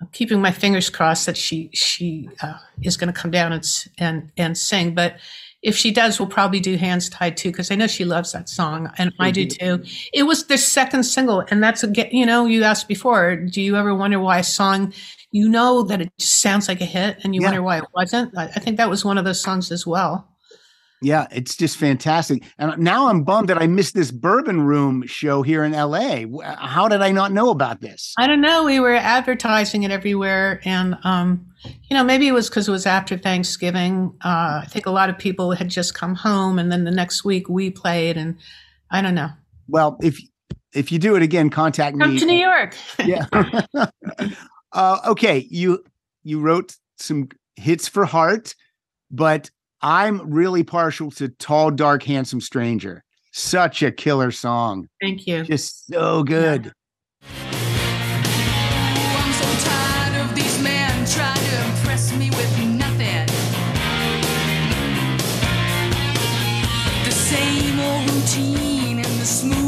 I'm 0.00 0.08
keeping 0.12 0.40
my 0.40 0.50
fingers 0.50 0.88
crossed 0.88 1.26
that 1.26 1.36
she 1.36 1.70
she 1.74 2.30
uh, 2.42 2.54
is 2.82 2.96
going 2.96 3.12
to 3.12 3.20
come 3.20 3.30
down 3.30 3.52
and 3.52 3.66
and 3.98 4.32
and 4.38 4.56
sing, 4.56 4.94
but 4.94 5.16
if 5.62 5.76
she 5.76 5.90
does, 5.90 6.18
we'll 6.18 6.28
probably 6.28 6.60
do 6.60 6.76
Hands 6.76 7.06
Tied 7.10 7.36
too, 7.36 7.50
because 7.50 7.70
I 7.70 7.74
know 7.76 7.86
she 7.86 8.04
loves 8.04 8.32
that 8.32 8.48
song, 8.48 8.90
and 8.98 9.12
I 9.20 9.30
do 9.30 9.46
too. 9.46 9.82
It 10.14 10.22
was 10.24 10.46
their 10.46 10.56
second 10.58 11.02
single, 11.04 11.44
and 11.50 11.62
that's 11.62 11.84
a. 11.84 11.92
You 12.12 12.24
know, 12.26 12.46
you 12.46 12.64
asked 12.64 12.88
before, 12.88 13.36
do 13.36 13.60
you 13.60 13.76
ever 13.76 13.94
wonder 13.94 14.18
why 14.20 14.38
a 14.38 14.44
song, 14.44 14.92
you 15.32 15.48
know, 15.48 15.82
that 15.84 16.00
it 16.00 16.12
just 16.18 16.40
sounds 16.40 16.68
like 16.68 16.80
a 16.80 16.86
hit, 16.86 17.18
and 17.24 17.34
you 17.34 17.42
Yeah. 17.42 17.48
wonder 17.48 17.62
why 17.62 17.78
it 17.78 17.84
wasn't? 17.94 18.36
I 18.38 18.46
think 18.48 18.78
that 18.78 18.88
was 18.90 19.04
one 19.04 19.18
of 19.18 19.24
those 19.26 19.40
songs 19.42 19.70
as 19.70 19.86
well. 19.86 20.29
Yeah, 21.02 21.26
it's 21.30 21.56
just 21.56 21.78
fantastic. 21.78 22.44
And 22.58 22.76
now 22.78 23.08
I'm 23.08 23.24
bummed 23.24 23.48
that 23.48 23.60
I 23.60 23.66
missed 23.66 23.94
this 23.94 24.10
Bourbon 24.10 24.60
Room 24.62 25.06
show 25.06 25.42
here 25.42 25.64
in 25.64 25.72
LA. 25.72 26.24
How 26.58 26.88
did 26.88 27.00
I 27.00 27.10
not 27.10 27.32
know 27.32 27.50
about 27.50 27.80
this? 27.80 28.12
I 28.18 28.26
don't 28.26 28.42
know. 28.42 28.64
We 28.64 28.80
were 28.80 28.94
advertising 28.94 29.82
it 29.82 29.90
everywhere, 29.90 30.60
and 30.64 30.98
um, 31.04 31.46
you 31.64 31.96
know, 31.96 32.04
maybe 32.04 32.28
it 32.28 32.32
was 32.32 32.50
because 32.50 32.68
it 32.68 32.72
was 32.72 32.86
after 32.86 33.16
Thanksgiving. 33.16 34.14
Uh, 34.22 34.60
I 34.62 34.66
think 34.68 34.84
a 34.84 34.90
lot 34.90 35.08
of 35.08 35.16
people 35.16 35.52
had 35.52 35.70
just 35.70 35.94
come 35.94 36.14
home, 36.14 36.58
and 36.58 36.70
then 36.70 36.84
the 36.84 36.90
next 36.90 37.24
week 37.24 37.48
we 37.48 37.70
played, 37.70 38.18
and 38.18 38.36
I 38.90 39.00
don't 39.00 39.14
know. 39.14 39.30
Well, 39.68 39.96
if 40.02 40.18
if 40.74 40.92
you 40.92 40.98
do 40.98 41.16
it 41.16 41.22
again, 41.22 41.48
contact 41.48 41.98
Come 41.98 42.14
me. 42.14 42.20
Come 42.20 42.28
to 42.28 42.34
New 42.34 42.40
York. 42.40 42.76
Yeah. 43.04 43.26
uh, 44.72 44.98
okay, 45.06 45.46
you 45.50 45.82
you 46.22 46.40
wrote 46.40 46.76
some 46.98 47.30
hits 47.56 47.88
for 47.88 48.04
Heart, 48.04 48.54
but 49.10 49.50
I'm 49.82 50.30
really 50.30 50.62
partial 50.62 51.10
to 51.12 51.28
Tall, 51.28 51.70
Dark, 51.70 52.02
Handsome 52.02 52.40
Stranger. 52.42 53.02
Such 53.32 53.82
a 53.82 53.90
killer 53.90 54.30
song. 54.30 54.88
Thank 55.00 55.26
you. 55.26 55.42
Just 55.44 55.86
so 55.86 56.22
good. 56.22 56.72
Oh, 57.22 57.26
I'm 59.16 59.32
so 59.32 59.68
tired 59.68 60.28
of 60.28 60.34
these 60.34 60.62
men 60.62 61.06
trying 61.06 61.34
to 61.34 61.64
impress 61.64 62.14
me 62.14 62.28
with 62.30 62.58
nothing. 62.66 63.26
The 67.04 67.12
same 67.12 67.80
old 67.80 68.10
routine 68.10 68.98
and 68.98 69.20
the 69.20 69.24
smooth, 69.24 69.59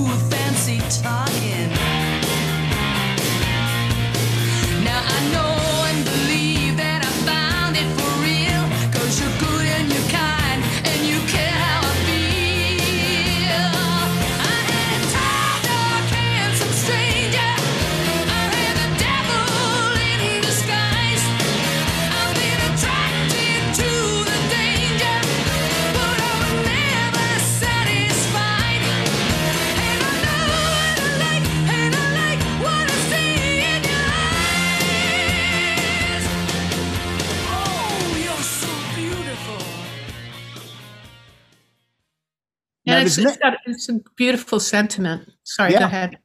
Now, 42.84 42.96
And 42.98 43.06
it's, 43.06 43.16
there's 43.16 43.28
it's, 43.32 43.36
got, 43.38 43.54
it's 43.66 43.88
a 43.88 44.00
beautiful 44.16 44.58
sentiment. 44.60 45.28
Sorry, 45.44 45.72
Yeah. 45.72 45.80
go 45.80 45.84
ahead. 45.86 46.18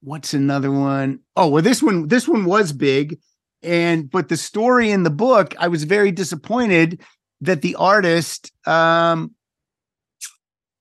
What's 0.00 0.34
another 0.34 0.70
one? 0.70 1.20
Oh, 1.34 1.48
well, 1.48 1.62
this 1.62 1.82
one, 1.82 2.08
this 2.08 2.28
one 2.28 2.44
was 2.44 2.72
big. 2.72 3.18
And 3.62 4.10
but 4.10 4.28
the 4.28 4.36
story 4.36 4.90
in 4.90 5.04
the 5.04 5.10
book, 5.10 5.54
I 5.58 5.68
was 5.68 5.84
very 5.84 6.12
disappointed 6.12 7.00
that 7.40 7.62
the 7.62 7.74
artist 7.76 8.52
um 8.66 9.34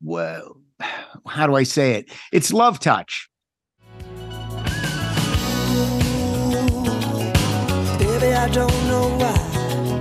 well 0.01 0.57
how 1.27 1.47
do 1.47 1.55
I 1.55 1.63
say 1.63 1.93
it? 1.93 2.11
It's 2.33 2.51
Love 2.51 2.79
Touch. 2.79 3.29
Baby, 7.99 8.33
I 8.35 8.49
don't 8.51 8.87
know 8.87 9.07
why. 9.17 9.99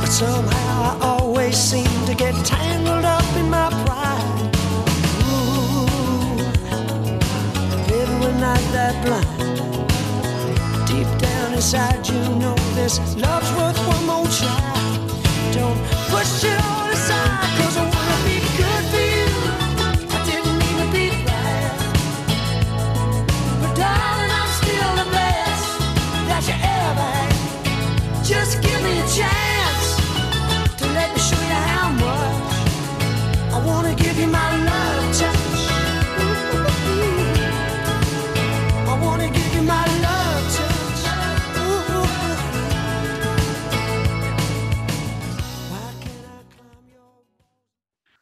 But 0.00 0.06
somehow 0.06 0.82
I 0.82 0.98
always 1.02 1.56
seem 1.56 2.06
to 2.06 2.14
get 2.14 2.34
tangled 2.44 3.04
up 3.04 3.36
in 3.36 3.50
my 3.50 3.68
not 8.40 8.60
that 8.72 8.94
blind. 9.04 9.58
Deep 10.86 11.08
down 11.18 11.54
inside, 11.54 12.06
you 12.08 12.20
know 12.36 12.54
this 12.74 12.98
love's 13.16 13.50
worth 13.52 13.78
one 13.86 14.06
more 14.06 14.26
try. 14.26 14.67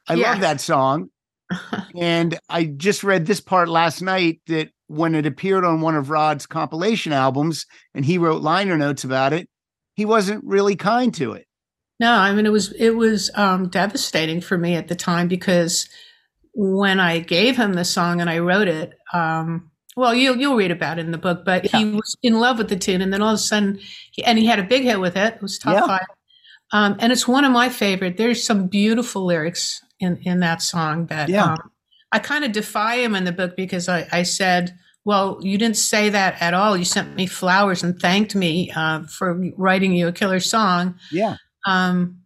I 0.08 0.14
Yeah. 0.14 0.30
love 0.32 0.40
that 0.40 0.60
song. 0.60 1.10
and 1.96 2.38
I 2.48 2.64
just 2.64 3.04
read 3.04 3.26
this 3.26 3.40
part 3.40 3.68
last 3.68 4.02
night 4.02 4.40
that 4.48 4.70
when 4.88 5.14
it 5.14 5.26
appeared 5.26 5.64
on 5.64 5.80
one 5.80 5.94
of 5.96 6.10
Rod's 6.10 6.46
compilation 6.46 7.12
albums 7.12 7.66
and 7.94 8.04
he 8.04 8.18
wrote 8.18 8.42
liner 8.42 8.76
notes 8.76 9.04
about 9.04 9.32
it, 9.32 9.48
he 9.94 10.04
wasn't 10.04 10.44
really 10.44 10.76
kind 10.76 11.14
to 11.14 11.32
it. 11.32 11.46
No, 11.98 12.12
I 12.12 12.32
mean 12.32 12.44
it 12.46 12.52
was 12.52 12.72
it 12.72 12.90
was 12.90 13.30
um, 13.36 13.68
devastating 13.68 14.40
for 14.40 14.58
me 14.58 14.74
at 14.76 14.88
the 14.88 14.94
time 14.94 15.28
because 15.28 15.88
when 16.52 17.00
I 17.00 17.20
gave 17.20 17.56
him 17.56 17.72
the 17.74 17.84
song 17.84 18.20
and 18.20 18.28
I 18.28 18.38
wrote 18.40 18.68
it, 18.68 18.92
um, 19.14 19.70
well, 19.96 20.14
you'll 20.14 20.36
you'll 20.36 20.56
read 20.56 20.70
about 20.72 20.98
it 20.98 21.06
in 21.06 21.10
the 21.12 21.16
book, 21.18 21.44
but 21.46 21.64
he 21.64 21.84
was 21.86 22.14
in 22.22 22.38
love 22.38 22.58
with 22.58 22.68
the 22.68 22.76
tune, 22.76 23.00
and 23.00 23.12
then 23.12 23.22
all 23.22 23.30
of 23.30 23.36
a 23.36 23.38
sudden, 23.38 23.78
he, 24.12 24.22
and 24.24 24.38
he 24.38 24.44
had 24.44 24.58
a 24.58 24.62
big 24.64 24.82
hit 24.82 25.00
with 25.00 25.16
it. 25.16 25.34
It 25.36 25.42
was 25.42 25.58
top 25.58 25.72
Yeah. 25.72 25.86
five, 25.86 26.06
um, 26.72 26.96
and 26.98 27.12
it's 27.12 27.26
one 27.26 27.46
of 27.46 27.52
my 27.52 27.70
favorite. 27.70 28.18
There's 28.18 28.44
some 28.44 28.66
beautiful 28.68 29.24
lyrics 29.24 29.80
in 30.00 30.16
in 30.22 30.40
that 30.40 30.62
song 30.62 31.06
that 31.06 31.28
Yeah. 31.28 31.52
um, 31.52 31.70
I 32.12 32.18
kind 32.18 32.44
of 32.44 32.52
defy 32.52 32.96
him 32.96 33.14
in 33.14 33.24
the 33.24 33.32
book 33.32 33.56
because 33.56 33.88
I, 33.88 34.06
I 34.12 34.22
said. 34.22 34.78
Well, 35.04 35.38
you 35.40 35.56
didn't 35.56 35.76
say 35.76 36.08
that 36.08 36.34
at 36.42 36.52
all. 36.52 36.76
You 36.76 36.84
sent 36.84 37.14
me 37.14 37.26
flowers 37.26 37.84
and 37.84 37.96
thanked 37.96 38.34
me 38.34 38.72
uh, 38.74 39.04
for 39.04 39.40
writing 39.56 39.92
you 39.94 40.08
a 40.08 40.12
killer 40.12 40.40
song. 40.40 40.96
Yeah. 41.12 41.36
Um, 41.64 42.22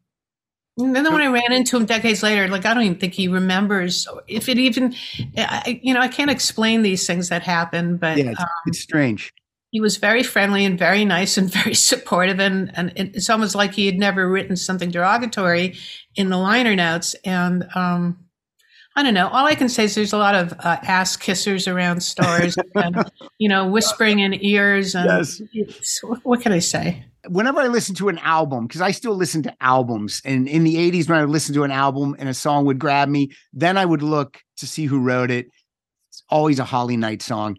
and 0.78 0.96
then 0.96 1.12
when 1.12 1.20
I 1.20 1.26
ran 1.26 1.52
into 1.52 1.76
him 1.76 1.84
decades 1.84 2.22
later, 2.22 2.48
like 2.48 2.64
I 2.64 2.72
don't 2.72 2.84
even 2.84 2.98
think 2.98 3.12
he 3.12 3.28
remembers 3.28 4.08
if 4.28 4.48
it 4.48 4.56
even, 4.58 4.94
I, 5.36 5.78
you 5.82 5.92
know, 5.92 6.00
I 6.00 6.08
can't 6.08 6.30
explain 6.30 6.80
these 6.80 7.06
things 7.06 7.28
that 7.28 7.42
happen, 7.42 7.98
but 7.98 8.16
Yeah. 8.16 8.30
It's, 8.30 8.40
uh, 8.40 8.46
it's 8.64 8.80
strange. 8.80 9.30
He 9.70 9.80
was 9.80 9.96
very 9.96 10.22
friendly 10.22 10.64
and 10.64 10.78
very 10.78 11.04
nice 11.04 11.38
and 11.38 11.50
very 11.62 11.74
supportive, 11.74 12.40
and 12.40 12.70
and 12.76 12.92
it's 12.96 13.30
almost 13.30 13.54
like 13.54 13.72
he 13.72 13.86
had 13.86 13.98
never 13.98 14.28
written 14.28 14.56
something 14.56 14.90
derogatory 14.90 15.76
in 16.16 16.28
the 16.28 16.36
liner 16.36 16.74
notes. 16.76 17.14
And 17.24 17.68
um, 17.74 18.18
I 18.96 19.02
don't 19.02 19.14
know. 19.14 19.28
All 19.28 19.46
I 19.46 19.54
can 19.54 19.68
say 19.68 19.84
is 19.84 19.94
there's 19.94 20.12
a 20.12 20.18
lot 20.18 20.34
of 20.34 20.52
uh, 20.58 20.78
ass 20.82 21.16
kissers 21.16 21.72
around 21.72 22.02
stars 22.02 22.56
and 22.74 23.10
you 23.38 23.48
know, 23.48 23.68
whispering 23.68 24.18
in 24.18 24.34
ears, 24.44 24.94
and 24.94 25.06
Yes. 25.52 26.00
what 26.22 26.40
can 26.40 26.52
I 26.52 26.58
say? 26.58 27.04
whenever 27.28 27.60
I 27.60 27.66
listen 27.66 27.94
to 27.96 28.08
an 28.08 28.16
album, 28.18 28.66
because 28.66 28.80
I 28.80 28.92
still 28.92 29.14
listen 29.14 29.42
to 29.42 29.54
albums, 29.62 30.22
and 30.24 30.48
in 30.48 30.64
the 30.64 30.76
80s, 30.76 31.06
when 31.08 31.18
I 31.18 31.20
would 31.20 31.30
listen 31.30 31.54
to 31.54 31.64
an 31.64 31.70
album 31.70 32.16
and 32.18 32.30
a 32.30 32.34
song 32.34 32.64
would 32.64 32.78
grab 32.78 33.10
me, 33.10 33.30
then 33.52 33.76
I 33.76 33.84
would 33.84 34.02
look 34.02 34.38
to 34.56 34.66
see 34.66 34.86
who 34.86 35.00
wrote 35.00 35.30
it. 35.30 35.46
It's 36.08 36.22
always 36.30 36.58
a 36.58 36.64
Holly 36.64 36.96
Knight 36.96 37.20
song. 37.20 37.58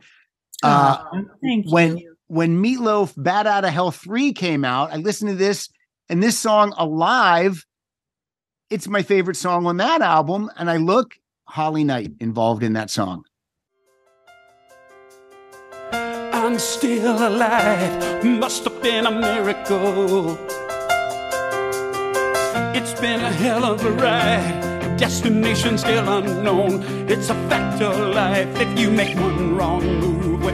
Uh, 0.64 0.98
Aw, 1.00 1.22
thank 1.42 1.72
when 1.72 1.98
you. 1.98 2.16
when 2.28 2.62
Meatloaf 2.64 3.14
Bat 3.18 3.48
Out 3.48 3.66
of 3.66 3.72
Hell 3.72 3.92
3 3.92 4.34
came 4.34 4.64
out, 4.64 4.92
I 4.92 4.98
listened 4.98 5.32
to 5.32 5.36
this 5.36 5.70
and 6.10 6.22
this 6.22 6.38
song 6.38 6.74
Alive, 6.78 7.66
it's 8.70 8.88
my 8.88 9.02
favorite 9.02 9.38
song 9.38 9.66
on 9.66 9.78
that 9.78 10.02
album. 10.02 10.50
And 10.58 10.70
I 10.70 10.78
look, 10.78 11.16
Holly 11.46 11.84
Knight 11.84 12.12
involved 12.20 12.64
in 12.64 12.74
that 12.74 12.90
song. 12.90 13.24
I'm 15.94 16.60
still 16.60 17.28
alive. 17.28 18.26
Must 18.26 18.64
have 18.66 18.82
been 18.82 19.06
a 19.06 19.12
miracle. 19.12 20.38
It's 22.76 23.00
been 23.00 23.22
a 23.22 23.32
hell 23.32 23.64
of 23.64 23.86
a 23.86 23.92
ride. 23.92 24.98
Destination 24.98 25.78
still 25.78 26.08
unknown. 26.18 26.84
It's 27.10 27.30
a 27.30 27.36
fact 27.50 27.82
of 27.82 27.98
life. 28.14 28.50
If 28.60 28.80
you 28.80 28.92
make 28.92 29.16
one 29.16 29.56
wrong 29.56 29.86
move 30.00 30.11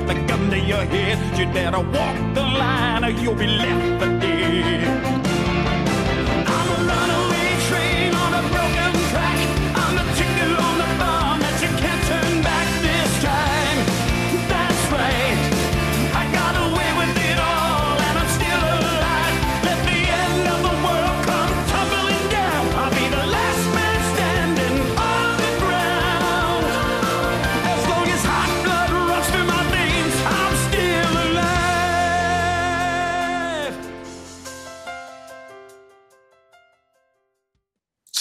with 0.07 0.17
a 0.17 0.27
gun 0.27 0.49
to 0.49 0.59
your 0.59 0.85
head, 0.85 1.37
you 1.37 1.45
better 1.53 1.79
walk 1.79 2.33
the 2.33 2.41
line 2.41 3.03
or 3.03 3.09
you'll 3.09 3.35
be 3.35 3.47
left 3.47 4.26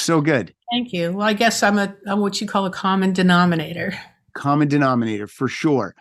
So 0.07 0.21
good. 0.21 0.55
Thank 0.71 0.93
you. 0.93 1.11
Well, 1.11 1.27
I 1.27 1.33
guess 1.33 1.65
I'm 1.65 1.79
a 1.79 1.93
I'm 2.07 2.21
what 2.21 2.41
you 2.41 2.47
call 2.47 2.65
a 2.65 2.71
common 2.71 3.13
denominator. 3.13 3.93
Common 4.35 4.69
denominator 4.69 5.27
for 5.27 5.49
sure. 5.49 5.97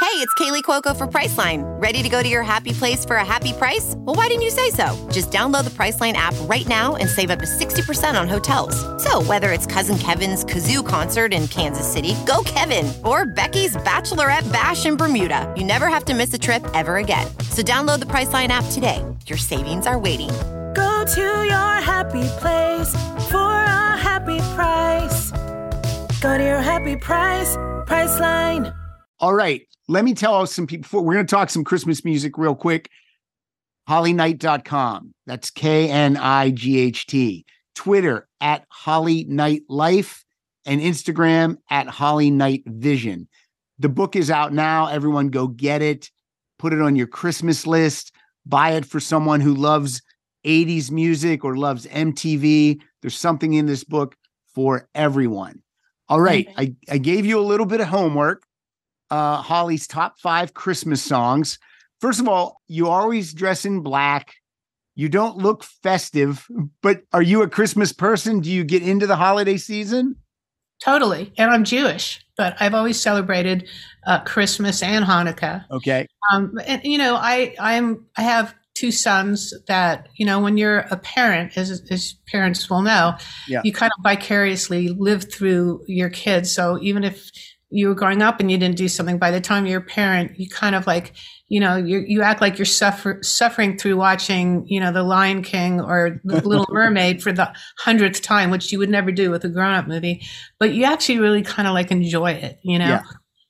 Hey, 0.00 0.22
it's 0.22 0.34
Kaley 0.34 0.64
Cuoco 0.64 0.96
for 0.96 1.06
Priceline. 1.06 1.62
Ready 1.80 2.02
to 2.02 2.08
go 2.08 2.24
to 2.24 2.28
your 2.28 2.42
happy 2.42 2.72
place 2.72 3.04
for 3.04 3.16
a 3.16 3.24
happy 3.24 3.52
price? 3.52 3.94
Well, 3.96 4.16
why 4.16 4.26
didn't 4.26 4.42
you 4.42 4.50
say 4.50 4.70
so? 4.70 5.08
Just 5.12 5.30
download 5.30 5.62
the 5.62 5.70
Priceline 5.70 6.14
app 6.14 6.34
right 6.42 6.66
now 6.66 6.96
and 6.96 7.08
save 7.08 7.30
up 7.30 7.38
to 7.38 7.46
60% 7.46 8.20
on 8.20 8.26
hotels. 8.26 8.74
So, 9.02 9.22
whether 9.22 9.52
it's 9.52 9.66
Cousin 9.66 9.96
Kevin's 9.98 10.44
Kazoo 10.44 10.84
concert 10.84 11.32
in 11.32 11.46
Kansas 11.46 11.90
City, 11.90 12.16
go 12.26 12.42
Kevin, 12.44 12.92
or 13.04 13.26
Becky's 13.26 13.76
Bachelorette 13.76 14.50
Bash 14.52 14.86
in 14.86 14.96
Bermuda, 14.96 15.52
you 15.56 15.64
never 15.64 15.86
have 15.86 16.04
to 16.06 16.14
miss 16.14 16.34
a 16.34 16.38
trip 16.38 16.66
ever 16.74 16.96
again. 16.96 17.28
So, 17.50 17.62
download 17.62 18.00
the 18.00 18.06
Priceline 18.06 18.48
app 18.48 18.64
today. 18.72 19.04
Your 19.26 19.38
savings 19.38 19.86
are 19.86 19.98
waiting. 19.98 20.30
Go 20.76 21.04
to 21.06 21.20
your 21.20 21.80
happy 21.80 22.28
place 22.38 22.92
for 23.30 23.38
a 23.38 23.96
happy 23.96 24.38
price. 24.54 25.30
Go 26.20 26.36
to 26.36 26.44
your 26.44 26.60
happy 26.60 26.96
price, 26.96 27.56
Priceline. 27.86 28.74
All 29.18 29.32
right. 29.32 29.62
Let 29.88 30.04
me 30.04 30.12
tell 30.12 30.46
some 30.46 30.66
people. 30.66 31.02
We're 31.02 31.14
going 31.14 31.26
to 31.26 31.30
talk 31.30 31.48
some 31.48 31.64
Christmas 31.64 32.04
music 32.04 32.36
real 32.36 32.54
quick. 32.54 32.90
HollyKnight.com. 33.88 35.14
That's 35.26 35.50
K 35.50 35.88
N 35.88 36.18
I 36.18 36.50
G 36.50 36.78
H 36.78 37.06
T. 37.06 37.46
Twitter 37.74 38.28
at 38.42 38.66
Holly 38.68 39.24
Night 39.24 39.62
Life 39.70 40.26
and 40.66 40.82
Instagram 40.82 41.56
at 41.70 41.86
Holly 41.86 42.30
Night 42.30 42.64
Vision. 42.66 43.28
The 43.78 43.88
book 43.88 44.14
is 44.14 44.30
out 44.30 44.52
now. 44.52 44.88
Everyone 44.88 45.28
go 45.28 45.46
get 45.46 45.80
it. 45.80 46.10
Put 46.58 46.74
it 46.74 46.82
on 46.82 46.96
your 46.96 47.06
Christmas 47.06 47.66
list. 47.66 48.12
Buy 48.44 48.72
it 48.72 48.84
for 48.84 49.00
someone 49.00 49.40
who 49.40 49.54
loves 49.54 50.02
80s 50.46 50.90
music 50.90 51.44
or 51.44 51.56
loves 51.56 51.86
MTV. 51.86 52.80
There's 53.02 53.18
something 53.18 53.54
in 53.54 53.66
this 53.66 53.84
book 53.84 54.16
for 54.54 54.88
everyone. 54.94 55.62
All 56.08 56.20
right. 56.20 56.48
I, 56.56 56.74
I 56.88 56.98
gave 56.98 57.26
you 57.26 57.38
a 57.38 57.42
little 57.42 57.66
bit 57.66 57.80
of 57.80 57.88
homework. 57.88 58.44
Uh, 59.10 59.36
Holly's 59.36 59.86
top 59.86 60.18
five 60.18 60.54
Christmas 60.54 61.02
songs. 61.02 61.58
First 62.00 62.20
of 62.20 62.28
all, 62.28 62.60
you 62.68 62.88
always 62.88 63.32
dress 63.32 63.64
in 63.64 63.80
black. 63.80 64.34
You 64.94 65.08
don't 65.08 65.36
look 65.36 65.62
festive, 65.62 66.46
but 66.82 67.02
are 67.12 67.22
you 67.22 67.42
a 67.42 67.48
Christmas 67.48 67.92
person? 67.92 68.40
Do 68.40 68.50
you 68.50 68.64
get 68.64 68.82
into 68.82 69.06
the 69.06 69.16
holiday 69.16 69.56
season? 69.56 70.16
Totally. 70.82 71.32
And 71.38 71.50
I'm 71.50 71.64
Jewish, 71.64 72.24
but 72.36 72.56
I've 72.60 72.74
always 72.74 73.00
celebrated 73.00 73.68
uh, 74.06 74.20
Christmas 74.20 74.82
and 74.82 75.04
Hanukkah. 75.04 75.64
Okay. 75.70 76.06
Um, 76.32 76.58
and 76.66 76.82
you 76.84 76.98
know, 76.98 77.16
I 77.16 77.54
I'm 77.58 78.06
I 78.16 78.22
have 78.22 78.54
two 78.76 78.92
sons 78.92 79.54
that 79.68 80.08
you 80.16 80.26
know 80.26 80.38
when 80.40 80.56
you're 80.56 80.80
a 80.90 80.96
parent, 80.96 81.56
as 81.56 81.70
as 81.90 82.14
parents 82.30 82.68
will 82.70 82.82
know, 82.82 83.14
Yeah. 83.48 83.62
you 83.64 83.72
kind 83.72 83.92
of 83.96 84.02
vicariously 84.02 84.88
live 84.88 85.30
through 85.32 85.82
your 85.88 86.10
kids. 86.10 86.52
So 86.52 86.78
even 86.82 87.02
if 87.04 87.30
you 87.70 87.88
were 87.88 87.94
growing 87.94 88.22
up 88.22 88.38
and 88.38 88.48
you 88.50 88.58
didn't 88.58 88.76
do 88.76 88.86
something, 88.88 89.18
by 89.18 89.32
the 89.32 89.40
time 89.40 89.66
you're 89.66 89.80
a 89.80 89.84
parent, 89.84 90.38
you 90.38 90.48
kind 90.48 90.74
of 90.76 90.86
like 90.86 91.14
you 91.48 91.60
know 91.60 91.76
you 91.76 92.04
you 92.06 92.22
act 92.22 92.40
like 92.40 92.58
you're 92.58 92.64
suffer, 92.66 93.18
suffering 93.22 93.76
through 93.78 93.96
watching 93.96 94.64
you 94.68 94.80
know 94.80 94.92
The 94.92 95.02
Lion 95.02 95.42
King 95.42 95.80
or 95.80 96.20
The 96.24 96.40
Little 96.48 96.66
Mermaid 96.70 97.22
for 97.22 97.32
the 97.32 97.52
hundredth 97.78 98.22
time, 98.22 98.50
which 98.50 98.70
you 98.72 98.78
would 98.78 98.90
never 98.90 99.10
do 99.12 99.30
with 99.30 99.44
a 99.44 99.48
grown 99.48 99.74
up 99.74 99.86
movie, 99.88 100.22
but 100.58 100.74
you 100.74 100.84
actually 100.84 101.18
really 101.18 101.42
kind 101.42 101.66
of 101.68 101.74
like 101.74 101.90
enjoy 101.90 102.32
it, 102.32 102.58
you 102.62 102.78
know. 102.78 102.86
Yeah. 102.86 103.02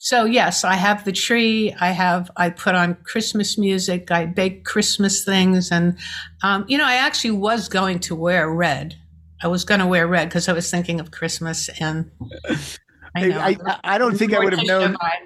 So 0.07 0.24
yes, 0.24 0.62
I 0.62 0.74
have 0.74 1.04
the 1.04 1.11
tree. 1.11 1.74
I 1.80 1.90
have 1.90 2.30
I 2.36 2.50
put 2.50 2.76
on 2.76 2.94
Christmas 3.02 3.59
music. 3.59 4.12
I 4.12 4.24
bake 4.24 4.64
Christmas 4.64 5.24
things, 5.24 5.72
and 5.72 5.98
um, 6.44 6.64
you 6.68 6.78
know 6.78 6.86
I 6.86 6.94
actually 6.94 7.32
was 7.32 7.68
going 7.68 7.98
to 8.00 8.14
wear 8.14 8.48
red. 8.48 8.94
I 9.42 9.48
was 9.48 9.64
going 9.64 9.80
to 9.80 9.86
wear 9.86 10.07
red 10.07 10.28
because 10.28 10.48
I 10.48 10.52
was 10.52 10.70
thinking 10.70 11.00
of 11.00 11.11
Christmas, 11.11 11.68
and 11.80 12.12
I 12.48 12.57
I, 13.16 13.26
know 13.26 13.40
I, 13.40 13.80
I 13.82 13.98
don't 13.98 14.16
think 14.16 14.32
I 14.32 14.38
would 14.38 14.52
have 14.52 14.64
known. 14.64 14.96
I- 15.00 15.18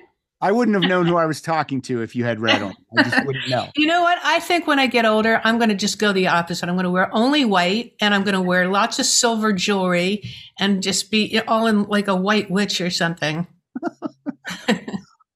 I 0.42 0.52
wouldn't 0.52 0.74
have 0.74 0.88
known 0.88 1.04
who 1.04 1.18
I 1.18 1.26
was 1.26 1.42
talking 1.42 1.82
to 1.82 2.00
if 2.00 2.16
you 2.16 2.24
had 2.24 2.40
red 2.40 2.62
on. 2.62 2.72
I 2.96 3.02
just 3.02 3.26
wouldn't 3.26 3.50
know. 3.50 3.68
You 3.76 3.86
know 3.86 4.00
what? 4.00 4.18
I 4.24 4.40
think 4.40 4.66
when 4.66 4.78
I 4.78 4.86
get 4.86 5.04
older, 5.04 5.38
I'm 5.44 5.58
going 5.58 5.68
to 5.68 5.74
just 5.74 5.98
go 5.98 6.14
the 6.14 6.28
opposite. 6.28 6.66
I'm 6.66 6.76
going 6.76 6.84
to 6.84 6.90
wear 6.90 7.14
only 7.14 7.44
white, 7.44 7.92
and 8.00 8.14
I'm 8.14 8.22
going 8.24 8.32
to 8.32 8.40
wear 8.40 8.66
lots 8.66 8.98
of 8.98 9.04
silver 9.04 9.52
jewelry, 9.52 10.22
and 10.58 10.82
just 10.82 11.10
be 11.10 11.38
all 11.40 11.66
in 11.66 11.82
like 11.82 12.08
a 12.08 12.16
white 12.16 12.50
witch 12.50 12.80
or 12.80 12.88
something. 12.88 13.46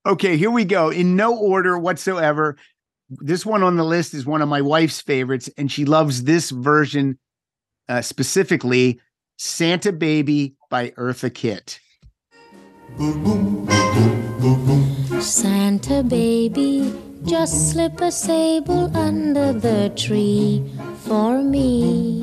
Okay, 0.06 0.36
here 0.36 0.50
we 0.50 0.64
go. 0.64 0.90
In 0.90 1.16
no 1.16 1.36
order 1.36 1.78
whatsoever. 1.78 2.56
This 3.08 3.46
one 3.46 3.62
on 3.62 3.76
the 3.76 3.84
list 3.84 4.12
is 4.12 4.26
one 4.26 4.42
of 4.42 4.48
my 4.48 4.60
wife's 4.60 5.00
favorites, 5.00 5.48
and 5.56 5.70
she 5.70 5.84
loves 5.84 6.24
this 6.24 6.50
version 6.50 7.18
uh, 7.88 8.02
specifically 8.02 9.00
Santa 9.38 9.92
Baby 9.92 10.56
by 10.70 10.90
Eartha 10.90 11.32
Kitt. 11.32 11.80
Santa 15.22 16.02
baby, 16.02 16.92
just 17.24 17.70
slip 17.70 18.00
a 18.00 18.12
sable 18.12 18.94
under 18.96 19.52
the 19.52 19.90
tree 19.96 20.62
for 20.98 21.42
me. 21.42 22.20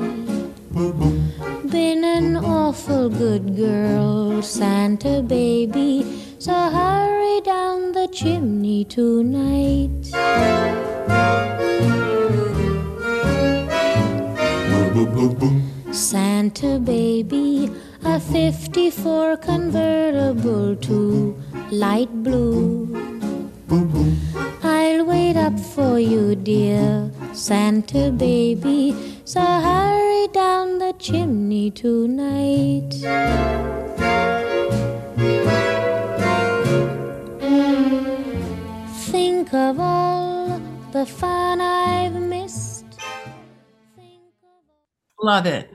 Been 1.68 2.04
an 2.04 2.36
awful 2.36 3.08
good 3.08 3.56
girl, 3.56 4.40
Santa 4.42 5.22
baby, 5.22 6.01
so 6.42 6.52
hurry 6.52 7.40
down 7.42 7.92
the 7.92 8.08
chimney 8.08 8.84
tonight. 8.84 10.06
Santa 15.92 16.80
baby, 16.80 17.70
a 18.04 18.18
54 18.18 19.36
convertible 19.36 20.74
to 20.74 21.40
light 21.70 22.10
blue. 22.24 22.90
I'll 24.64 25.04
wait 25.04 25.36
up 25.36 25.60
for 25.60 26.00
you, 26.00 26.34
dear 26.34 27.08
Santa 27.32 28.10
baby. 28.10 28.96
So 29.24 29.40
hurry 29.40 30.26
down 30.32 30.80
the 30.80 30.92
chimney 30.98 31.70
tonight. 31.70 32.98
Think 39.42 39.54
of 39.54 39.80
all 39.80 40.60
the 40.92 41.04
fun 41.04 41.60
I've 41.60 42.14
missed. 42.14 42.84
Love 45.20 45.46
it. 45.46 45.68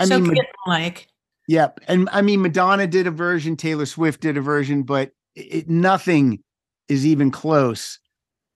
I 0.00 0.04
so 0.04 0.18
mean, 0.18 0.36
like 0.66 1.06
Yep. 1.46 1.78
And 1.86 2.08
I 2.10 2.22
mean, 2.22 2.42
Madonna 2.42 2.88
did 2.88 3.06
a 3.06 3.12
version, 3.12 3.54
Taylor 3.56 3.86
Swift 3.86 4.20
did 4.20 4.36
a 4.36 4.40
version, 4.40 4.82
but 4.82 5.12
it, 5.36 5.68
nothing 5.68 6.42
is 6.88 7.06
even 7.06 7.30
close 7.30 8.00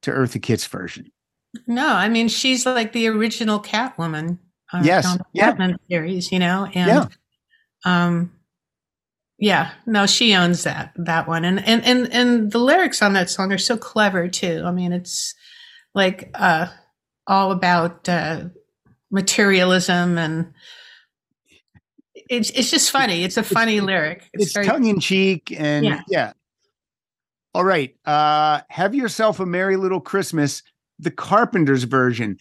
to 0.03 0.11
Eartha 0.11 0.43
Kitt's 0.43 0.67
version. 0.67 1.13
No, 1.69 1.87
I 1.87 2.09
mean 2.09 2.27
she's 2.27 2.67
like 2.67 2.93
the 2.93 3.07
original 3.07 3.61
Catwoman. 3.61 4.39
uh, 4.73 4.83
Yes, 4.85 5.07
on 5.07 5.19
the 5.19 5.25
yeah. 5.35 5.73
Series, 5.89 6.33
you 6.33 6.41
know, 6.41 6.69
and 6.75 6.89
Yeah. 6.89 7.07
um, 7.85 8.33
yeah, 9.43 9.73
no, 9.87 10.07
she 10.07 10.37
owns 10.37 10.63
that 10.63 10.93
that 10.95 11.27
one, 11.27 11.45
and 11.45 11.59
and 11.67 11.85
and 11.85 12.13
and 12.13 12.53
the 12.53 12.59
lyrics 12.59 13.03
on 13.03 13.15
that 13.15 13.29
song 13.29 13.51
are 13.53 13.59
so 13.59 13.77
clever 13.77 14.29
too. 14.29 14.63
I 14.65 14.71
mean, 14.71 14.93
it's 14.93 15.35
like 15.97 16.31
uh, 16.35 16.69
all 17.27 17.51
about 17.51 18.09
uh, 18.09 18.45
materialism 19.11 20.17
and. 20.17 20.55
It's, 22.31 22.51
it's 22.51 22.71
just 22.71 22.91
funny. 22.93 23.25
It's 23.25 23.37
a 23.37 23.43
funny 23.43 23.81
lyric. 23.81 24.31
It's, 24.33 24.53
very- 24.53 24.65
tongue 24.65 24.87
in 24.87 25.01
cheek 25.01 25.53
and 25.59 25.85
Yeah. 25.85 26.01
yeah. 26.09 26.33
All 27.53 27.65
right. 27.65 27.95
Uh 28.07 28.61
have 28.71 28.95
yourself 28.95 29.39
a 29.41 29.45
merry 29.45 29.77
little 29.77 30.01
Christmas, 30.01 30.63
the 30.99 31.11
Carpenters 31.11 31.83
version. 31.83 32.39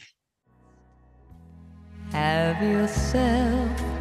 Have 2.11 2.61
yourself 2.61 4.00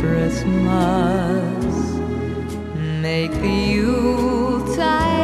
Christmas. 0.00 1.74
Make 3.02 3.32
the 3.32 3.48
Yuletide 3.48 5.19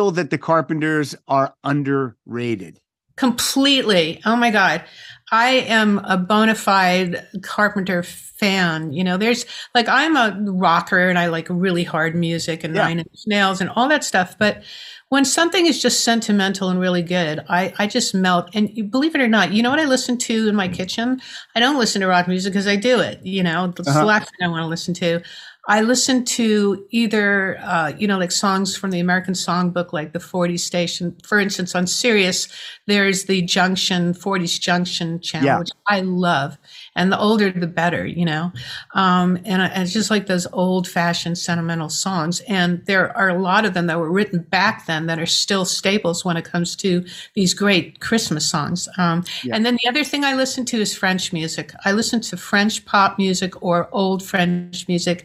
feel 0.00 0.10
that 0.12 0.30
the 0.30 0.38
Carpenters 0.38 1.14
are 1.28 1.54
underrated? 1.62 2.80
completely. 3.16 4.18
Oh 4.24 4.34
my 4.34 4.50
God. 4.50 4.82
I 5.30 5.50
am 5.68 5.98
a 6.04 6.16
bona 6.16 6.54
fide 6.54 7.22
Carpenter 7.42 8.02
fan. 8.02 8.94
You 8.94 9.04
know, 9.04 9.18
there's 9.18 9.44
like, 9.74 9.86
I'm 9.90 10.16
a 10.16 10.40
rocker 10.50 11.10
and 11.10 11.18
I 11.18 11.26
like 11.26 11.46
really 11.50 11.84
hard 11.84 12.14
music 12.14 12.64
and 12.64 12.74
Yeah. 12.74 12.84
Nine 12.84 13.00
Inch 13.00 13.26
Nails 13.26 13.60
and 13.60 13.68
all 13.76 13.88
that 13.90 14.04
stuff. 14.04 14.38
But 14.38 14.62
when 15.10 15.26
something 15.26 15.66
is 15.66 15.82
just 15.82 16.02
sentimental 16.02 16.70
and 16.70 16.80
really 16.80 17.02
good, 17.02 17.44
I, 17.46 17.74
I 17.78 17.86
just 17.88 18.14
melt. 18.14 18.48
And 18.54 18.90
believe 18.90 19.14
it 19.14 19.20
or 19.20 19.28
not, 19.28 19.52
you 19.52 19.62
know 19.62 19.68
what 19.68 19.80
I 19.80 19.84
listen 19.84 20.16
to 20.16 20.48
in 20.48 20.54
my 20.56 20.68
kitchen? 20.68 21.20
I 21.54 21.60
don't 21.60 21.78
listen 21.78 22.00
to 22.00 22.06
rock 22.06 22.26
music 22.26 22.54
because 22.54 22.66
I 22.68 22.76
do 22.76 23.00
it. 23.00 23.20
You 23.22 23.42
know, 23.42 23.66
it's 23.66 23.84
the 23.84 23.90
Uh-huh. 23.90 24.06
last 24.06 24.30
thing 24.30 24.46
I 24.46 24.48
want 24.48 24.62
to 24.62 24.66
listen 24.68 24.94
to. 24.94 25.20
I 25.68 25.82
listen 25.82 26.24
to 26.24 26.86
either, 26.90 27.58
uh, 27.62 27.92
you 27.98 28.08
know, 28.08 28.18
like 28.18 28.32
songs 28.32 28.76
from 28.76 28.90
the 28.90 28.98
American 29.00 29.34
Songbook, 29.34 29.92
like 29.92 30.12
the 30.12 30.18
40s 30.18 30.60
station. 30.60 31.14
For 31.22 31.38
instance, 31.38 31.74
on 31.74 31.86
Sirius, 31.86 32.48
there's 32.86 33.24
the 33.24 33.42
Junction, 33.42 34.14
40s 34.14 34.58
Junction 34.58 35.20
channel, 35.20 35.46
Yeah. 35.46 35.58
which 35.60 35.70
I 35.88 36.00
love. 36.00 36.56
And 36.96 37.12
the 37.12 37.18
older, 37.18 37.50
the 37.52 37.66
better, 37.66 38.04
you 38.04 38.24
know. 38.24 38.52
Um, 38.94 39.38
and, 39.44 39.62
it's 39.80 39.92
just 39.92 40.10
like 40.10 40.26
those 40.26 40.46
old 40.52 40.88
fashioned 40.88 41.38
sentimental 41.38 41.88
songs. 41.88 42.40
And 42.48 42.84
there 42.86 43.16
are 43.16 43.28
a 43.28 43.40
lot 43.40 43.64
of 43.64 43.74
them 43.74 43.86
that 43.86 43.98
were 43.98 44.10
written 44.10 44.42
back 44.42 44.86
then 44.86 45.06
that 45.06 45.18
are 45.18 45.26
still 45.26 45.64
staples 45.64 46.24
when 46.24 46.36
it 46.36 46.44
comes 46.44 46.74
to 46.76 47.04
these 47.34 47.54
great 47.54 48.00
Christmas 48.00 48.48
songs. 48.48 48.88
Um, 48.98 49.24
Yeah. 49.44 49.54
And 49.54 49.64
then 49.64 49.78
the 49.82 49.88
other 49.88 50.04
thing 50.04 50.24
I 50.24 50.34
listen 50.34 50.64
to 50.66 50.80
is 50.80 50.94
French 50.94 51.32
music. 51.32 51.72
I 51.84 51.92
listen 51.92 52.20
to 52.22 52.36
French 52.36 52.84
pop 52.84 53.18
music 53.18 53.62
or 53.62 53.88
old 53.92 54.22
French 54.22 54.88
music 54.88 55.24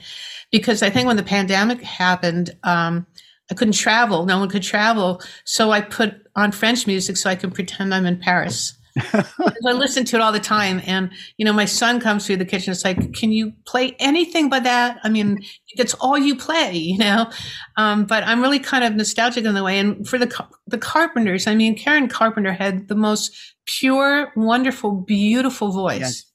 because 0.52 0.84
I 0.84 0.90
think 0.90 1.08
when 1.08 1.18
the 1.18 1.24
pandemic 1.24 1.82
happened, 1.82 2.56
um, 2.64 3.06
I 3.52 3.54
couldn't 3.54 3.74
travel. 3.74 4.26
No 4.26 4.40
one 4.40 4.50
could 4.50 4.64
travel. 4.64 5.22
So 5.44 5.72
I 5.72 5.82
put 5.82 6.28
on 6.36 6.52
French 6.52 6.88
music 6.88 7.18
so 7.18 7.30
I 7.30 7.36
can 7.36 7.52
pretend 7.52 7.94
I'm 7.94 8.06
in 8.06 8.18
Paris. 8.18 8.75
I 8.98 9.72
listen 9.74 10.06
to 10.06 10.16
it 10.16 10.22
all 10.22 10.32
the 10.32 10.40
time. 10.40 10.82
And, 10.86 11.12
you 11.38 11.46
know, 11.46 11.52
my 11.52 11.66
son 11.66 12.00
comes 12.00 12.26
through 12.26 12.38
the 12.38 12.46
kitchen. 12.46 12.72
It's 12.72 12.86
like, 12.86 13.14
can 13.14 13.32
you 13.32 13.52
play 13.66 13.96
anything 14.00 14.50
but 14.50 14.64
that? 14.64 15.00
I 15.04 15.10
mean, 15.10 15.44
that's 15.76 15.94
all 15.96 16.18
you 16.18 16.36
play, 16.36 16.74
you 16.78 16.98
know? 16.98 17.30
Um, 17.78 18.06
but 18.06 18.24
I'm 18.24 18.42
really 18.42 18.60
kind 18.60 18.84
of 18.84 18.96
nostalgic 18.96 19.44
in 19.44 19.54
the 19.54 19.64
way. 19.64 19.80
And 19.80 20.08
for 20.08 20.18
the, 20.18 20.48
the 20.68 20.78
Carpenters, 20.78 21.48
I 21.48 21.56
mean, 21.56 21.76
Karen 21.76 22.08
Carpenter 22.08 22.54
had 22.54 22.88
the 22.88 22.96
most 22.96 23.36
pure, 23.66 24.32
wonderful, 24.36 24.92
beautiful 24.92 25.72
voice. 25.72 26.00
Yes. 26.00 26.26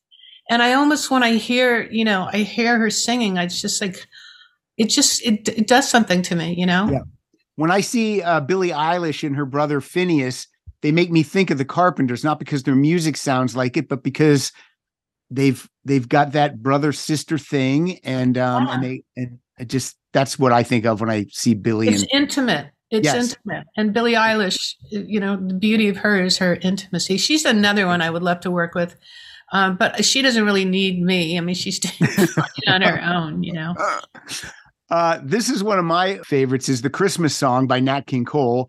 And 0.50 0.62
I 0.62 0.72
almost, 0.74 1.10
when 1.10 1.22
I 1.22 1.34
hear, 1.34 1.88
you 1.90 2.04
know, 2.04 2.28
I 2.30 2.38
hear 2.38 2.78
her 2.78 2.90
singing, 2.90 3.38
I 3.38 3.46
just 3.46 3.80
like, 3.80 4.06
it 4.76 4.86
just, 4.86 5.24
it, 5.24 5.48
it 5.48 5.66
does 5.66 5.88
something 5.88 6.22
to 6.22 6.34
me, 6.34 6.54
you 6.58 6.66
know? 6.66 6.90
Yeah. 6.90 7.02
When 7.54 7.70
I 7.70 7.82
see 7.82 8.20
uh, 8.22 8.40
Billie 8.40 8.70
Eilish 8.70 9.22
and 9.22 9.36
her 9.36 9.44
brother 9.44 9.80
Finneas, 9.80 10.46
they 10.82 10.92
make 10.92 11.10
me 11.10 11.22
think 11.22 11.50
of 11.50 11.58
the 11.58 11.64
Carpenters, 11.64 12.24
not 12.24 12.38
because 12.38 12.62
their 12.62 12.74
music 12.74 13.16
sounds 13.16 13.54
like 13.56 13.76
it, 13.76 13.88
but 13.88 14.02
because 14.02 14.52
they've 15.30 15.68
they've 15.84 16.08
got 16.08 16.32
that 16.32 16.62
brother 16.62 16.92
sister 16.92 17.38
thing, 17.38 17.98
and 18.04 18.36
um 18.38 18.66
and 18.68 18.82
they 18.82 19.04
and 19.16 19.38
it 19.58 19.68
just 19.68 19.96
that's 20.12 20.38
what 20.38 20.52
I 20.52 20.62
think 20.62 20.86
of 20.86 21.00
when 21.00 21.10
I 21.10 21.26
see 21.30 21.54
Billie 21.54 21.88
It's 21.88 22.02
and 22.02 22.10
intimate. 22.12 22.70
It's 22.90 23.04
Yes. 23.04 23.36
intimate. 23.36 23.66
And 23.76 23.92
Billie 23.92 24.14
Eilish, 24.14 24.74
you 24.90 25.20
know, 25.20 25.36
the 25.36 25.54
beauty 25.54 25.88
of 25.88 25.96
her 25.98 26.20
is 26.20 26.38
her 26.38 26.56
intimacy. 26.56 27.18
She's 27.18 27.44
another 27.44 27.86
one 27.86 28.02
I 28.02 28.10
would 28.10 28.24
love 28.24 28.40
to 28.40 28.50
work 28.50 28.74
with. 28.74 28.96
Um, 29.52 29.76
but 29.76 30.04
she 30.04 30.22
doesn't 30.22 30.44
really 30.44 30.64
need 30.64 31.00
me. 31.00 31.36
I 31.36 31.40
mean, 31.40 31.54
she's 31.54 31.80
on 32.66 32.82
her 32.82 33.00
own, 33.02 33.42
you 33.44 33.52
know. 33.52 33.74
Uh, 34.90 35.20
this 35.22 35.48
is 35.48 35.62
one 35.62 35.78
of 35.78 35.84
my 35.84 36.18
favorites 36.18 36.68
is 36.68 36.82
the 36.82 36.90
Christmas 36.90 37.36
song 37.36 37.66
by 37.68 37.78
Nat 37.78 38.06
King 38.06 38.24
Cole. 38.24 38.68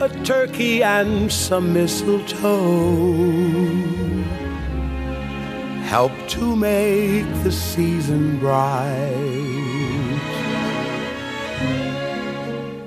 a 0.00 0.08
turkey 0.24 0.82
and 0.82 1.30
some 1.30 1.72
mistletoe 1.72 2.44
help 5.84 6.12
to 6.28 6.56
make 6.56 7.24
the 7.44 7.52
season 7.52 8.38
bright. 8.38 9.12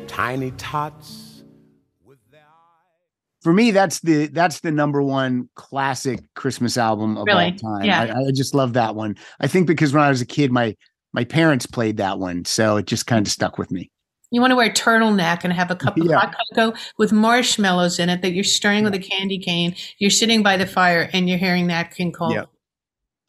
Tiny 0.07 0.51
tots 0.51 1.43
For 3.41 3.53
me, 3.53 3.71
that's 3.71 4.01
the 4.01 4.27
that's 4.27 4.59
the 4.59 4.71
number 4.71 5.01
one 5.01 5.47
classic 5.55 6.19
Christmas 6.35 6.77
album 6.77 7.17
of 7.17 7.25
Really? 7.27 7.45
all 7.45 7.77
time. 7.77 7.85
Yeah. 7.85 8.13
I, 8.15 8.27
I 8.27 8.31
just 8.33 8.53
love 8.53 8.73
that 8.73 8.95
one. 8.95 9.15
I 9.39 9.47
think 9.47 9.67
because 9.67 9.93
when 9.93 10.03
I 10.03 10.09
was 10.09 10.19
a 10.19 10.25
kid, 10.25 10.51
my 10.51 10.75
my 11.13 11.23
parents 11.23 11.65
played 11.65 11.97
that 11.97 12.19
one, 12.19 12.43
so 12.43 12.75
it 12.77 12.87
just 12.87 13.07
kind 13.07 13.25
of 13.25 13.31
stuck 13.31 13.57
with 13.57 13.71
me. 13.71 13.89
You 14.31 14.41
want 14.41 14.51
to 14.51 14.55
wear 14.55 14.67
a 14.67 14.73
turtleneck 14.73 15.43
and 15.43 15.53
have 15.53 15.71
a 15.71 15.75
cup 15.75 15.97
of 15.97 16.05
Yeah. 16.05 16.17
hot 16.19 16.35
cocoa 16.53 16.77
with 16.97 17.11
marshmallows 17.13 17.97
in 17.99 18.09
it 18.09 18.21
that 18.21 18.33
you're 18.33 18.43
stirring 18.43 18.83
with 18.83 18.93
a 18.93 18.99
candy 18.99 19.37
cane. 19.39 19.75
You're 19.99 20.09
sitting 20.09 20.43
by 20.43 20.57
the 20.57 20.65
fire 20.65 21.09
and 21.13 21.29
you're 21.29 21.37
hearing 21.37 21.67
Nat 21.67 21.95
King 21.95 22.11
Cole. 22.11 22.33
Yeah. 22.33 22.43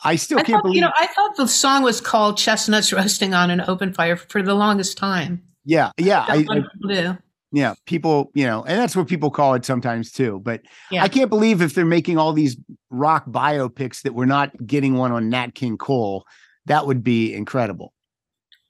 I 0.05 0.17
still 0.17 0.39
I 0.39 0.43
can't 0.43 0.57
thought, 0.57 0.63
believe. 0.65 0.77
you 0.77 0.81
know, 0.83 0.93
I 0.99 1.07
thought 1.09 1.37
the 1.37 1.49
song 1.49 1.83
was 1.83 2.01
called 2.01 2.37
"Chestnuts 2.37 2.93
Roasting 2.93 3.35
on 3.35 3.51
an 3.51 3.61
Open 3.67 3.93
Fire" 3.93 4.17
for 4.17 4.43
the 4.43 4.55
longest 4.55 4.97
time. 4.97 5.43
yeah, 5.65 5.91
yeah, 5.99 6.25
I, 6.29 6.47
I, 6.51 6.63
do. 6.89 7.19
yeah. 7.53 7.75
People, 7.87 8.31
you 8.35 8.47
know, 8.47 8.63
and 8.65 8.79
that's 8.79 8.95
what 8.97 9.07
people 9.09 9.31
call 9.31 9.55
it 9.55 9.65
sometimes 9.65 10.13
too. 10.13 10.41
But 10.45 10.63
Yeah. 10.93 11.03
I 11.03 11.09
can't 11.09 11.29
believe 11.29 11.61
if 11.63 11.75
they're 11.75 11.85
making 11.85 12.17
all 12.17 12.33
these 12.33 12.57
rock 12.91 13.27
biopics 13.29 14.03
that 14.03 14.15
we're 14.15 14.25
not 14.25 14.51
getting 14.67 14.95
one 14.95 15.11
on 15.13 15.29
Nat 15.31 15.55
King 15.55 15.77
Cole. 15.77 16.25
That 16.67 16.87
would 16.87 17.03
be 17.03 17.35
incredible. 17.35 17.93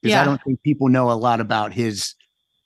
Because 0.03 0.15
I 0.15 0.21
Yeah. 0.21 0.25
don't 0.25 0.41
think 0.45 0.63
people 0.63 0.89
know 0.89 1.11
a 1.11 1.15
lot 1.15 1.41
about 1.41 1.73
his 1.73 2.15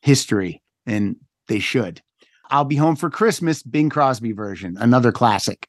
history, 0.00 0.62
and 0.86 1.16
they 1.48 1.58
should. 1.58 2.02
I'll 2.50 2.64
be 2.64 2.76
home 2.76 2.96
for 2.96 3.08
Christmas, 3.08 3.62
Bing 3.62 3.88
Crosby 3.88 4.32
version, 4.32 4.76
another 4.78 5.12
classic. 5.12 5.66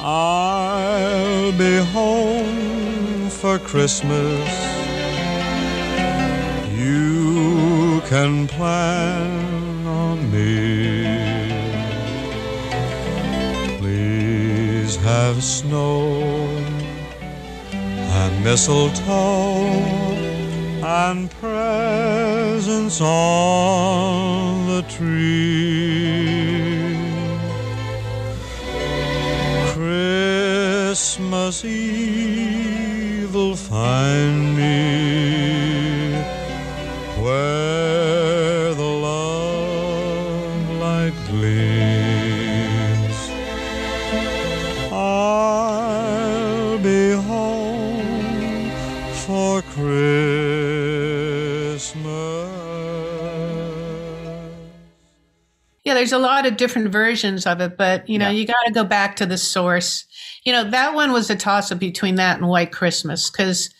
I'll 0.00 1.52
be 1.58 1.78
home 1.78 3.28
for 3.28 3.58
Christmas. 3.58 4.48
You 6.74 8.00
can 8.06 8.46
plan 8.46 9.86
on 9.86 10.30
me. 10.30 11.04
Please 13.78 14.96
have 14.96 15.42
snow 15.42 16.46
and 18.18 18.34
mistletoe 18.42 19.66
and 20.82 21.30
presents 21.32 23.00
on 23.00 24.66
the 24.66 24.82
tree. 24.88 25.76
Christmas 29.74 31.64
Eve 31.64 33.34
will 33.34 33.56
find 33.56 34.56
me 34.56 35.45
there's 55.96 56.12
a 56.12 56.18
lot 56.18 56.46
of 56.46 56.56
different 56.56 56.88
versions 56.92 57.46
of 57.46 57.60
it, 57.60 57.76
but 57.76 58.08
you 58.08 58.18
know, 58.18 58.30
you 58.30 58.46
got 58.46 58.62
to 58.66 58.72
go 58.72 58.84
back 58.84 59.16
to 59.16 59.26
the 59.26 59.38
source. 59.38 60.04
You 60.44 60.52
know, 60.52 60.64
that 60.70 60.94
one 60.94 61.12
was 61.12 61.28
a 61.30 61.36
toss 61.36 61.72
up 61.72 61.78
between 61.78 62.14
that 62.16 62.38
and 62.38 62.46
White 62.48 62.70
Christmas 62.72 63.30
because 63.30 63.70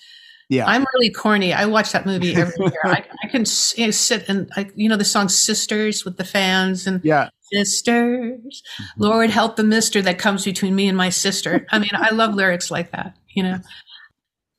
Yeah. 0.48 0.66
I'm 0.66 0.84
really 0.94 1.10
corny. 1.10 1.52
I 1.52 1.66
watch 1.66 1.92
that 1.92 2.06
movie 2.06 2.34
every 2.34 2.54
year. 2.58 2.80
I, 2.84 3.04
I 3.22 3.28
can 3.28 3.44
you 3.76 3.86
know, 3.86 3.90
sit 3.92 4.28
and 4.28 4.50
I, 4.56 4.68
you 4.74 4.88
know 4.88 4.96
the 4.96 5.04
song 5.04 5.28
"Sisters" 5.28 6.04
with 6.04 6.16
the 6.16 6.24
fans 6.24 6.86
and 6.86 7.00
Yeah. 7.04 7.28
sisters. 7.52 8.62
Lord 8.98 9.30
help 9.30 9.56
the 9.56 9.64
Mister 9.64 10.02
that 10.02 10.18
comes 10.18 10.44
between 10.44 10.74
me 10.74 10.88
and 10.88 10.96
my 10.96 11.10
sister. 11.10 11.66
I 11.70 11.78
mean, 11.78 11.90
I 11.94 12.10
love 12.10 12.34
lyrics 12.34 12.70
like 12.70 12.90
that. 12.92 13.14
You 13.28 13.42
know. 13.42 13.58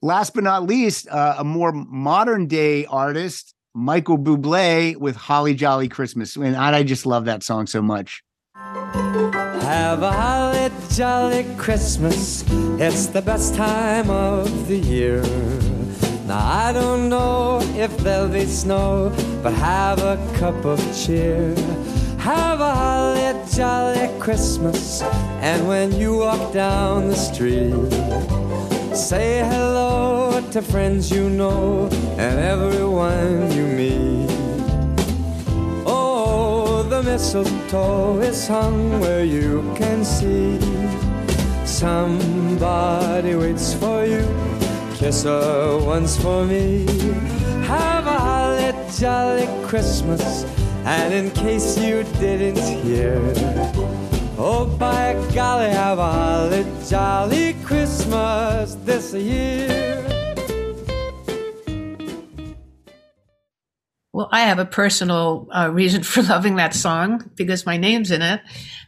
Last 0.01 0.35
but 0.35 0.43
not 0.43 0.63
least, 0.63 1.07
uh, 1.09 1.35
a 1.39 1.43
more 1.43 1.71
modern 1.71 2.47
day 2.47 2.85
artist, 2.85 3.55
Michael 3.77 4.17
Bublé 4.17 4.97
with 4.97 5.15
Holly 5.15 5.53
Jolly 5.53 5.87
Christmas. 5.87 6.35
And 6.35 6.57
I 6.57 6.81
just 6.81 7.05
love 7.05 7.25
that 7.25 7.43
song 7.43 7.67
so 7.67 7.79
much. 7.79 8.23
Have 8.55 10.01
a 10.01 10.11
holly 10.11 10.71
jolly 10.95 11.45
Christmas. 11.57 12.43
It's 12.79 13.05
the 13.05 13.21
best 13.21 13.53
time 13.53 14.09
of 14.09 14.67
the 14.67 14.77
year. 14.77 15.21
Now 16.25 16.39
I 16.39 16.73
don't 16.73 17.07
know 17.07 17.59
if 17.75 17.95
there'll 17.99 18.29
be 18.29 18.47
snow, 18.47 19.13
but 19.43 19.53
have 19.53 19.99
a 19.99 20.17
cup 20.39 20.65
of 20.65 20.79
cheer. 20.97 21.53
Have 22.17 22.59
a 22.59 22.73
holly 22.73 23.45
jolly 23.53 24.09
Christmas. 24.19 25.03
And 25.43 25.67
when 25.67 25.91
you 25.91 26.17
walk 26.17 26.51
down 26.51 27.09
the 27.09 27.15
street, 27.15 27.75
say 28.95 29.43
hello 29.47 29.66
to 30.45 30.61
friends 30.61 31.09
you 31.09 31.31
know 31.31 31.89
and 32.17 32.39
everyone 32.39 33.51
you 33.51 33.65
meet. 33.65 34.29
Oh, 35.83 36.85
the 36.87 37.01
mistletoe 37.01 38.19
is 38.19 38.47
hung 38.47 38.99
where 38.99 39.25
you 39.25 39.63
can 39.75 40.05
see. 40.05 40.59
Somebody 41.65 43.33
waits 43.33 43.73
for 43.73 44.05
you. 44.05 44.23
Kiss 44.93 45.23
her 45.23 45.79
once 45.83 46.15
for 46.21 46.45
me. 46.45 46.85
Have 47.65 48.05
a 48.05 48.19
holly 48.19 48.73
jolly 48.95 49.47
Christmas. 49.65 50.45
And 50.85 51.13
in 51.15 51.31
case 51.31 51.79
you 51.79 52.03
didn't 52.19 52.61
hear, 52.83 53.19
oh 54.37 54.65
by 54.77 55.13
golly, 55.33 55.71
have 55.71 55.97
a 55.97 56.11
holly 56.11 56.65
jolly 56.87 57.55
Christmas 57.65 58.75
this 58.85 59.15
year. 59.15 59.86
Well, 64.17 64.29
I 64.31 64.41
have 64.41 64.57
a 64.57 64.65
personal 64.65 65.47
uh, 65.55 65.69
reason 65.71 66.01
for 66.11 66.23
loving 66.23 66.55
that 66.55 66.73
song 66.73 67.29
because 67.35 67.67
my 67.67 67.77
name's 67.77 68.09
in 68.09 68.23
it. 68.23 68.41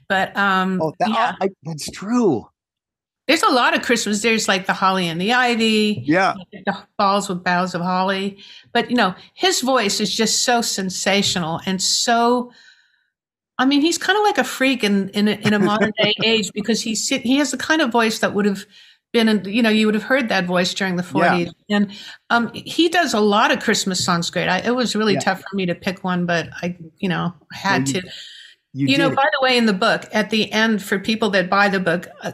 But 0.07 0.35
um, 0.35 0.81
Oh, 0.81 0.91
that, 0.97 1.07
yeah, 1.09 1.35
I, 1.39 1.49
that's 1.61 1.87
true. 1.91 2.49
there's 3.27 3.43
a 3.43 3.51
lot 3.51 3.75
of 3.75 3.83
Christmas. 3.83 4.23
There's 4.23 4.47
like 4.47 4.65
the 4.65 4.73
holly 4.73 5.07
and 5.07 5.21
the 5.21 5.33
ivy. 5.33 6.01
Yeah. 6.03 6.33
the 6.51 6.75
balls 6.97 7.29
with 7.29 7.43
boughs 7.43 7.75
of 7.75 7.81
holly. 7.81 8.39
But 8.73 8.89
you 8.89 8.95
know, 8.95 9.13
his 9.35 9.61
voice 9.61 9.99
is 9.99 10.11
just 10.11 10.41
so 10.41 10.61
sensational 10.63 11.61
and 11.67 11.79
so. 11.79 12.51
I 13.59 13.65
mean, 13.65 13.81
he's 13.81 13.99
kind 13.99 14.17
of 14.17 14.23
like 14.23 14.39
a 14.39 14.43
freak 14.43 14.83
in 14.83 15.09
in 15.09 15.27
a, 15.27 15.33
in 15.33 15.53
a 15.53 15.59
modern 15.69 15.91
day 16.01 16.15
age 16.25 16.49
because 16.55 16.81
he's 16.81 17.07
he 17.07 17.37
has 17.37 17.51
the 17.51 17.57
kind 17.57 17.83
of 17.83 17.91
voice 17.91 18.17
that 18.19 18.33
would 18.33 18.45
have 18.45 18.65
been, 19.11 19.27
in, 19.27 19.43
you 19.45 19.61
know, 19.63 19.69
you 19.69 19.85
would 19.85 19.95
have 19.95 20.03
heard 20.03 20.29
that 20.29 20.45
voice 20.45 20.73
during 20.73 20.95
the 20.95 21.03
Yeah. 21.15 21.35
40s. 21.45 21.51
And 21.69 21.91
um, 22.29 22.51
he 22.53 22.89
does 22.89 23.13
a 23.13 23.19
lot 23.19 23.51
of 23.51 23.59
Christmas 23.59 24.03
songs 24.03 24.29
great. 24.29 24.47
I, 24.47 24.59
it 24.59 24.75
was 24.75 24.95
really 24.95 25.13
Yeah. 25.13 25.19
tough 25.19 25.39
for 25.49 25.55
me 25.55 25.65
to 25.65 25.75
pick 25.75 26.03
one, 26.03 26.25
but 26.25 26.49
I, 26.61 26.77
you 26.99 27.09
know, 27.09 27.33
had 27.51 27.85
Well, 27.87 27.95
you- 27.95 28.01
to. 28.01 28.09
You, 28.73 28.87
You, 28.87 28.97
know, 28.99 29.09
by 29.09 29.25
the 29.31 29.39
way, 29.41 29.57
in 29.57 29.65
the 29.65 29.73
book, 29.73 30.05
at 30.13 30.29
the 30.29 30.51
end, 30.51 30.83
for 30.83 30.99
people 30.99 31.31
that 31.31 31.49
buy 31.49 31.69
the 31.69 31.79
book, 31.79 32.05
uh, 32.21 32.33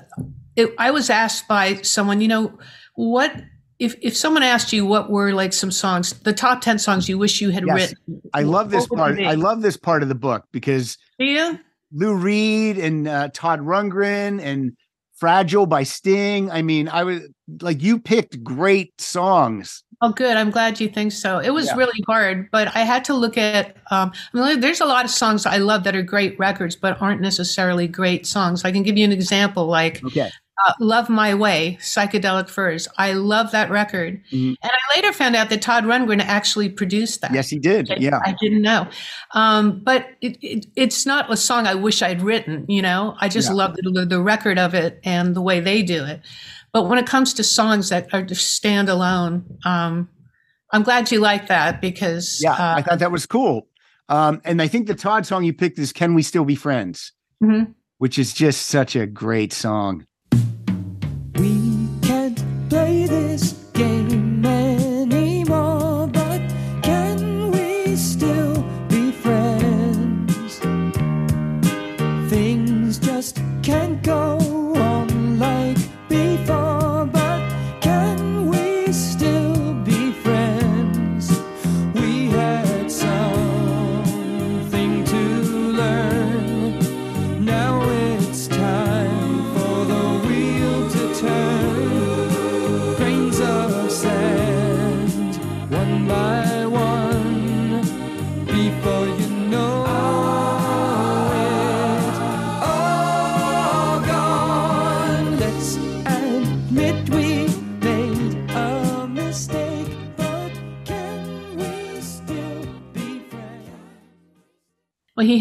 it, 0.58 0.70
I 0.78 0.92
was 0.92 1.10
asked 1.10 1.48
by 1.48 1.76
someone, 1.82 2.20
you 2.20 2.28
know, 2.28 2.60
what 2.96 3.34
if 3.80 3.96
if 4.02 4.18
someone 4.18 4.44
asked 4.44 4.74
you 4.74 4.86
what 4.86 5.10
were 5.10 5.32
like 5.32 5.54
some 5.54 5.72
songs, 5.72 6.12
the 6.12 6.34
top 6.34 6.60
ten 6.60 6.78
songs 6.78 7.08
you 7.08 7.18
wish 7.18 7.40
you 7.40 7.52
had 7.52 7.64
Yes. 7.66 7.92
written? 8.08 8.22
I 8.34 8.42
love 8.44 8.70
this 8.70 8.86
part. 8.86 9.18
I 9.18 9.36
love 9.36 9.62
this 9.62 9.78
part 9.78 10.04
of 10.04 10.10
the 10.10 10.16
book 10.16 10.44
because 10.52 10.98
Do 11.20 11.26
you? 11.26 11.58
Lou 11.94 12.14
Reed 12.16 12.78
and 12.80 13.08
uh, 13.08 13.30
Todd 13.34 13.62
Rundgren 13.62 14.42
and 14.42 14.74
Fragile 15.16 15.66
by 15.66 15.84
Sting. 15.84 16.52
I 16.52 16.62
mean, 16.62 16.90
I 16.90 17.04
was 17.04 17.22
like, 17.62 17.82
you 17.82 18.00
picked 18.00 18.44
great 18.44 19.00
songs. 19.00 19.84
Oh, 20.02 20.12
good. 20.12 20.36
I'm 20.36 20.52
glad 20.52 20.80
you 20.82 20.90
think 20.90 21.14
so. 21.14 21.40
It 21.40 21.52
was 21.52 21.68
Yeah. 21.68 21.76
really 21.76 22.04
hard, 22.06 22.50
but 22.52 22.68
I 22.76 22.80
had 22.80 23.06
to 23.06 23.14
look 23.14 23.38
at. 23.38 23.78
Um, 23.92 24.12
I 24.34 24.50
mean, 24.50 24.60
there's 24.60 24.82
a 24.82 24.86
lot 24.86 25.06
of 25.06 25.12
songs 25.12 25.46
I 25.46 25.58
love 25.58 25.84
that 25.86 25.96
are 25.96 26.02
great 26.04 26.38
records, 26.38 26.76
but 26.76 27.02
aren't 27.02 27.22
necessarily 27.22 27.88
great 27.88 28.28
songs. 28.28 28.66
I 28.66 28.72
can 28.74 28.84
give 28.84 28.98
you 28.98 29.06
an 29.06 29.14
example, 29.14 29.68
like 29.68 30.04
Okay. 30.04 30.30
Uh, 30.68 30.74
"Love 30.80 31.10
My 31.10 31.34
Way," 31.34 31.78
Psychedelic 31.82 32.50
Furs. 32.50 32.88
I 32.98 33.14
love 33.14 33.52
that 33.52 33.70
record, 33.70 34.22
Mhm. 34.32 34.56
and 34.62 34.72
I 34.72 34.96
later 34.96 35.12
found 35.12 35.36
out 35.36 35.50
that 35.50 35.62
Todd 35.62 35.84
Rundgren 35.86 36.22
actually 36.22 36.70
produced 36.70 37.22
that. 37.22 37.34
Yes, 37.34 37.50
he 37.50 37.60
did. 37.60 37.90
Yeah. 37.98 38.20
I 38.24 38.36
didn't 38.40 38.62
know. 38.62 38.88
Um, 39.34 39.82
but 39.84 40.08
it, 40.22 40.38
it, 40.42 40.66
it's 40.76 41.06
not 41.06 41.32
a 41.32 41.38
song 41.38 41.68
I 41.68 41.76
wish 41.76 42.02
I'd 42.02 42.22
written, 42.22 42.66
you 42.70 42.82
know? 42.82 43.16
I 43.20 43.28
just 43.30 43.50
Yeah. 43.50 43.56
love 43.56 43.76
the, 43.76 44.06
the 44.06 44.22
record 44.22 44.58
of 44.60 44.74
it 44.74 45.00
and 45.04 45.36
the 45.36 45.42
way 45.42 45.60
they 45.60 45.82
do 45.84 46.06
it. 46.06 46.22
But 46.72 46.88
when 46.90 47.00
it 47.00 47.06
comes 47.08 47.34
to 47.36 47.44
songs 47.44 47.90
that 47.90 48.14
are 48.14 48.22
just 48.22 48.62
standalone, 48.62 49.44
um, 49.66 50.10
I'm 50.72 50.84
glad 50.84 51.12
you 51.12 51.20
like 51.20 51.48
that 51.48 51.80
because 51.82 52.40
Yeah. 52.44 52.54
uh, 52.54 52.76
I 52.78 52.82
thought 52.82 53.00
that 53.00 53.12
was 53.12 53.26
cool. 53.26 53.68
Um, 54.10 54.42
and 54.46 54.62
I 54.62 54.68
think 54.68 54.88
the 54.88 54.96
Todd 54.96 55.26
song 55.26 55.44
you 55.44 55.54
picked 55.54 55.80
is 55.80 55.92
Can 55.94 56.14
We 56.14 56.22
Still 56.22 56.46
Be 56.46 56.56
Friends? 56.56 57.12
Mhm. 57.44 57.74
Which 57.98 58.20
is 58.20 58.34
just 58.34 58.68
such 58.68 58.96
a 58.96 59.06
great 59.06 59.54
song. 59.54 60.06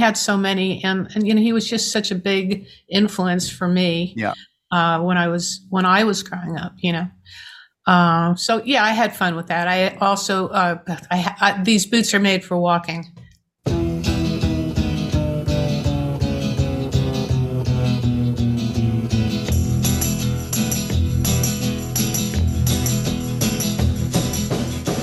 Had 0.04 0.16
so 0.16 0.36
many, 0.36 0.82
and, 0.84 1.08
and 1.14 1.26
you 1.26 1.34
know, 1.34 1.42
he 1.42 1.52
was 1.52 1.68
just 1.68 1.90
such 1.90 2.10
a 2.10 2.14
big 2.14 2.66
influence 2.88 3.50
for 3.50 3.68
me. 3.68 4.14
Yeah. 4.16 4.34
uh, 4.70 5.00
when 5.00 5.16
I 5.16 5.28
was 5.28 5.60
when 5.70 5.86
I 5.86 6.04
was 6.04 6.22
growing 6.22 6.56
up, 6.56 6.72
you 6.78 6.92
know. 6.92 7.06
Uh, 7.86 8.34
so 8.34 8.62
yeah, 8.64 8.82
I 8.82 8.90
had 8.90 9.14
fun 9.14 9.36
with 9.36 9.46
that. 9.48 9.68
I 9.68 9.96
also 10.00 10.48
uh, 10.48 10.78
I, 11.10 11.36
I, 11.40 11.62
these 11.62 11.86
boots 11.86 12.12
are 12.14 12.18
made 12.20 12.42
for 12.44 12.56
walking. 12.58 13.12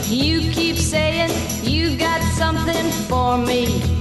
You 0.09 0.51
keep 0.51 0.75
saying 0.75 1.31
you 1.63 1.97
got 1.97 2.21
something 2.33 2.91
for 3.07 3.37
me. 3.37 4.00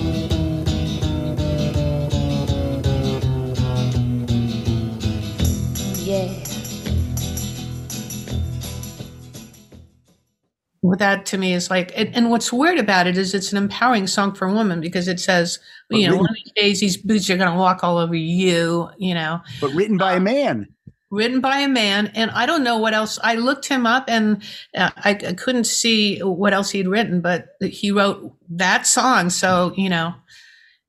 That 10.99 11.25
to 11.27 11.37
me 11.37 11.53
is 11.53 11.69
like, 11.69 11.91
and, 11.95 12.15
and 12.15 12.29
what's 12.29 12.51
weird 12.53 12.77
about 12.79 13.07
it 13.07 13.17
is 13.17 13.33
it's 13.33 13.51
an 13.51 13.57
empowering 13.57 14.07
song 14.07 14.33
for 14.33 14.47
a 14.47 14.53
woman 14.53 14.81
because 14.81 15.07
it 15.07 15.19
says, 15.19 15.59
you 15.89 16.01
know, 16.07 16.11
written- 16.13 16.19
one 16.19 16.29
of 16.29 16.35
these 16.35 16.53
days 16.55 16.79
these 16.79 16.97
boots 16.97 17.29
are 17.29 17.37
going 17.37 17.51
to 17.51 17.57
walk 17.57 17.83
all 17.83 17.97
over 17.97 18.15
you, 18.15 18.89
you 18.97 19.13
know, 19.13 19.41
But 19.59 19.73
written 19.73 19.97
by 19.97 20.13
a 20.13 20.19
man. 20.19 20.67
written 21.09 21.41
by 21.41 21.57
a 21.59 21.67
man. 21.67 22.07
And 22.15 22.31
I 22.31 22.45
don't 22.45 22.63
know 22.63 22.77
what 22.77 22.93
else. 22.93 23.19
I 23.23 23.35
looked 23.35 23.67
him 23.67 23.85
up 23.85 24.05
and 24.07 24.41
uh, 24.75 24.91
I, 24.97 25.09
I 25.11 25.33
couldn't 25.33 25.65
see 25.65 26.19
what 26.19 26.53
else 26.53 26.71
he'd 26.71 26.87
written, 26.87 27.19
but 27.21 27.49
he 27.61 27.91
wrote 27.91 28.33
that 28.49 28.87
song. 28.87 29.29
So, 29.29 29.73
you 29.75 29.89
know, 29.89 30.13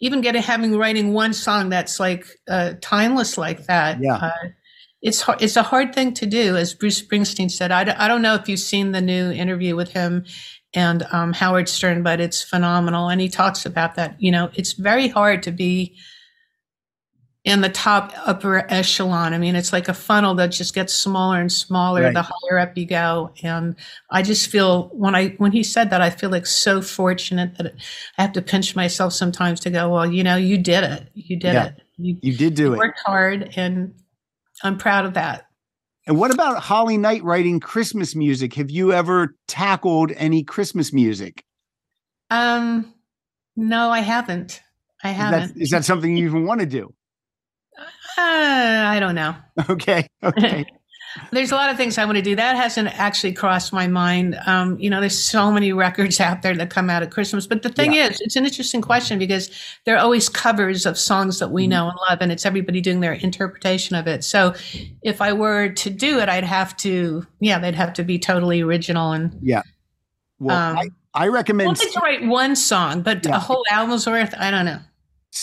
even 0.01 0.21
getting 0.21 0.43
having 0.43 0.77
writing 0.77 1.13
one 1.13 1.33
song 1.33 1.69
that's 1.71 1.99
like 2.01 2.27
uh, 2.49 2.75
timeless 2.81 3.37
like 3.39 3.67
that. 3.67 4.01
Yeah. 4.01 4.15
Uh, 4.17 4.31
it's 5.03 5.21
hard, 5.21 5.43
it's 5.43 5.57
a 5.57 5.63
hard 5.65 5.95
thing 5.95 6.15
to 6.15 6.27
do, 6.27 6.57
as 6.57 6.75
Bruce 6.75 7.03
Springsteen 7.03 7.51
said. 7.51 7.73
I, 7.73 7.85
d- 7.85 7.91
I 7.91 8.07
don't 8.09 8.23
know 8.23 8.35
if 8.37 8.49
you've 8.49 8.61
seen 8.61 8.93
the 8.93 9.01
new 9.01 9.31
interview 9.33 9.75
with 9.77 9.93
him 9.93 10.25
and 10.75 11.05
um, 11.13 11.33
Howard 11.33 11.69
Stern, 11.69 12.03
but 12.03 12.21
it's 12.21 12.43
phenomenal. 12.43 13.09
And 13.09 13.21
he 13.21 13.29
talks 13.29 13.67
about 13.67 13.97
that. 13.97 14.15
You 14.23 14.31
know, 14.31 14.51
it's 14.55 14.73
very 14.73 15.09
hard 15.09 15.43
to 15.43 15.51
be 15.51 15.97
in 17.45 17.61
the 17.61 17.69
top 17.69 18.13
upper 18.25 18.65
echelon. 18.73 19.35
I 19.35 19.39
mean, 19.39 19.57
it's 19.57 19.73
like 19.73 19.89
a 19.89 19.95
funnel 19.95 20.37
that 20.37 20.53
just 20.53 20.75
gets 20.75 20.93
smaller 20.95 21.41
and 21.41 21.51
smaller 21.51 22.03
Right. 22.03 22.15
the 22.15 22.23
higher 22.23 22.61
up 22.61 22.79
you 22.79 22.87
go. 22.87 23.33
And 23.43 23.75
I 24.11 24.23
just 24.23 24.49
feel 24.49 24.91
when 24.93 25.17
I 25.17 25.31
when 25.39 25.51
he 25.51 25.65
said 25.65 25.91
that, 25.91 26.01
I 26.01 26.11
feel 26.11 26.31
like 26.31 26.47
so 26.47 26.81
fortunate 26.81 27.59
that 27.59 27.75
I 28.17 28.23
have 28.23 28.33
to 28.35 28.43
pinch 28.43 28.77
myself 28.77 29.13
sometimes 29.13 29.59
to 29.61 29.71
go, 29.71 29.89
well, 29.89 30.07
you 30.07 30.23
know, 30.23 30.37
you 30.37 30.57
did 30.57 30.85
it, 30.85 31.09
you 31.15 31.37
did 31.37 31.55
Yeah. 31.55 31.65
it, 31.67 31.83
you, 31.97 32.17
You 32.23 32.37
did 32.37 32.55
do 32.55 32.63
you 32.63 32.75
it. 32.75 32.79
worked 32.79 33.01
hard, 33.05 33.53
and 33.57 33.93
I'm 34.63 34.79
proud 34.79 35.05
of 35.05 35.15
that. 35.15 35.47
And 36.07 36.19
what 36.19 36.33
about 36.33 36.59
Holly 36.59 36.97
Knight 36.97 37.23
writing 37.23 37.61
Christmas 37.61 38.17
music? 38.17 38.55
Have 38.55 38.71
you 38.71 38.93
ever 38.93 39.37
tackled 39.47 40.13
any 40.17 40.43
Christmas 40.43 40.93
music? 40.93 41.45
Um, 42.31 42.93
no, 43.57 43.91
I 43.91 44.01
haven't. 44.01 44.61
I 45.05 45.11
haven't. 45.11 45.55
that, 45.55 45.61
is 45.61 45.71
that 45.71 45.85
something 45.85 46.17
you 46.17 46.27
even 46.27 46.47
want 46.47 46.61
to 46.61 46.67
do? 46.67 46.93
Uh, 47.79 47.85
I 48.19 48.99
don't 49.01 49.15
know. 49.15 49.35
Okay. 49.71 50.09
Okay. 50.23 50.65
There's 51.31 51.53
a 51.53 51.55
lot 51.55 51.71
of 51.71 51.77
things 51.77 51.99
I 51.99 52.05
want 52.05 52.17
to 52.17 52.23
do. 52.23 52.35
That 52.37 52.57
hasn't 52.57 52.89
actually 52.99 53.33
crossed 53.33 53.73
my 53.73 53.87
mind. 53.87 54.39
Um, 54.47 54.79
you 54.79 54.89
know, 54.91 55.01
there's 55.01 55.19
so 55.19 55.53
many 55.53 55.73
records 55.73 56.21
out 56.21 56.43
there 56.43 56.55
that 56.57 56.71
come 56.71 56.89
out 56.89 57.03
at 57.03 57.11
Christmas. 57.11 57.47
But 57.47 57.63
the 57.63 57.69
thing 57.69 57.93
Yeah. 57.93 58.09
is, 58.09 58.21
it's 58.21 58.37
an 58.37 58.45
interesting 58.45 58.81
question 58.81 59.19
because 59.19 59.51
they're 59.85 59.99
always 59.99 60.29
covers 60.29 60.87
of 60.87 60.99
songs 60.99 61.39
that 61.39 61.47
Mm-hmm. 61.47 61.55
we 61.55 61.67
know 61.67 61.89
and 61.89 61.99
love, 62.09 62.19
and 62.23 62.33
it's 62.33 62.47
everybody 62.47 62.81
doing 62.81 63.01
their 63.01 63.13
interpretation 63.13 63.95
of 63.97 64.07
it. 64.07 64.25
So 64.25 64.55
if 65.03 65.21
I 65.21 65.33
were 65.33 65.69
to 65.71 65.91
do 65.91 66.19
it, 66.19 66.29
I'd 66.29 66.45
have 66.45 66.77
to, 66.79 67.27
yeah, 67.41 67.59
they'd 67.59 67.75
have 67.75 67.93
to 67.95 68.05
be 68.05 68.19
totally 68.19 68.61
original. 68.63 69.13
And 69.13 69.39
Yeah. 69.43 69.63
Well, 70.39 70.57
Um, 70.57 70.79
I, 71.15 71.25
I 71.25 71.29
recommend 71.29 71.77
to 71.77 72.01
write 72.03 72.25
one 72.27 72.57
song, 72.57 73.03
but 73.03 73.25
Yeah. 73.27 73.37
a 73.37 73.39
whole 73.39 73.65
album's 73.71 74.07
worth, 74.07 74.35
I 74.39 74.51
don't 74.51 74.65
know. 74.65 74.81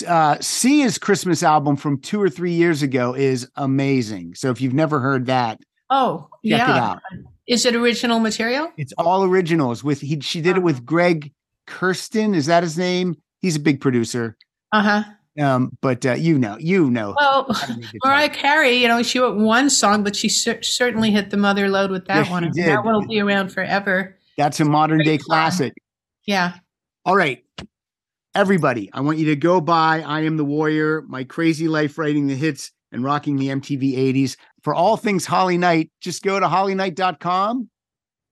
Uh, 0.08 0.38
Sia's 0.40 0.98
Christmas 0.98 1.42
album 1.44 1.76
from 1.76 2.00
two 2.00 2.22
or 2.22 2.30
three 2.30 2.52
years 2.54 2.82
ago 2.84 3.14
is 3.16 3.50
amazing. 3.56 4.36
So 4.36 4.52
if 4.52 4.62
you've 4.62 4.74
never 4.74 5.00
heard 5.00 5.26
that, 5.28 5.60
Oh, 5.90 6.28
check 6.46 6.60
yeah. 6.60 6.72
it 6.72 6.78
out. 6.80 7.00
Is 7.48 7.66
it 7.66 7.76
original 7.76 8.20
material? 8.20 8.72
It's 8.78 8.94
all 9.00 9.24
originals. 9.24 9.84
With 9.84 10.02
he, 10.02 10.20
she 10.20 10.40
did 10.42 10.56
it 10.58 10.62
with 10.62 10.86
Greg 10.86 11.34
Kurstin. 11.68 12.36
Is 12.36 12.46
that 12.46 12.62
his 12.62 12.78
name? 12.78 13.16
He's 13.42 13.56
a 13.56 13.60
big 13.60 13.82
producer. 13.82 14.38
Uh 14.72 14.82
huh. 14.84 15.04
Um, 15.44 15.76
but 15.82 16.06
uh, 16.06 16.14
you 16.14 16.38
know, 16.38 16.58
you 16.60 16.92
know. 16.92 17.16
Well, 17.18 17.48
how 17.54 17.74
to 17.74 17.80
make 17.80 17.90
Mariah 18.06 18.30
Carey, 18.30 18.74
you 18.76 18.88
know, 18.88 19.02
she 19.02 19.18
wrote 19.20 19.38
one 19.38 19.70
song, 19.72 20.04
but 20.04 20.16
she 20.16 20.30
cer- 20.30 20.62
certainly 20.62 21.10
hit 21.12 21.32
the 21.32 21.38
mother 21.38 21.70
load 21.70 21.90
with 21.90 22.06
that 22.06 22.18
Yes, 22.26 22.30
one. 22.30 22.52
That 22.56 22.84
one 22.86 22.94
will 22.94 23.08
be 23.08 23.20
around 23.20 23.50
forever. 23.50 24.16
That's 24.38 24.60
a 24.60 24.66
modern 24.66 25.04
day 25.04 25.18
classic. 25.18 25.74
Yeah. 26.26 26.54
All 27.06 27.16
right. 27.16 27.44
Everybody, 28.36 28.90
I 28.94 29.02
want 29.02 29.18
you 29.18 29.26
to 29.26 29.36
go 29.36 29.60
buy 29.60 30.02
I 30.02 30.22
Am 30.22 30.38
the 30.38 30.46
Warrior, 30.46 31.04
my 31.08 31.24
crazy 31.24 31.68
life 31.68 31.98
writing 31.98 32.28
the 32.28 32.36
hits 32.36 32.72
and 32.92 33.04
rocking 33.04 33.38
the 33.38 33.48
MTV 33.48 33.98
80s. 33.98 34.38
For 34.62 34.76
all 34.76 34.98
things 34.98 35.26
Holly 35.26 35.58
Knight, 35.58 35.92
just 36.00 36.22
go 36.22 36.40
to 36.40 36.46
hollyknight.com 36.46 37.70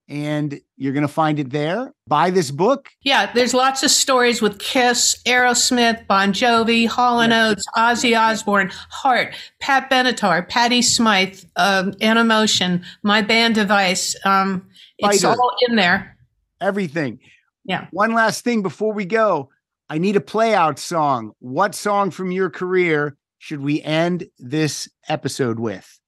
and 0.08 0.60
you're 0.78 0.94
going 0.94 1.06
to 1.06 1.12
find 1.12 1.40
it 1.40 1.50
there. 1.50 1.92
Buy 2.08 2.30
this 2.30 2.52
book. 2.52 2.90
Yeah, 3.02 3.32
there's 3.34 3.56
lots 3.56 3.82
of 3.82 3.90
stories 3.90 4.42
with 4.42 4.60
Kiss, 4.60 5.22
Aerosmith, 5.26 6.06
Bon 6.08 6.32
Jovi, 6.32 6.88
Hall 6.88 7.20
and 7.20 7.34
Oates, 7.34 7.66
Ozzy 7.76 8.18
Osbourne, 8.18 8.72
Heart, 8.90 9.34
Pat 9.60 9.90
Benatar, 9.90 10.48
Patty 10.48 10.82
Smyth, 10.84 11.46
um, 11.56 11.94
Animotion, 11.94 12.84
My 13.04 13.22
Band 13.24 13.56
Device. 13.56 14.16
Um, 14.24 14.68
it's 15.00 15.24
Fighter. 15.24 15.40
all 15.40 15.56
in 15.68 15.76
there. 15.76 16.18
Everything. 16.62 17.20
Yeah. 17.66 17.88
One 17.92 18.14
last 18.14 18.44
thing 18.44 18.62
before 18.62 18.94
we 18.94 19.06
go. 19.06 19.50
I 19.90 19.98
need 19.98 20.16
a 20.16 20.22
play 20.22 20.54
out 20.54 20.80
song. 20.80 21.32
What 21.40 21.74
song 21.76 22.12
from 22.12 22.32
your 22.32 22.50
career 22.50 23.16
should 23.40 23.62
we 23.62 23.82
end 23.82 24.28
this 24.38 24.90
episode 25.08 25.60
with? 25.60 26.00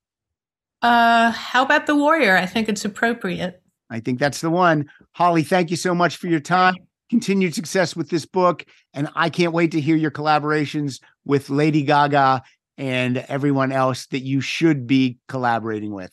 Uh, 0.82 1.32
how 1.32 1.64
about 1.64 1.86
The 1.88 1.96
Warrior? 1.96 2.38
I 2.38 2.46
think 2.46 2.70
it's 2.70 2.86
appropriate. 2.86 3.62
I 3.90 4.00
think 4.00 4.20
that's 4.20 4.42
the 4.42 4.50
one. 4.50 4.90
Holly, 5.14 5.44
thank 5.44 5.72
you 5.72 5.78
so 5.78 5.96
much 5.96 6.18
for 6.18 6.28
your 6.28 6.40
time. 6.40 6.76
Continued 7.10 7.56
success 7.56 7.96
with 7.96 8.10
this 8.10 8.26
book. 8.26 8.66
And 8.94 9.10
I 9.16 9.30
can't 9.30 9.54
wait 9.54 9.72
to 9.72 9.82
hear 9.82 9.96
your 9.96 10.12
collaborations 10.12 11.00
with 11.26 11.50
Lady 11.50 11.82
Gaga 11.84 12.44
and 12.78 13.18
everyone 13.18 13.72
else 13.72 14.06
that 14.08 14.20
you 14.20 14.42
should 14.42 14.88
be 14.88 15.18
collaborating 15.28 15.92
with. 15.92 16.12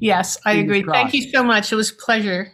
Yes, 0.00 0.38
I 0.44 0.54
Fingers 0.54 0.78
agree. 0.78 0.92
Thank 0.92 1.14
you 1.14 1.30
so 1.30 1.42
much. 1.44 1.72
It 1.72 1.76
was 1.76 1.90
a 1.90 1.94
pleasure. 1.94 2.50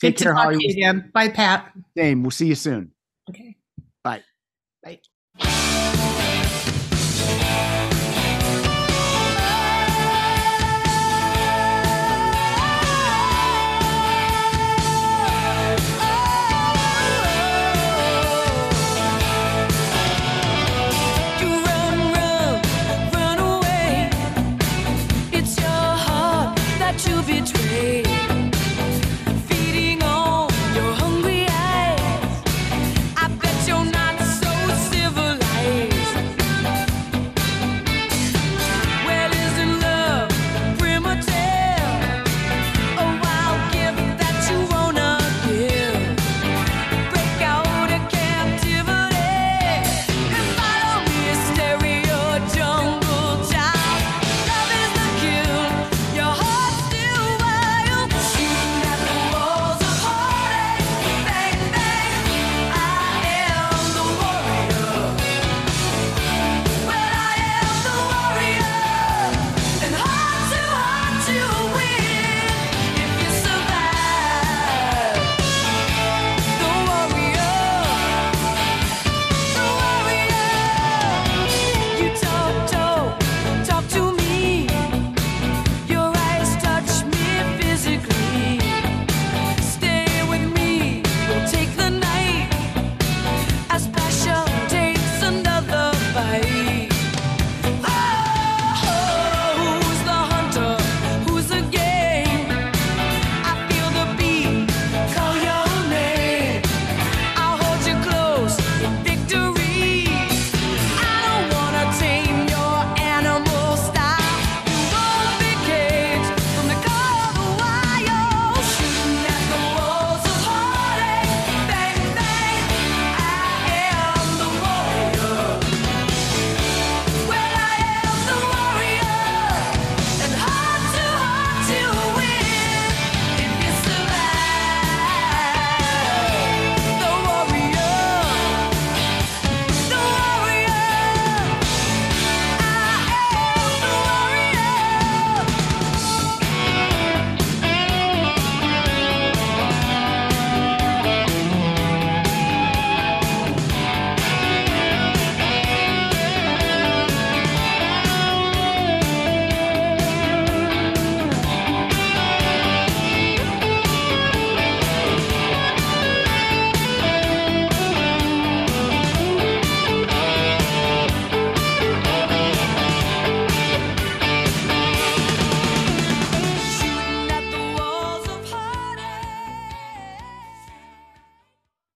Take 0.00 0.16
Good 0.16 0.22
care, 0.24 0.32
to 0.32 0.36
talk 0.36 0.44
Holly. 0.44 0.58
to 0.58 0.64
you 0.66 0.72
again. 0.72 1.10
Bye, 1.12 1.28
Pat. 1.28 1.72
Same. 1.96 2.22
We'll 2.22 2.30
see 2.30 2.46
you 2.46 2.54
soon. 2.54 2.92
Bye. 4.82 6.19